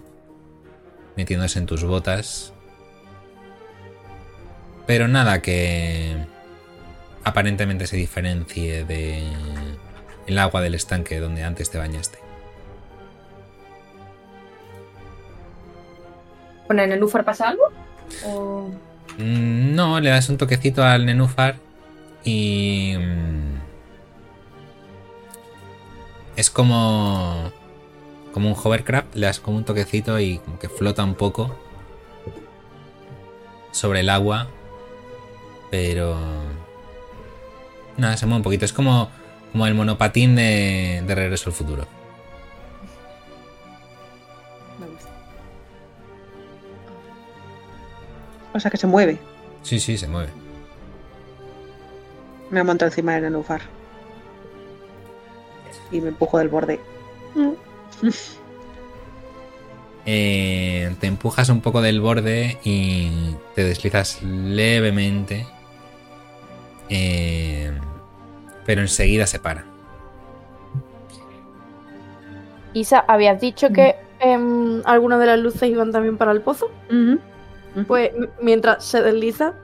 [1.16, 2.53] metiéndose en tus botas.
[4.86, 6.16] Pero nada que
[7.24, 9.22] aparentemente se diferencie de
[10.26, 12.18] el agua del estanque donde antes te bañaste.
[16.66, 17.64] ¿Con el nenúfar pasa algo?
[18.26, 18.68] ¿O...
[19.18, 21.56] Mm, No, le das un toquecito al nenúfar
[22.24, 22.94] y...
[22.98, 23.54] mm,
[26.36, 27.52] Es como...
[28.32, 31.54] Como un hovercraft, le das como un toquecito y como que flota un poco
[33.70, 34.48] sobre el agua,
[35.74, 36.16] pero...
[37.96, 38.64] Nada, se mueve un poquito.
[38.64, 39.10] Es como,
[39.50, 41.84] como el monopatín de, de Regreso al Futuro.
[44.78, 45.08] Me gusta.
[48.52, 49.18] O sea que se mueve.
[49.64, 50.28] Sí, sí, se mueve.
[52.50, 53.62] Me monto encima del nenúfar.
[55.90, 56.78] Y me empujo del borde.
[60.06, 63.10] Eh, te empujas un poco del borde y
[63.54, 65.46] te deslizas levemente.
[66.88, 67.72] Eh,
[68.66, 69.64] pero enseguida se para.
[72.72, 76.70] Isa, ¿habías dicho que em, algunas de las luces iban también para el pozo?
[77.86, 79.54] Pues mientras se desliza,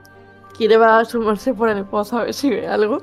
[0.57, 3.01] Kire va a asomarse por el pozo a ver si ve algo.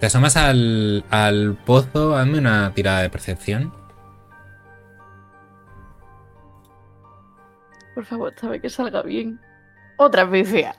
[0.00, 3.72] Te asomas al, al pozo, hazme una tirada de percepción.
[7.94, 9.40] Por favor, sabe que salga bien.
[9.96, 10.76] Otra vez fea.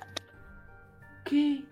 [1.26, 1.64] ¿Qué?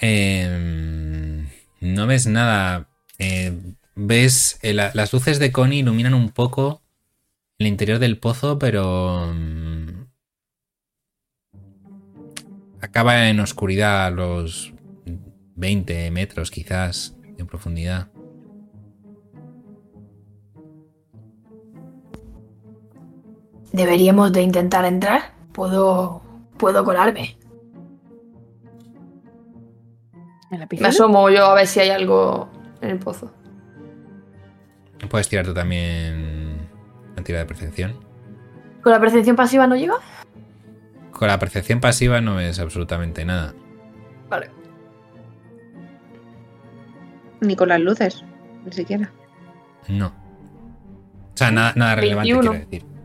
[0.00, 1.44] Eh,
[1.80, 2.88] no ves nada.
[3.18, 3.52] Eh,
[3.94, 6.82] ves eh, la- las luces de Connie iluminan un poco
[7.58, 10.06] el interior del pozo, pero mm,
[12.80, 14.72] acaba en oscuridad a los
[15.56, 18.08] 20 metros quizás de profundidad.
[23.72, 25.32] Deberíamos de intentar entrar.
[25.52, 26.22] Puedo.
[26.56, 27.38] Puedo colarme.
[30.50, 32.48] ¿En la Me asomo yo a ver si hay algo
[32.80, 33.32] en el pozo.
[35.08, 36.68] Puedes tirar tú también
[37.12, 37.94] una tirada de percepción.
[38.82, 39.94] ¿Con la percepción pasiva no llega?
[41.12, 43.54] Con la percepción pasiva no ves absolutamente nada.
[44.28, 44.50] Vale.
[47.40, 48.24] Ni con las luces.
[48.64, 49.10] Ni siquiera.
[49.88, 50.08] No.
[50.08, 52.50] O sea, nada, nada relevante 21.
[52.50, 52.97] quiero decir.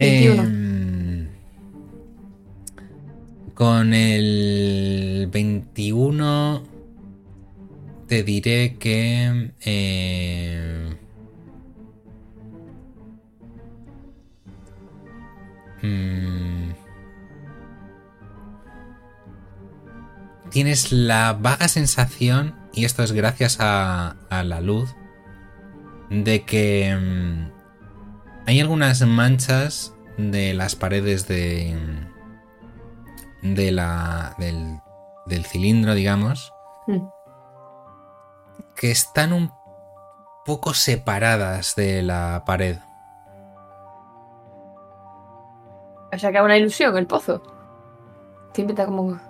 [0.00, 0.42] 21.
[0.42, 1.28] Em,
[3.54, 6.62] con el 21
[8.08, 9.52] te diré que...
[9.60, 10.96] eh,
[15.82, 16.70] mm,
[20.50, 24.94] tienes la vaga sensación, y esto es gracias a, la luz,
[26.10, 27.59] de que mm,
[28.50, 31.76] hay algunas manchas de las paredes de,
[33.42, 34.80] de la, del,
[35.26, 36.52] del cilindro, digamos,
[36.86, 37.06] Mm.
[38.74, 39.52] que están un
[40.44, 42.78] poco separadas de la pared.
[46.12, 47.40] O sea que es una ilusión el pozo.
[48.52, 49.20] Siempre está como.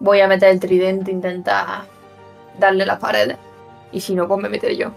[0.00, 1.84] Voy a meter el tridente, intentar
[2.58, 3.38] darle las paredes.
[3.92, 4.90] Y si no, pues me meteré yo.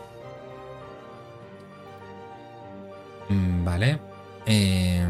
[3.66, 4.00] Vale.
[4.46, 5.10] Em,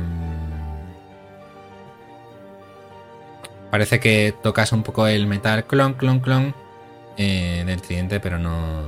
[3.69, 6.56] parece que tocas un poco el metal clon, clon, clon
[7.18, 8.86] eh, del tridente, pero no.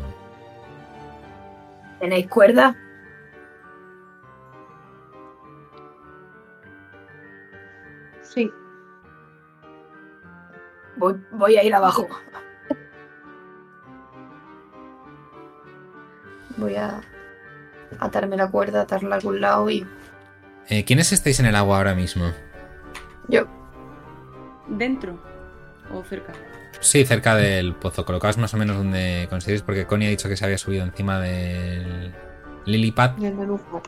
[1.99, 2.77] ¿Tenéis cuerda?
[8.21, 8.49] Sí.
[10.95, 12.07] Voy, voy a ir abajo.
[16.55, 17.01] Voy a
[17.99, 19.85] atarme la cuerda, atarla a algún lado y
[20.69, 22.31] Eh, ¿Quiénes estáis en el agua ahora mismo?
[23.27, 23.45] yo.
[24.67, 25.17] ¿Dentro
[25.93, 26.33] o cerca?
[26.81, 28.05] Sí, cerca del pozo.
[28.05, 31.19] Colocaos más o menos donde consideréis, porque Connie ha dicho que se había subido encima
[31.19, 32.13] del
[32.65, 33.17] Lilipad.
[33.17, 33.81] En el nenúfar.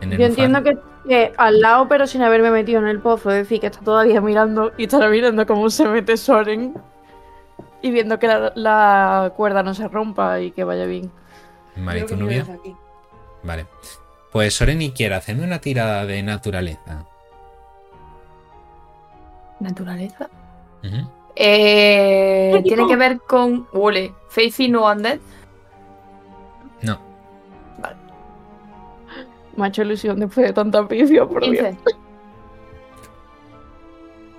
[0.00, 0.78] En el Yo entiendo que,
[1.08, 3.30] que al lado, pero sin haberme metido en el pozo.
[3.30, 6.74] Es decir, que está todavía mirando y estará mirando cómo se mete Soren.
[7.82, 11.10] Y viendo que la, la cuerda no se rompa y que vaya bien.
[11.76, 12.76] Vale, desde aquí.
[13.46, 13.66] Vale.
[14.32, 17.06] Pues Soren y Kiera, hacedme una tirada de naturaleza.
[19.60, 20.28] Naturaleza.
[20.84, 21.08] Ujú.
[21.36, 23.68] Eh, Tiene que ver con.
[23.72, 24.12] Ole.
[24.28, 25.18] Faith no Undead.
[26.82, 26.98] No.
[29.56, 31.64] Me ha hecho ilusión después de tanta pifia, por Dios.
[31.64, 31.78] 15.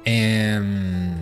[0.06, 1.18] Em,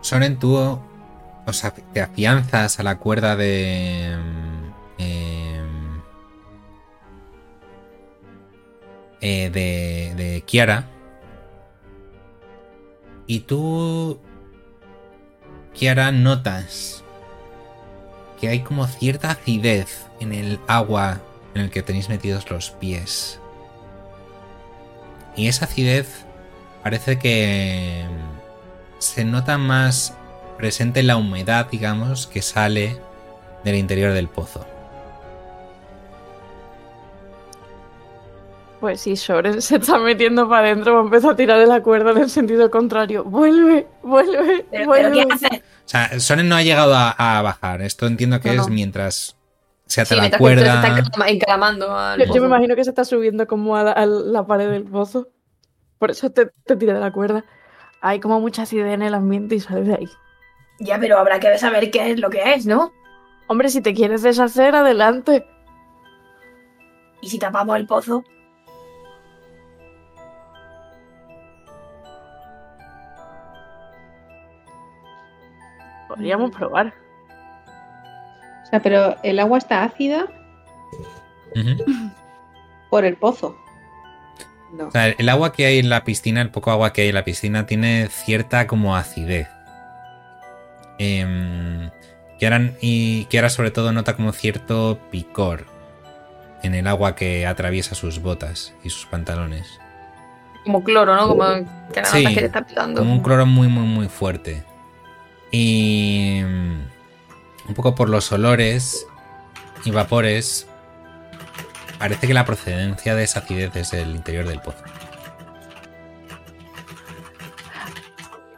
[0.00, 4.12] Soren, tú o sea, te afianzas a la cuerda de.
[4.12, 4.72] em,
[9.28, 10.86] eh, de, de Kiara.
[13.26, 14.20] Y tú,
[15.74, 17.02] Kiara, notas
[18.40, 21.20] que hay como cierta acidez en el agua
[21.56, 23.40] en el que tenéis metidos los pies.
[25.34, 26.24] Y esa acidez
[26.84, 28.04] parece que
[29.00, 30.14] se nota más
[30.56, 33.00] presente en la humedad, digamos, que sale
[33.64, 34.75] del interior del pozo.
[38.86, 41.82] Pues si Soren se está metiendo para adentro, va a empezar a tirar de la
[41.82, 43.24] cuerda en el sentido contrario.
[43.24, 45.10] Vuelve, vuelve, ¿Pero, vuelve.
[45.10, 45.58] pero qué haces?
[45.60, 47.82] O sea, Soren no ha llegado a, a bajar.
[47.82, 48.74] Esto entiendo que No, es no.
[48.74, 49.36] mientras
[49.86, 50.74] se ata Sí, la se cuerda.
[50.76, 53.90] están encaram- encaramando al Yo, yo me imagino que se está subiendo como a la,
[53.90, 55.30] a la pared del pozo.
[55.98, 57.44] Por eso te, te tira de la cuerda.
[58.02, 60.08] Hay como mucha acidez en el ambiente y sales de ahí.
[60.78, 62.92] Ya, pero habrá que saber qué es lo que es, ¿no?
[63.48, 65.44] Hombre, si te quieres deshacer, adelante.
[67.20, 68.22] ¿Y si tapamos el pozo?
[76.16, 76.94] Podríamos probar.
[78.64, 80.26] O sea, pero el agua está ácida
[82.90, 83.56] por el pozo.
[84.72, 84.88] No.
[84.88, 87.14] O sea, el agua que hay en la piscina, el poco agua que hay en
[87.14, 89.48] la piscina, tiene cierta como acidez.
[90.98, 91.90] Em,
[92.38, 95.66] Kiara, y Kiara sobre todo nota como cierto picor
[96.62, 99.78] en el agua que atraviesa sus botas y sus pantalones.
[100.64, 101.28] Como cloro, ¿no?
[101.28, 101.44] Como
[101.92, 103.00] que nada Sí, más que te está picando.
[103.00, 104.64] Como un cloro muy, muy, muy fuerte.
[105.50, 109.06] Y mm, un poco por los olores
[109.84, 110.66] y vapores,
[111.98, 114.82] parece que la procedencia de esa acidez es del interior del pozo.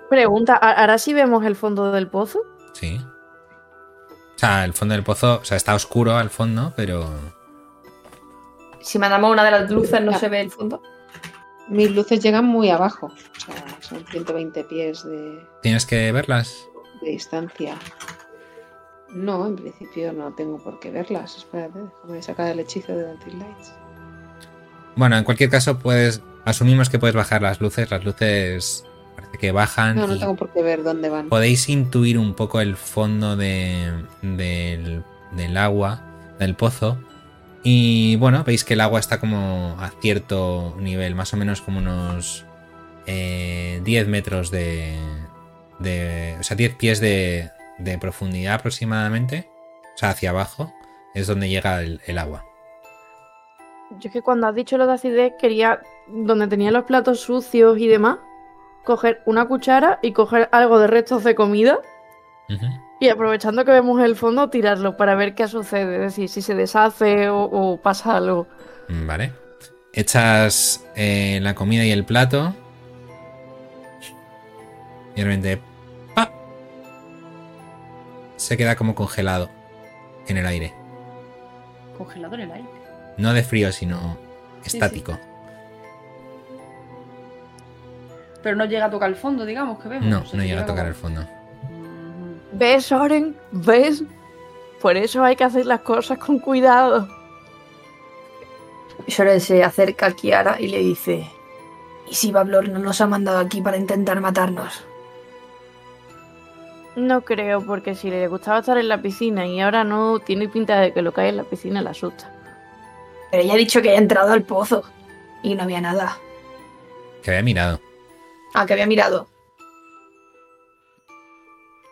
[0.08, 2.40] Pregunta, ¿a- ¿ahora sí vemos el fondo del pozo?
[2.72, 3.00] Sí.
[4.36, 7.10] O sea, el fondo del pozo, o sea, está oscuro al fondo, pero...
[8.80, 10.80] Si mandamos una de las luces, no se ve el fondo.
[11.68, 13.06] Mis luces llegan muy abajo.
[13.06, 16.67] O sea, son 120 pies de, ¿Tienes que verlas?
[17.00, 17.76] De distancia.
[19.10, 21.36] No, en principio no tengo por qué verlas.
[21.38, 23.72] Espérate, déjame sacar el hechizo de Dancing Lights.
[24.96, 26.22] Bueno, en cualquier caso, puedes...
[26.44, 27.90] Asumimos que puedes bajar las luces.
[27.90, 28.84] Las luces
[29.16, 29.96] parece que bajan.
[29.96, 31.28] No, no tengo por qué ver dónde van.
[31.28, 33.92] podéis intuir un poco el fondo de-
[34.22, 35.02] del,
[35.32, 36.02] del agua,
[36.38, 36.98] del pozo.
[37.62, 41.78] Y bueno, veis que el agua está como a cierto nivel, más o menos como
[41.80, 42.44] unos
[43.06, 44.96] eh, 10 metros de,
[45.78, 46.36] de...
[46.40, 49.48] O sea, 10 pies de, de profundidad aproximadamente.
[49.94, 50.72] O sea, hacia abajo
[51.14, 52.44] es donde llega el, el agua.
[53.98, 57.78] Yo es que cuando has dicho lo de acidez, quería, donde tenía los platos sucios
[57.78, 58.18] y demás,
[58.84, 61.78] coger una cuchara y coger algo de restos de comida
[63.00, 65.96] y aprovechando que vemos el fondo, tirarlo para ver qué sucede.
[65.96, 68.46] Es decir, si se deshace o, o pasa algo.
[68.88, 69.32] Vale.
[69.92, 72.54] echas eh, la comida y el plato.
[75.14, 75.67] Y de repente.
[78.38, 79.50] Se queda como congelado
[80.26, 80.72] en el aire.
[81.98, 82.68] Congelado en el aire.
[83.16, 84.16] No de frío, sino
[84.64, 85.18] estático.
[88.42, 90.06] Pero no llega a tocar el fondo, digamos, que vemos.
[90.06, 91.26] No, O sea, no se llega a tocar el fondo.
[92.52, 93.36] ¿Ves, Oren?
[93.50, 94.04] ¿Ves?
[94.80, 97.08] Por eso hay que hacer las cosas con cuidado.
[99.08, 101.28] Soren se acerca a Kiara y le dice:
[102.08, 104.84] ¿Y si Bablor no nos ha mandado aquí para intentar matarnos?
[106.96, 110.80] No creo, porque si le gustaba estar en la piscina y ahora no, tiene pinta
[110.80, 112.32] de que lo que hay en la piscina le asusta.
[113.30, 114.82] Pero ella ha dicho que ha entrado al pozo
[115.42, 116.18] y no había nada.
[117.22, 117.80] Que había mirado.
[118.54, 119.28] Ah, que había mirado.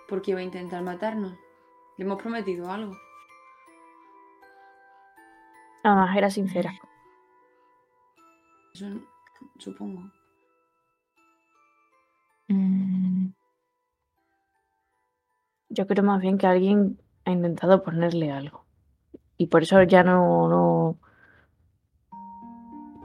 [0.08, 1.32] ¿Por qué iba a intentar matarnos?
[1.96, 2.96] Le hemos prometido algo.
[5.82, 6.72] Además, era sincera.
[8.74, 8.86] Eso
[9.58, 10.02] supongo.
[12.48, 13.28] Mm.
[15.76, 18.64] Yo creo más bien que alguien ha intentado ponerle algo.
[19.36, 20.96] Y por eso ya no, no.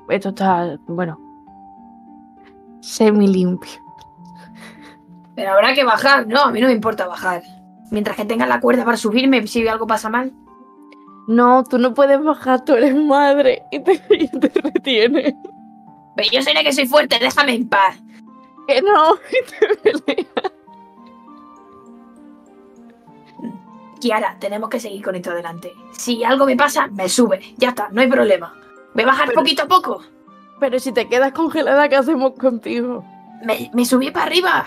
[0.07, 1.19] Esto está, bueno,
[2.79, 3.71] semi limpio.
[5.35, 7.43] Pero habrá que bajar, no, a mí no me importa bajar.
[7.91, 10.31] Mientras que tenga la cuerda para subirme, si algo pasa mal.
[11.27, 15.35] No, tú no puedes bajar, tú eres madre y te, y te retiene.
[16.15, 18.01] Pero yo seré que soy fuerte, déjame en paz.
[18.65, 20.60] Que no, y te pelea.
[24.01, 25.73] Kiara, tenemos que seguir con esto adelante.
[25.93, 27.53] Si algo me pasa, me sube.
[27.57, 28.53] Ya está, no hay problema.
[28.93, 30.01] ¿Me bajar Pero- poquito a poco?
[30.59, 33.05] Pero si te quedas congelada, ¿qué hacemos contigo?
[33.43, 34.65] Me, me subí para arriba.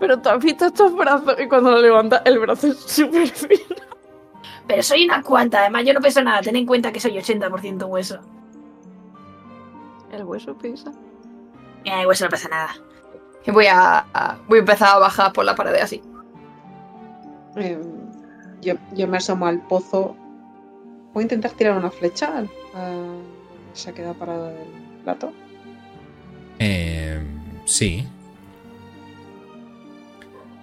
[0.00, 3.60] Pero tú has visto estos brazos y cuando lo levantas, el brazo es súper fino.
[4.66, 6.40] Pero soy una cuanta, además yo no peso nada.
[6.42, 8.20] Ten en cuenta que soy 80% hueso.
[10.12, 10.90] El hueso pesa.
[11.84, 12.70] Eh, hueso no pesa nada.
[13.46, 16.02] Y voy a, a- voy a empezar a bajar por la pared así.
[17.56, 17.80] Eh,
[18.60, 20.16] yo, yo me asomo al pozo.
[21.14, 22.44] Voy a intentar tirar una flecha.
[23.72, 25.32] Se ha quedado parado el plato.
[26.58, 27.20] Eh,
[27.64, 28.06] sí.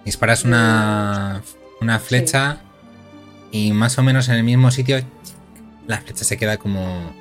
[0.04, 1.42] Disparas una,
[1.80, 2.60] una flecha
[3.50, 4.98] y más o menos en el mismo sitio
[5.86, 7.12] la flecha se queda como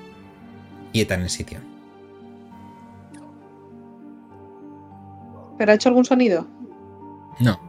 [0.92, 1.60] quieta en el sitio.
[5.58, 6.48] ¿Pero ha hecho algún sonido?
[7.40, 7.60] No,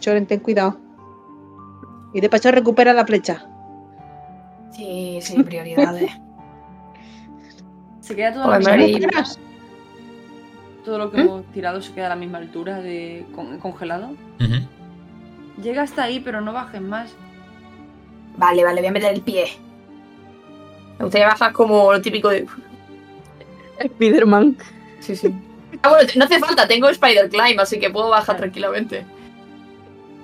[0.00, 0.78] Choren, ten cuidado.
[2.14, 3.46] Y de paso recupera la flecha.
[4.72, 6.10] Sí, sí, prioridades.
[8.00, 9.38] Se queda todo, misma- ¿Recuperas?
[10.84, 14.10] todo lo que hemos tirado se queda a la misma altura de con- congelado.
[14.40, 15.62] Ujú.
[15.62, 17.14] Llega hasta ahí, pero no bajes más.
[18.36, 19.44] vale, vale, voy a meter el pie.
[20.98, 22.46] Gustaría bajar como lo típico de.
[23.84, 24.56] Spiderman.
[25.00, 25.32] Sí, sí.
[25.82, 29.04] Ah, bueno, no hace falta, tengo Spider Climb, así que puedo bajar tranquilamente.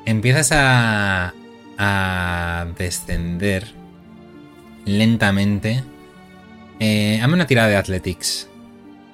[0.08, 1.34] Empiezas a,
[1.76, 3.66] a descender
[4.86, 5.84] lentamente.
[6.80, 8.48] Eh, hazme una tirada de Athletics.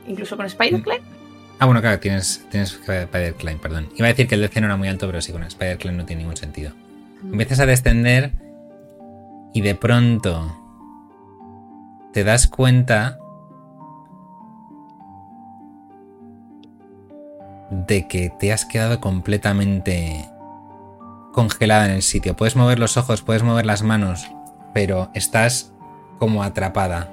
[0.06, 1.02] Incluso con Spider Climb.
[1.58, 3.88] Ah, bueno, claro, tienes, tienes Spider Climb, perdón.
[3.96, 5.96] Iba a decir que el DC no era muy alto, pero sí, con Spider Climb
[5.96, 6.70] no tiene ningún sentido.
[7.24, 8.30] Empiezas a descender
[9.52, 10.56] y de pronto
[12.12, 13.18] te das cuenta
[17.72, 20.30] de que te has quedado completamente
[21.34, 22.34] congelada en el sitio.
[22.34, 24.30] Puedes mover los ojos, puedes mover las manos,
[24.72, 25.72] pero estás
[26.18, 27.10] como atrapada.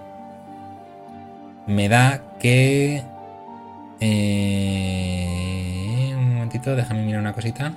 [1.67, 3.03] Me da que...
[3.99, 5.33] eh,
[6.15, 7.73] un momentito, déjame mirar una cosita.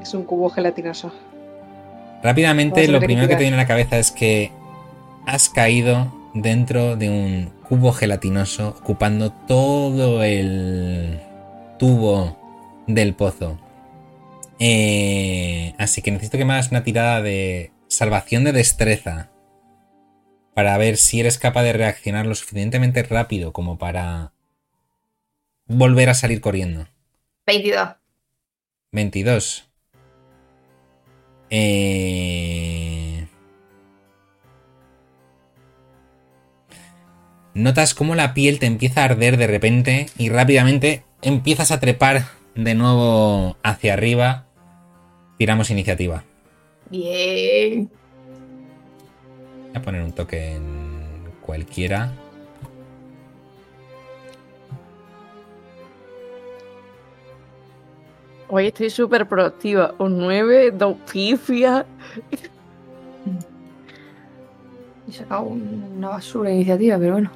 [0.00, 1.10] Es un cubo gelatinoso.
[2.22, 4.52] Rápidamente, lo tener que primero que te viene a la cabeza es que
[5.26, 11.18] has caído dentro de un cubo gelatinoso ocupando todo el
[11.78, 12.36] tubo
[12.86, 13.58] del pozo.
[14.58, 19.30] Eh, así que necesito que me hagas una tirada de salvación de destreza
[20.54, 24.32] para ver si eres capaz de reaccionar lo suficientemente rápido como para
[25.66, 26.88] volver a salir corriendo.
[27.46, 27.96] 22.
[28.92, 29.68] 22.
[31.50, 33.26] Eh...
[37.54, 42.26] Notas cómo la piel te empieza a arder de repente y rápidamente empiezas a trepar
[42.54, 44.45] de nuevo hacia arriba.
[45.38, 46.24] Tiramos iniciativa.
[46.90, 47.90] Bien.
[49.68, 50.64] Voy a poner un toque en
[51.42, 52.12] cualquiera.
[58.48, 59.94] Hoy estoy súper proactiva.
[59.98, 61.84] Un 9, dos pifias.
[65.08, 67.30] He sacado un- una basura de iniciativa, pero bueno.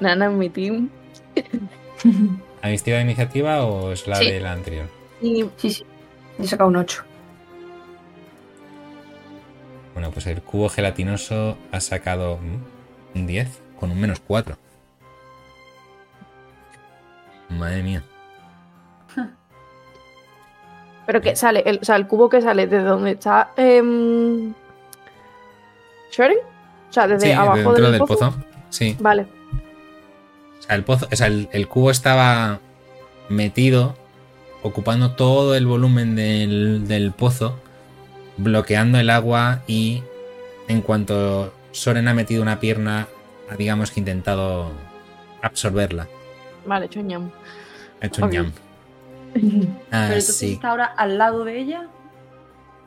[0.00, 0.88] Nana en mi team.
[2.62, 4.30] ¿Habéis tirado iniciativa o es la Sí.
[4.30, 4.86] de la anterior?
[5.20, 5.84] Y Sí, sí.
[6.38, 7.04] He sacado un 8.
[9.94, 14.56] Bueno, pues el cubo gelatinoso ha sacado mm, un 10 con un menos 4.
[17.50, 18.02] Madre mía.
[21.06, 23.50] Pero que sale, el, o sea, el cubo que sale desde donde está.
[23.56, 23.82] Eh?
[26.12, 28.14] O sea, desde Sí, abajo dentro del, del pozo.
[28.14, 28.34] pozo.
[28.68, 28.96] Sí.
[29.00, 29.26] Vale.
[30.58, 32.60] O sea, el pozo, o sea, el, el cubo estaba
[33.28, 33.96] metido,
[34.62, 37.58] ocupando todo el volumen del, del pozo,
[38.36, 40.02] bloqueando el agua y
[40.68, 43.08] en cuanto Soren ha metido una pierna,
[43.50, 44.70] ha, digamos que intentado
[45.42, 46.08] absorberla.
[46.66, 47.30] Vale, choñam.
[48.00, 48.56] Ha hecho un jump.
[49.32, 49.46] Pero
[49.90, 51.88] entonces está ahora al lado de ella.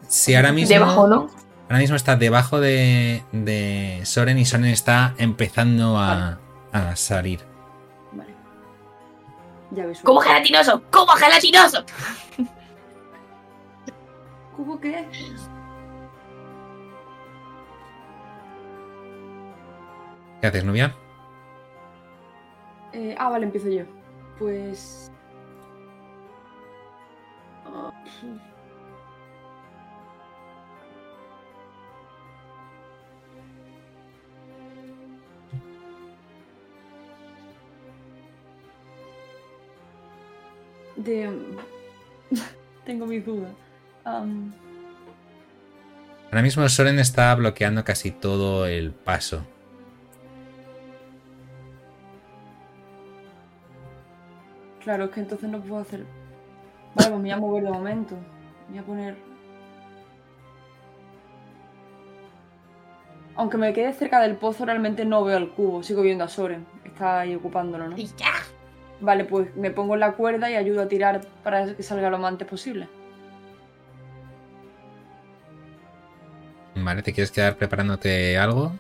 [0.08, 0.74] Sí, ahora mismo.
[0.74, 1.30] Debajo, ¿no?
[1.64, 6.40] Ahora mismo está debajo de, de Soren y Soren está empezando a,
[6.72, 7.40] a salir.
[9.74, 10.02] Ya ves.
[10.02, 10.82] ¡Cubo gelatinoso!
[10.92, 11.84] ¡Cubo gelatinoso!
[14.56, 15.08] ¿Cubo qué?
[20.42, 20.96] ¿Qué haces, Nubia?
[22.92, 23.86] Eh, ah, vale, empiezo yo.
[24.38, 25.12] Pues.
[27.66, 27.92] Ah,
[40.96, 41.30] De.
[42.86, 43.52] Tengo mis dudas.
[44.06, 44.54] Am,
[46.26, 49.46] Ahora mismo Soren está bloqueando casi todo el paso.
[54.84, 56.06] claro, es que entonces no puedo hacer.
[56.96, 58.16] Vale, pues me voy a mover de momento.
[58.68, 59.16] Me voy a poner.
[63.36, 65.82] Aunque me quede cerca del pozo, realmente no veo el cubo.
[65.82, 66.66] Sigo viendo a Soren.
[66.84, 67.98] Está ahí ocupándolo, ¿no?
[67.98, 68.34] Y ya.
[69.04, 72.18] Vale, pues me pongo en la cuerda y ayudo a tirar para que salga lo
[72.18, 72.88] más antes posible.
[76.76, 77.02] ¿Vale?
[77.04, 78.72] ¿Te quieres quedar preparándote algo?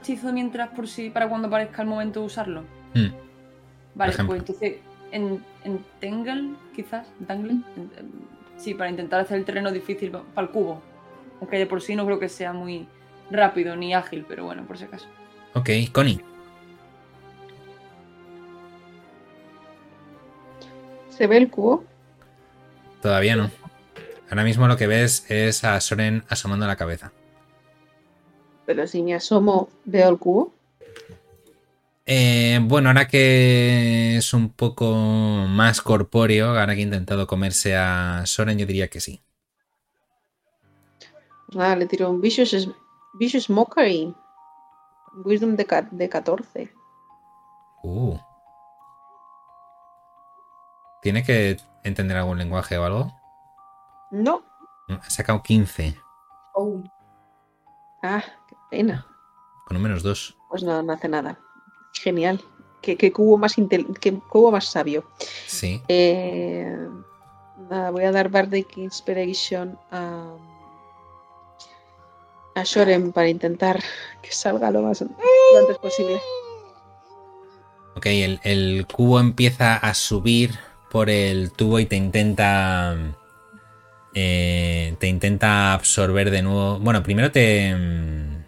[0.00, 2.62] Hechizo mientras por si para cuando aparezca el momento de usarlo.
[2.94, 3.08] Mm,
[3.94, 4.76] Vale, pues entonces
[5.12, 10.46] en, en Tangle, quizás, Tangle, en- en- sí, para intentar hacer el terreno difícil para
[10.46, 10.80] el cubo.
[11.40, 12.88] Aunque de por sí no creo que sea muy
[13.30, 15.06] rápido ni ágil, pero bueno, por si acaso.
[15.54, 16.20] Ok, Connie.
[21.10, 21.84] ¿Se ve el cubo?
[23.02, 23.50] Todavía no.
[24.30, 27.12] Ahora mismo lo que ves es a Soren asomando la cabeza.
[28.66, 30.52] Pero si me asomo, ¿veo el cubo?
[32.04, 34.94] Eh, bueno, ahora que es un poco
[35.48, 39.20] más corpóreo, ahora que ha intentado comerse a Soren, yo diría que sí.
[41.52, 42.68] Nada, le tiro un Vicious,
[43.18, 44.14] vicious Mockery.
[45.24, 46.72] Wisdom de, de 14.
[47.82, 48.16] Uh.
[51.02, 53.12] ¿Tiene que entender algún lenguaje o algo?
[54.10, 54.42] No.
[54.88, 55.96] Ha sacado 15,
[56.54, 56.82] Oh.
[58.02, 59.06] Ah, qué pena.
[59.66, 60.36] con un menos 2.
[60.48, 61.38] Pues nada, no hace nada.
[61.92, 62.42] Genial.
[62.82, 65.04] Qué, qué cubo más intel- qué cubo más sabio.
[65.46, 65.82] Sí.
[65.88, 66.88] Eh,
[67.70, 70.34] nada, voy a dar Bardic Inspiration a,
[72.60, 73.80] a Shoren para intentar
[74.22, 76.20] que salga lo más antes posible.
[77.96, 80.54] Ok, el, el cubo empieza a subir
[80.90, 82.96] por el tubo y te intenta.
[84.14, 86.78] eh, te intenta absorber de nuevo.
[86.78, 87.74] Bueno, primero te.
[87.74, 88.38] mm,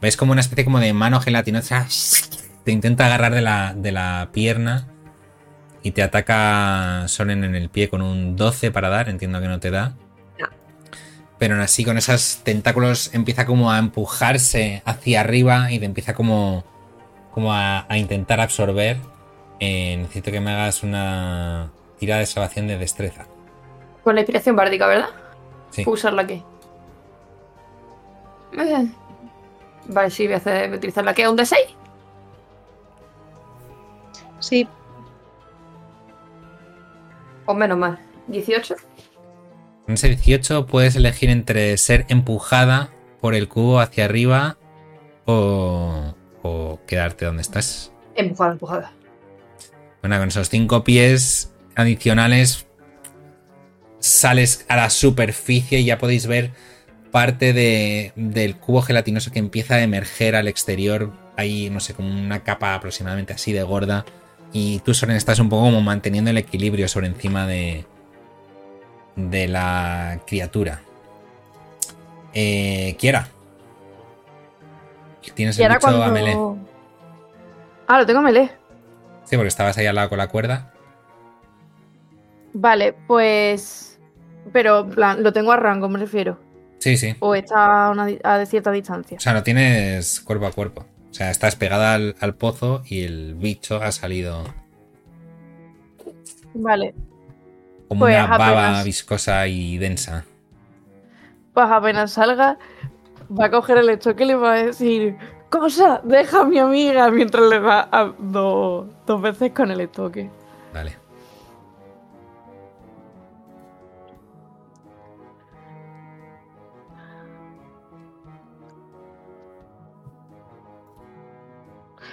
[0.00, 1.86] Ves como una especie como de mano gelatinosa.
[2.64, 4.86] Te intenta agarrar de la, de la pierna.
[5.82, 9.08] Y te ataca Soren en el pie con un 12 para dar.
[9.08, 9.96] Entiendo que no te da.
[11.38, 16.14] Pero aún así, con esos tentáculos empieza como a empujarse hacia arriba y te empieza
[16.14, 16.64] como
[17.32, 18.96] como a, a intentar absorber,
[19.60, 23.26] eh, necesito que me hagas una tirada de salvación de destreza.
[24.02, 25.10] Con la inspiración bárdica, ¿verdad?
[25.70, 25.84] Sí.
[25.84, 26.42] ¿Puedo usarla aquí?
[28.58, 28.88] Eh.
[29.86, 31.56] Vale, sí, voy a, hacer, voy a utilizar la que es un D6.
[34.40, 34.68] Sí,
[37.48, 37.98] O menos mal.
[38.26, 38.76] 18.
[39.88, 42.90] En ese 18 puedes elegir entre ser empujada
[43.20, 44.58] por el cubo hacia arriba
[45.24, 47.90] o, o quedarte donde estás.
[48.14, 48.92] Empujada, empujada.
[50.02, 52.66] Bueno, con esos 5 pies adicionales
[53.98, 56.52] sales a la superficie y ya podéis ver
[57.10, 62.10] parte de- del cubo gelatinoso que empieza a emerger al exterior hay, no sé, como
[62.10, 64.04] una capa aproximadamente así de gorda.
[64.52, 67.86] Y tú, Soren, estás un poco como manteniendo el equilibrio sobre encima de,
[69.18, 70.80] de la criatura.
[72.32, 73.28] Eh, Kiera.
[75.34, 76.36] Tienes el bicho a melee.
[77.86, 78.50] Ah, lo tengo a melee.
[79.24, 80.72] Sí, porque estabas ahí al lado con la cuerda.
[82.54, 83.98] Vale, pues...
[84.52, 86.40] Pero, plan, lo tengo a rango, me refiero.
[86.78, 87.14] Sí, sí.
[87.20, 89.18] O está a, una di- a cierta distancia.
[89.18, 90.86] O sea, no tienes cuerpo a cuerpo.
[91.10, 94.44] O sea, estás pegada al, al pozo y el bicho ha salido
[96.54, 96.94] Vale,
[97.88, 100.24] como Pues una baba viscosa y densa.
[101.54, 102.58] pues apenas salga,
[103.30, 105.16] va a coger el estoque y le va a decir...
[105.50, 110.28] Cosa, deja a mi amiga mientras le da a do- dos veces con el estoque.
[110.74, 110.94] Vale.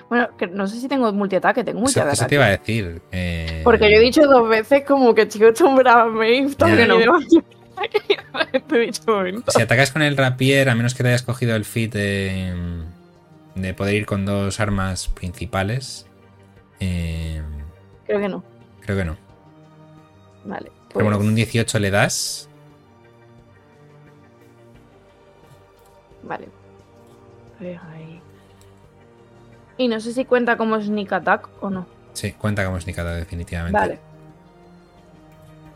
[0.10, 2.14] Bueno, que no sé si tengo multiataque, tengo multiataque.
[2.14, 3.02] eso te iba a decir.
[3.12, 6.96] eh, Porque yo he dicho dos veces como que estoy acostumbrada a Maeve, también Ya.
[6.96, 7.24] y demás.
[8.68, 9.52] Te he dicho momento.
[9.52, 12.54] Si atacas con el rapier, a menos que te hayas cogido el fit de,
[13.56, 16.06] de poder ir con dos armas principales,
[16.80, 17.42] eh,
[18.06, 18.44] Creo que no.
[18.82, 19.18] creo que no.
[20.46, 20.72] Vale.
[20.90, 22.48] Pero bueno, pues, con un 18 le das.
[26.24, 26.48] Vale.
[27.60, 27.95] Pues ahí.
[29.78, 31.86] Y no sé si cuenta como sneak attack o no.
[32.14, 33.78] Sí, cuenta como sneakada, definitivamente.
[33.78, 34.00] Vale.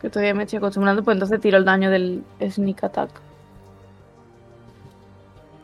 [0.00, 3.10] Que todavía me estoy acostumbrando, pues entonces tiro el daño del sneak attack.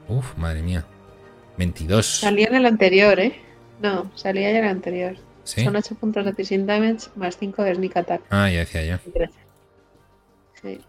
[0.09, 0.85] Uf, madre mía.
[1.57, 2.05] 22.
[2.07, 3.41] Salía en el anterior, ¿eh?
[3.81, 5.17] No, salía ya en el anterior.
[5.45, 5.65] ¿Sí?
[5.65, 8.21] Son 8 puntos de piercing damage más 5 de sneak attack.
[8.31, 8.99] Ah, ya decía yo.
[10.61, 10.81] Sí.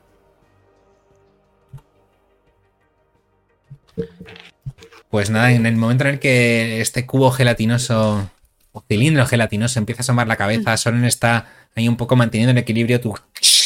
[5.10, 8.30] Pues nada, en el momento en el que este cubo gelatinoso
[8.74, 12.58] o cilindro gelatinoso empieza a asomar la cabeza, Soren está ahí un poco manteniendo el
[12.58, 13.16] equilibrio, tú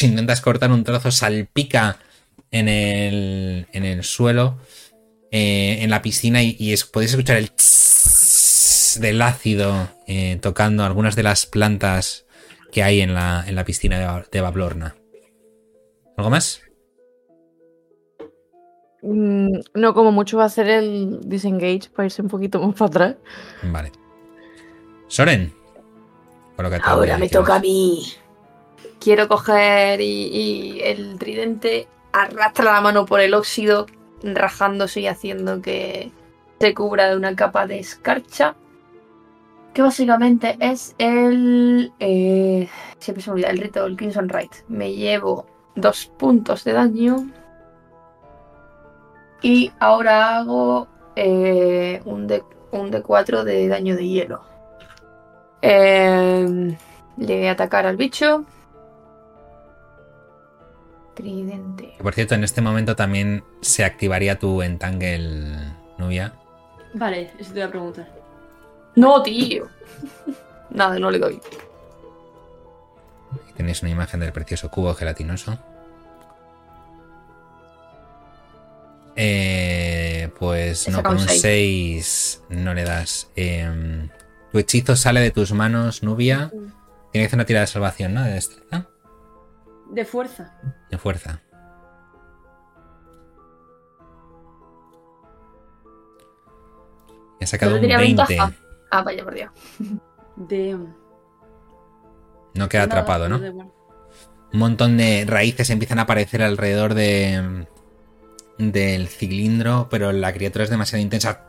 [0.02, 1.98] intentas cortar un trozo, salpica
[2.52, 4.60] en el, en el suelo,
[5.32, 7.52] eh, en la piscina y, y es- podéis escuchar el
[9.00, 12.26] del ácido eh, tocando algunas de las plantas
[12.72, 14.96] que hay en la, en la piscina de, de Bablorna.
[16.18, 16.62] ¿Algo más?
[19.02, 22.88] Mm, no, como mucho va a hacer el disengage para irse un poquito más para
[22.88, 23.16] atrás.
[23.64, 23.92] Vale.
[25.08, 25.54] Soren.
[26.84, 28.04] Ahora me toca a mí.
[29.00, 33.88] Quiero coger y, y el tridente arrastra la mano por el óxido,
[34.24, 36.12] rajándose y haciendo que
[36.60, 38.56] se cubra de una capa de escarcha.
[39.74, 41.92] Que básicamente es el.
[42.00, 42.70] eh,
[43.00, 44.54] siempre se me olvida, el rito del Crimson Right.
[44.68, 47.32] Me llevo dos puntos de daño.
[49.42, 54.44] Y ahora hago eh, un, de, un D4 de daño de hielo.
[55.62, 56.78] Eh,
[57.18, 58.46] le voy a atacar al bicho.
[61.14, 61.96] Tridente.
[62.02, 66.34] Por cierto, en este momento también se activaría tu entangle, Nubia.
[66.94, 68.08] Vale, eso te voy a preguntar.
[68.96, 69.68] No, tío.
[70.70, 71.42] Nada, no le doy.
[73.34, 75.58] Aquí tenéis una imagen del precioso cubo gelatinoso.
[79.16, 82.44] Eh, pues no, con un un seis.
[82.50, 83.30] 6 no le das.
[83.36, 84.10] Em,
[84.52, 86.50] tu hechizo sale de tus manos, Nubia.
[86.50, 88.24] Tiene que hacer una tirada de salvación, ¿no?
[88.24, 88.88] De destreza.
[89.92, 90.54] De fuerza.
[90.90, 91.42] De fuerza.
[97.40, 98.24] He sacado ¿No un tenía 20.
[98.28, 98.54] ventaja?
[98.92, 99.52] Ah, vaya, por Dios.
[100.36, 100.78] De.
[102.54, 103.38] No queda atrapado, ¿no?
[104.54, 107.66] Un montón de raíces empiezan a aparecer alrededor de
[108.58, 111.46] del cilindro, pero la criatura es demasiado intensa.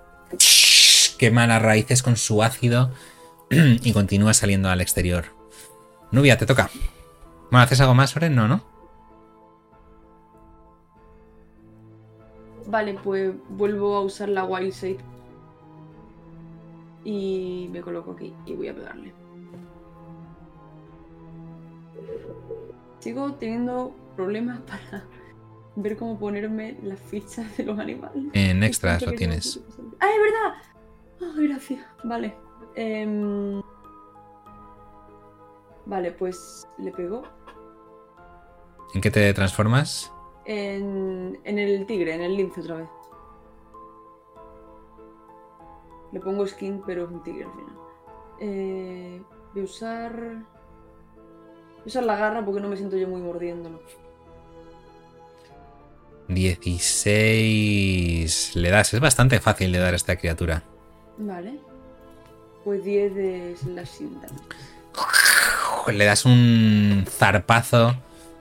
[1.19, 2.91] Quema las raíces con su ácido
[3.51, 5.27] y continúa saliendo al exterior.
[6.11, 6.71] Nubia, te toca.
[7.51, 8.35] Bueno, ¿haces algo más, Soren?
[8.35, 8.65] No, ¿no?
[12.67, 15.05] Vale, pues vuelvo a usar la Wild Shape.
[17.05, 19.13] Y me coloco aquí y voy a pegarle.
[23.01, 25.05] Sigo teniendo problemas para
[25.77, 28.25] ver cómo ponerme las fichas de los animales.
[28.33, 29.61] En extras lo tienes.
[29.79, 31.35] no- ¡Ah, es verdad!
[31.39, 31.87] ¡Ay, gracias!
[32.05, 32.35] Vale.
[32.75, 33.61] Em,
[35.85, 37.23] Vale, pues le pego
[38.95, 40.13] ¿En qué te transformas?
[40.45, 42.89] en, en el tigre, en el lince otra vez.
[46.13, 47.77] Le pongo skin, pero es un tigre al final.
[48.39, 49.23] Eh,
[49.55, 50.15] voy a usar.
[50.15, 53.81] Voy a usar la garra porque no me siento yo muy mordiéndolo.
[56.29, 58.57] 16.
[58.57, 58.95] Le das.
[58.95, 60.63] Es bastante fácil de dar a esta criatura.
[61.19, 61.55] Vale.
[62.65, 65.93] Pues 10 de slashing damage.
[65.93, 67.97] Le das un zarpazo.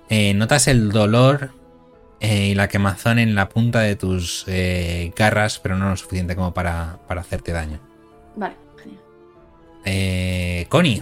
[0.09, 1.51] eh, notas el dolor
[2.19, 6.35] eh, y la quemazón en la punta de tus eh, garras, pero no lo suficiente
[6.35, 7.79] como para, para hacerte daño.
[8.35, 8.55] Vale,
[9.83, 10.67] genial.
[10.69, 11.01] Connie,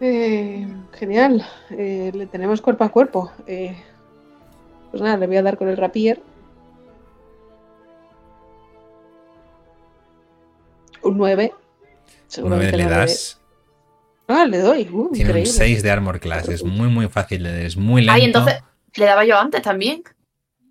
[0.00, 1.46] Eh, genial.
[1.70, 3.32] Eh, le tenemos cuerpo a cuerpo.
[3.46, 3.76] Eh,
[4.90, 6.20] pues nada, le voy a dar con el rapier.
[11.02, 11.52] Un 9.
[11.52, 11.52] un 9
[12.26, 13.40] Seguramente le das.
[14.28, 14.88] Ah, le doy.
[14.90, 15.46] Uh, Tiene un increíble.
[15.46, 16.48] 6 de armor class.
[16.48, 17.46] Es muy, muy fácil.
[17.46, 18.12] Es muy lento.
[18.12, 18.62] Ay, entonces
[18.96, 20.02] le daba yo antes también.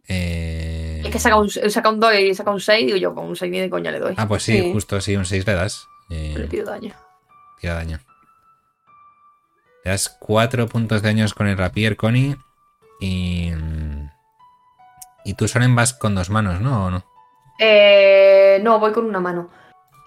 [0.07, 3.25] Eh, Es que saca un, saca un 2 y saca un 6, digo yo, con
[3.25, 4.13] un 6 ni de coña le doy.
[4.17, 4.71] Ah, pues sí, Sí.
[4.73, 5.87] justo, sí, un 6 le das.
[6.09, 6.93] Eh, Le pido daño.
[7.59, 7.99] tira daño.
[9.85, 12.35] Le das 4 puntos de daño con el rapier, Connie.
[12.99, 13.51] Y.
[15.23, 16.85] Y tú, Soren, vas con dos manos, ¿no?
[16.85, 17.05] ¿O no?
[17.59, 19.49] Eh, no, voy con una mano.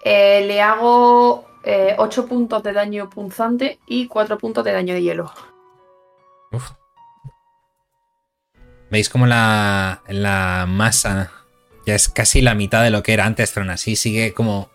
[0.03, 1.45] Eh, le hago
[1.97, 5.31] 8 puntos de daño punzante y 4 puntos de daño de hielo.
[6.51, 6.71] Uf.
[8.91, 11.31] ¿Veis como la, la masa
[11.85, 14.69] ya es casi la mitad de lo que era antes, pero aún así sigue como,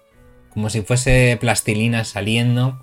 [0.50, 2.80] como si fuese plastilina saliendo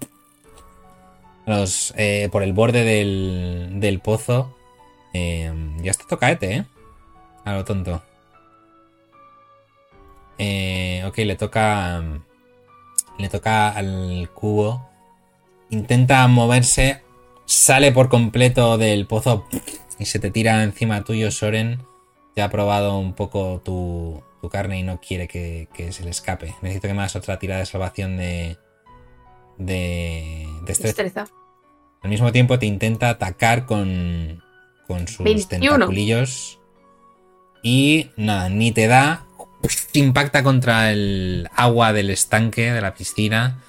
[1.45, 4.55] los, eh, por el borde del, del pozo?
[5.13, 5.51] Eh,
[5.81, 6.65] ya está tocaete, ¿eh?
[7.43, 8.01] A lo tonto.
[10.37, 12.03] Eh, ok, le toca.
[13.17, 14.89] Le toca al cubo.
[15.69, 17.01] Intenta moverse.
[17.45, 19.47] Sale por completo del pozo.
[19.99, 21.85] Y se te tira encima tuyo, Soren.
[22.35, 26.55] Ya ha probado un poco tu, tu carne y no quiere que, se le escape.
[26.61, 28.57] Necesito que me hagas otra tirada de salvación de.
[29.65, 30.47] De.
[30.65, 31.03] Destreza.
[31.03, 31.33] Destreza.
[32.01, 34.41] Al mismo tiempo te intenta atacar con,
[34.87, 35.47] con sus 21.
[35.47, 36.59] tentaculillos.
[37.63, 39.25] Y nada, ni te da.
[39.93, 43.61] Impacta contra el agua del estanque de la piscina.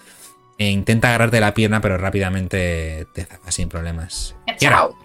[0.59, 4.35] E intenta agarrarte la pierna, pero rápidamente te zafa sin problemas.
[4.59, 5.02] Chao.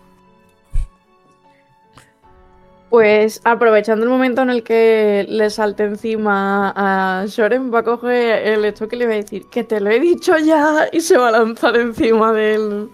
[2.90, 8.48] Pues aprovechando el momento en el que le salte encima a Shoren, va a coger
[8.48, 11.18] el esto que le va a decir, que te lo he dicho ya, y se
[11.18, 12.90] va a lanzar encima del,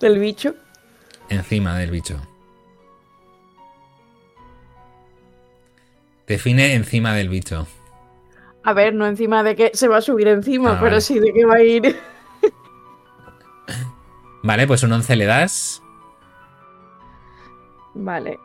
[0.00, 0.54] del bicho.
[1.28, 2.16] Encima del bicho.
[6.26, 7.66] Define encima del bicho.
[8.64, 11.00] A ver, no encima de que se va a subir encima, Ah, pero vale.
[11.00, 11.96] sí de que va a ir.
[14.42, 15.80] Vale, pues un 11 le das.
[17.94, 18.38] Vale.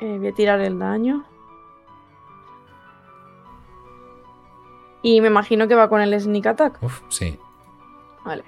[0.00, 1.24] Eh, voy a tirar el daño.
[5.02, 6.82] Y me imagino que va con el sneak attack.
[6.82, 7.38] Uf, sí.
[8.24, 8.44] Vale.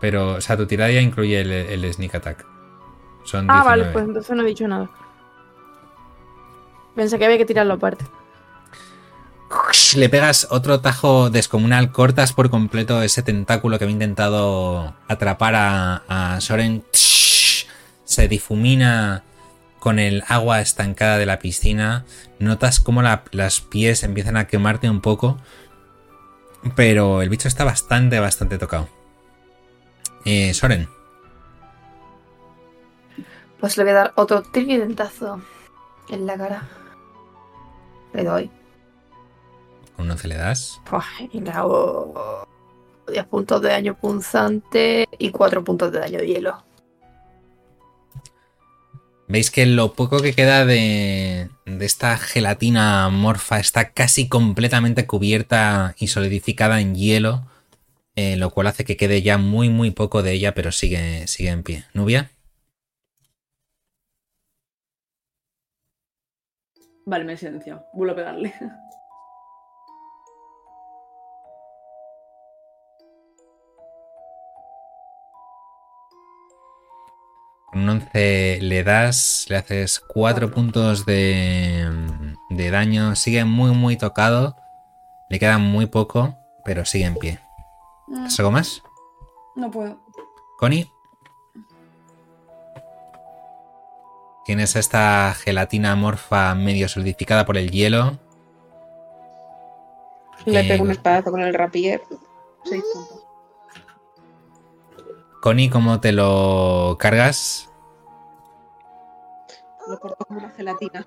[0.00, 2.46] Pero, o sea, tu tirada ya incluye el, el sneak attack.
[3.24, 3.50] Son 19.
[3.60, 4.88] Ah, vale, pues entonces no he dicho nada.
[6.94, 8.04] Pensé que había que tirarlo aparte.
[9.96, 16.38] Le pegas otro tajo descomunal, cortas por completo ese tentáculo que había intentado atrapar a,
[16.40, 16.84] Soren.
[16.92, 19.24] Se difumina
[19.78, 22.04] con el agua estancada de la piscina.
[22.38, 25.38] Notas cómo la- las pies empiezan a quemarte un poco.
[26.74, 28.88] Pero el bicho está bastante, bastante tocado.
[30.24, 30.88] Eh, Soren,
[33.60, 35.40] Pues le voy a dar otro tridentazo
[36.10, 36.68] en la cara.
[38.12, 38.50] Le doy.
[39.98, 40.80] Un 11 le das.
[40.88, 42.46] Pues, le hago
[43.10, 46.64] 10 puntos de daño punzante y 4 puntos de daño de hielo.
[49.26, 55.94] Veis que lo poco que queda de, de esta gelatina morfa está casi completamente cubierta
[55.98, 57.44] y solidificada en hielo,
[58.16, 61.50] eh, lo cual hace que quede ya muy muy poco de ella, pero sigue, sigue
[61.50, 61.84] en pie.
[61.92, 62.30] Nubia,
[67.08, 67.86] Vale, me he silenciado.
[67.94, 68.52] Vuelvo a pegarle.
[77.70, 81.86] con un 11 le das, le haces 4 puntos de,
[82.50, 84.56] de daño, sigue muy muy tocado,
[85.28, 87.40] le queda muy poco, pero sigue en pie.
[88.06, 88.82] Mm, ¿Has algo más?
[89.56, 89.98] No puedo.
[90.58, 90.90] Connie.
[94.44, 98.18] Tienes esta gelatina morfa medio solidificada por el hielo.
[100.46, 102.00] Le Eh, pego un espadazo con el rapier.
[102.64, 103.17] Seis puntos.
[105.40, 107.68] Connie, ¿cómo te lo cargas?
[109.88, 111.06] Lo corto como una gelatina.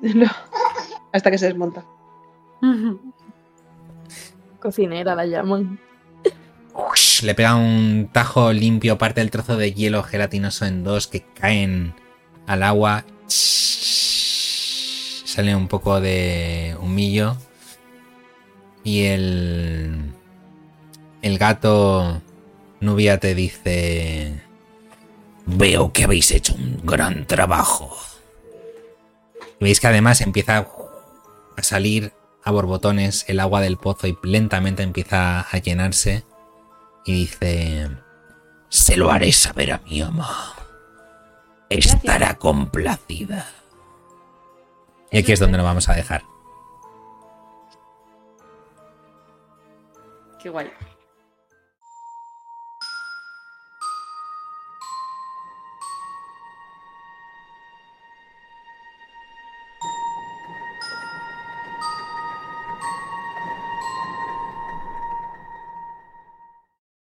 [0.00, 0.30] No.
[1.12, 1.84] Hasta que se desmonta.
[4.60, 5.78] Cocinera la llaman.
[6.74, 7.22] Ush.
[7.22, 11.94] le pega un tajo limpio, parte del trozo de hielo gelatinoso en dos que caen
[12.46, 13.04] al agua.
[15.24, 17.36] Sale un poco de humillo.
[18.82, 20.12] Y el.
[21.24, 22.20] El gato
[22.80, 24.42] Nubia te dice.
[25.46, 27.96] Veo que habéis hecho un gran trabajo.
[29.58, 30.68] Y veis que además empieza
[31.56, 32.12] a salir
[32.44, 36.26] a borbotones el agua del pozo y lentamente empieza a llenarse.
[37.06, 37.88] Y dice.
[38.68, 40.52] Se lo haré saber a mi ama.
[41.70, 43.48] Estará complacida.
[45.10, 46.22] Y aquí es donde lo vamos a dejar.
[50.42, 50.70] Qué guay.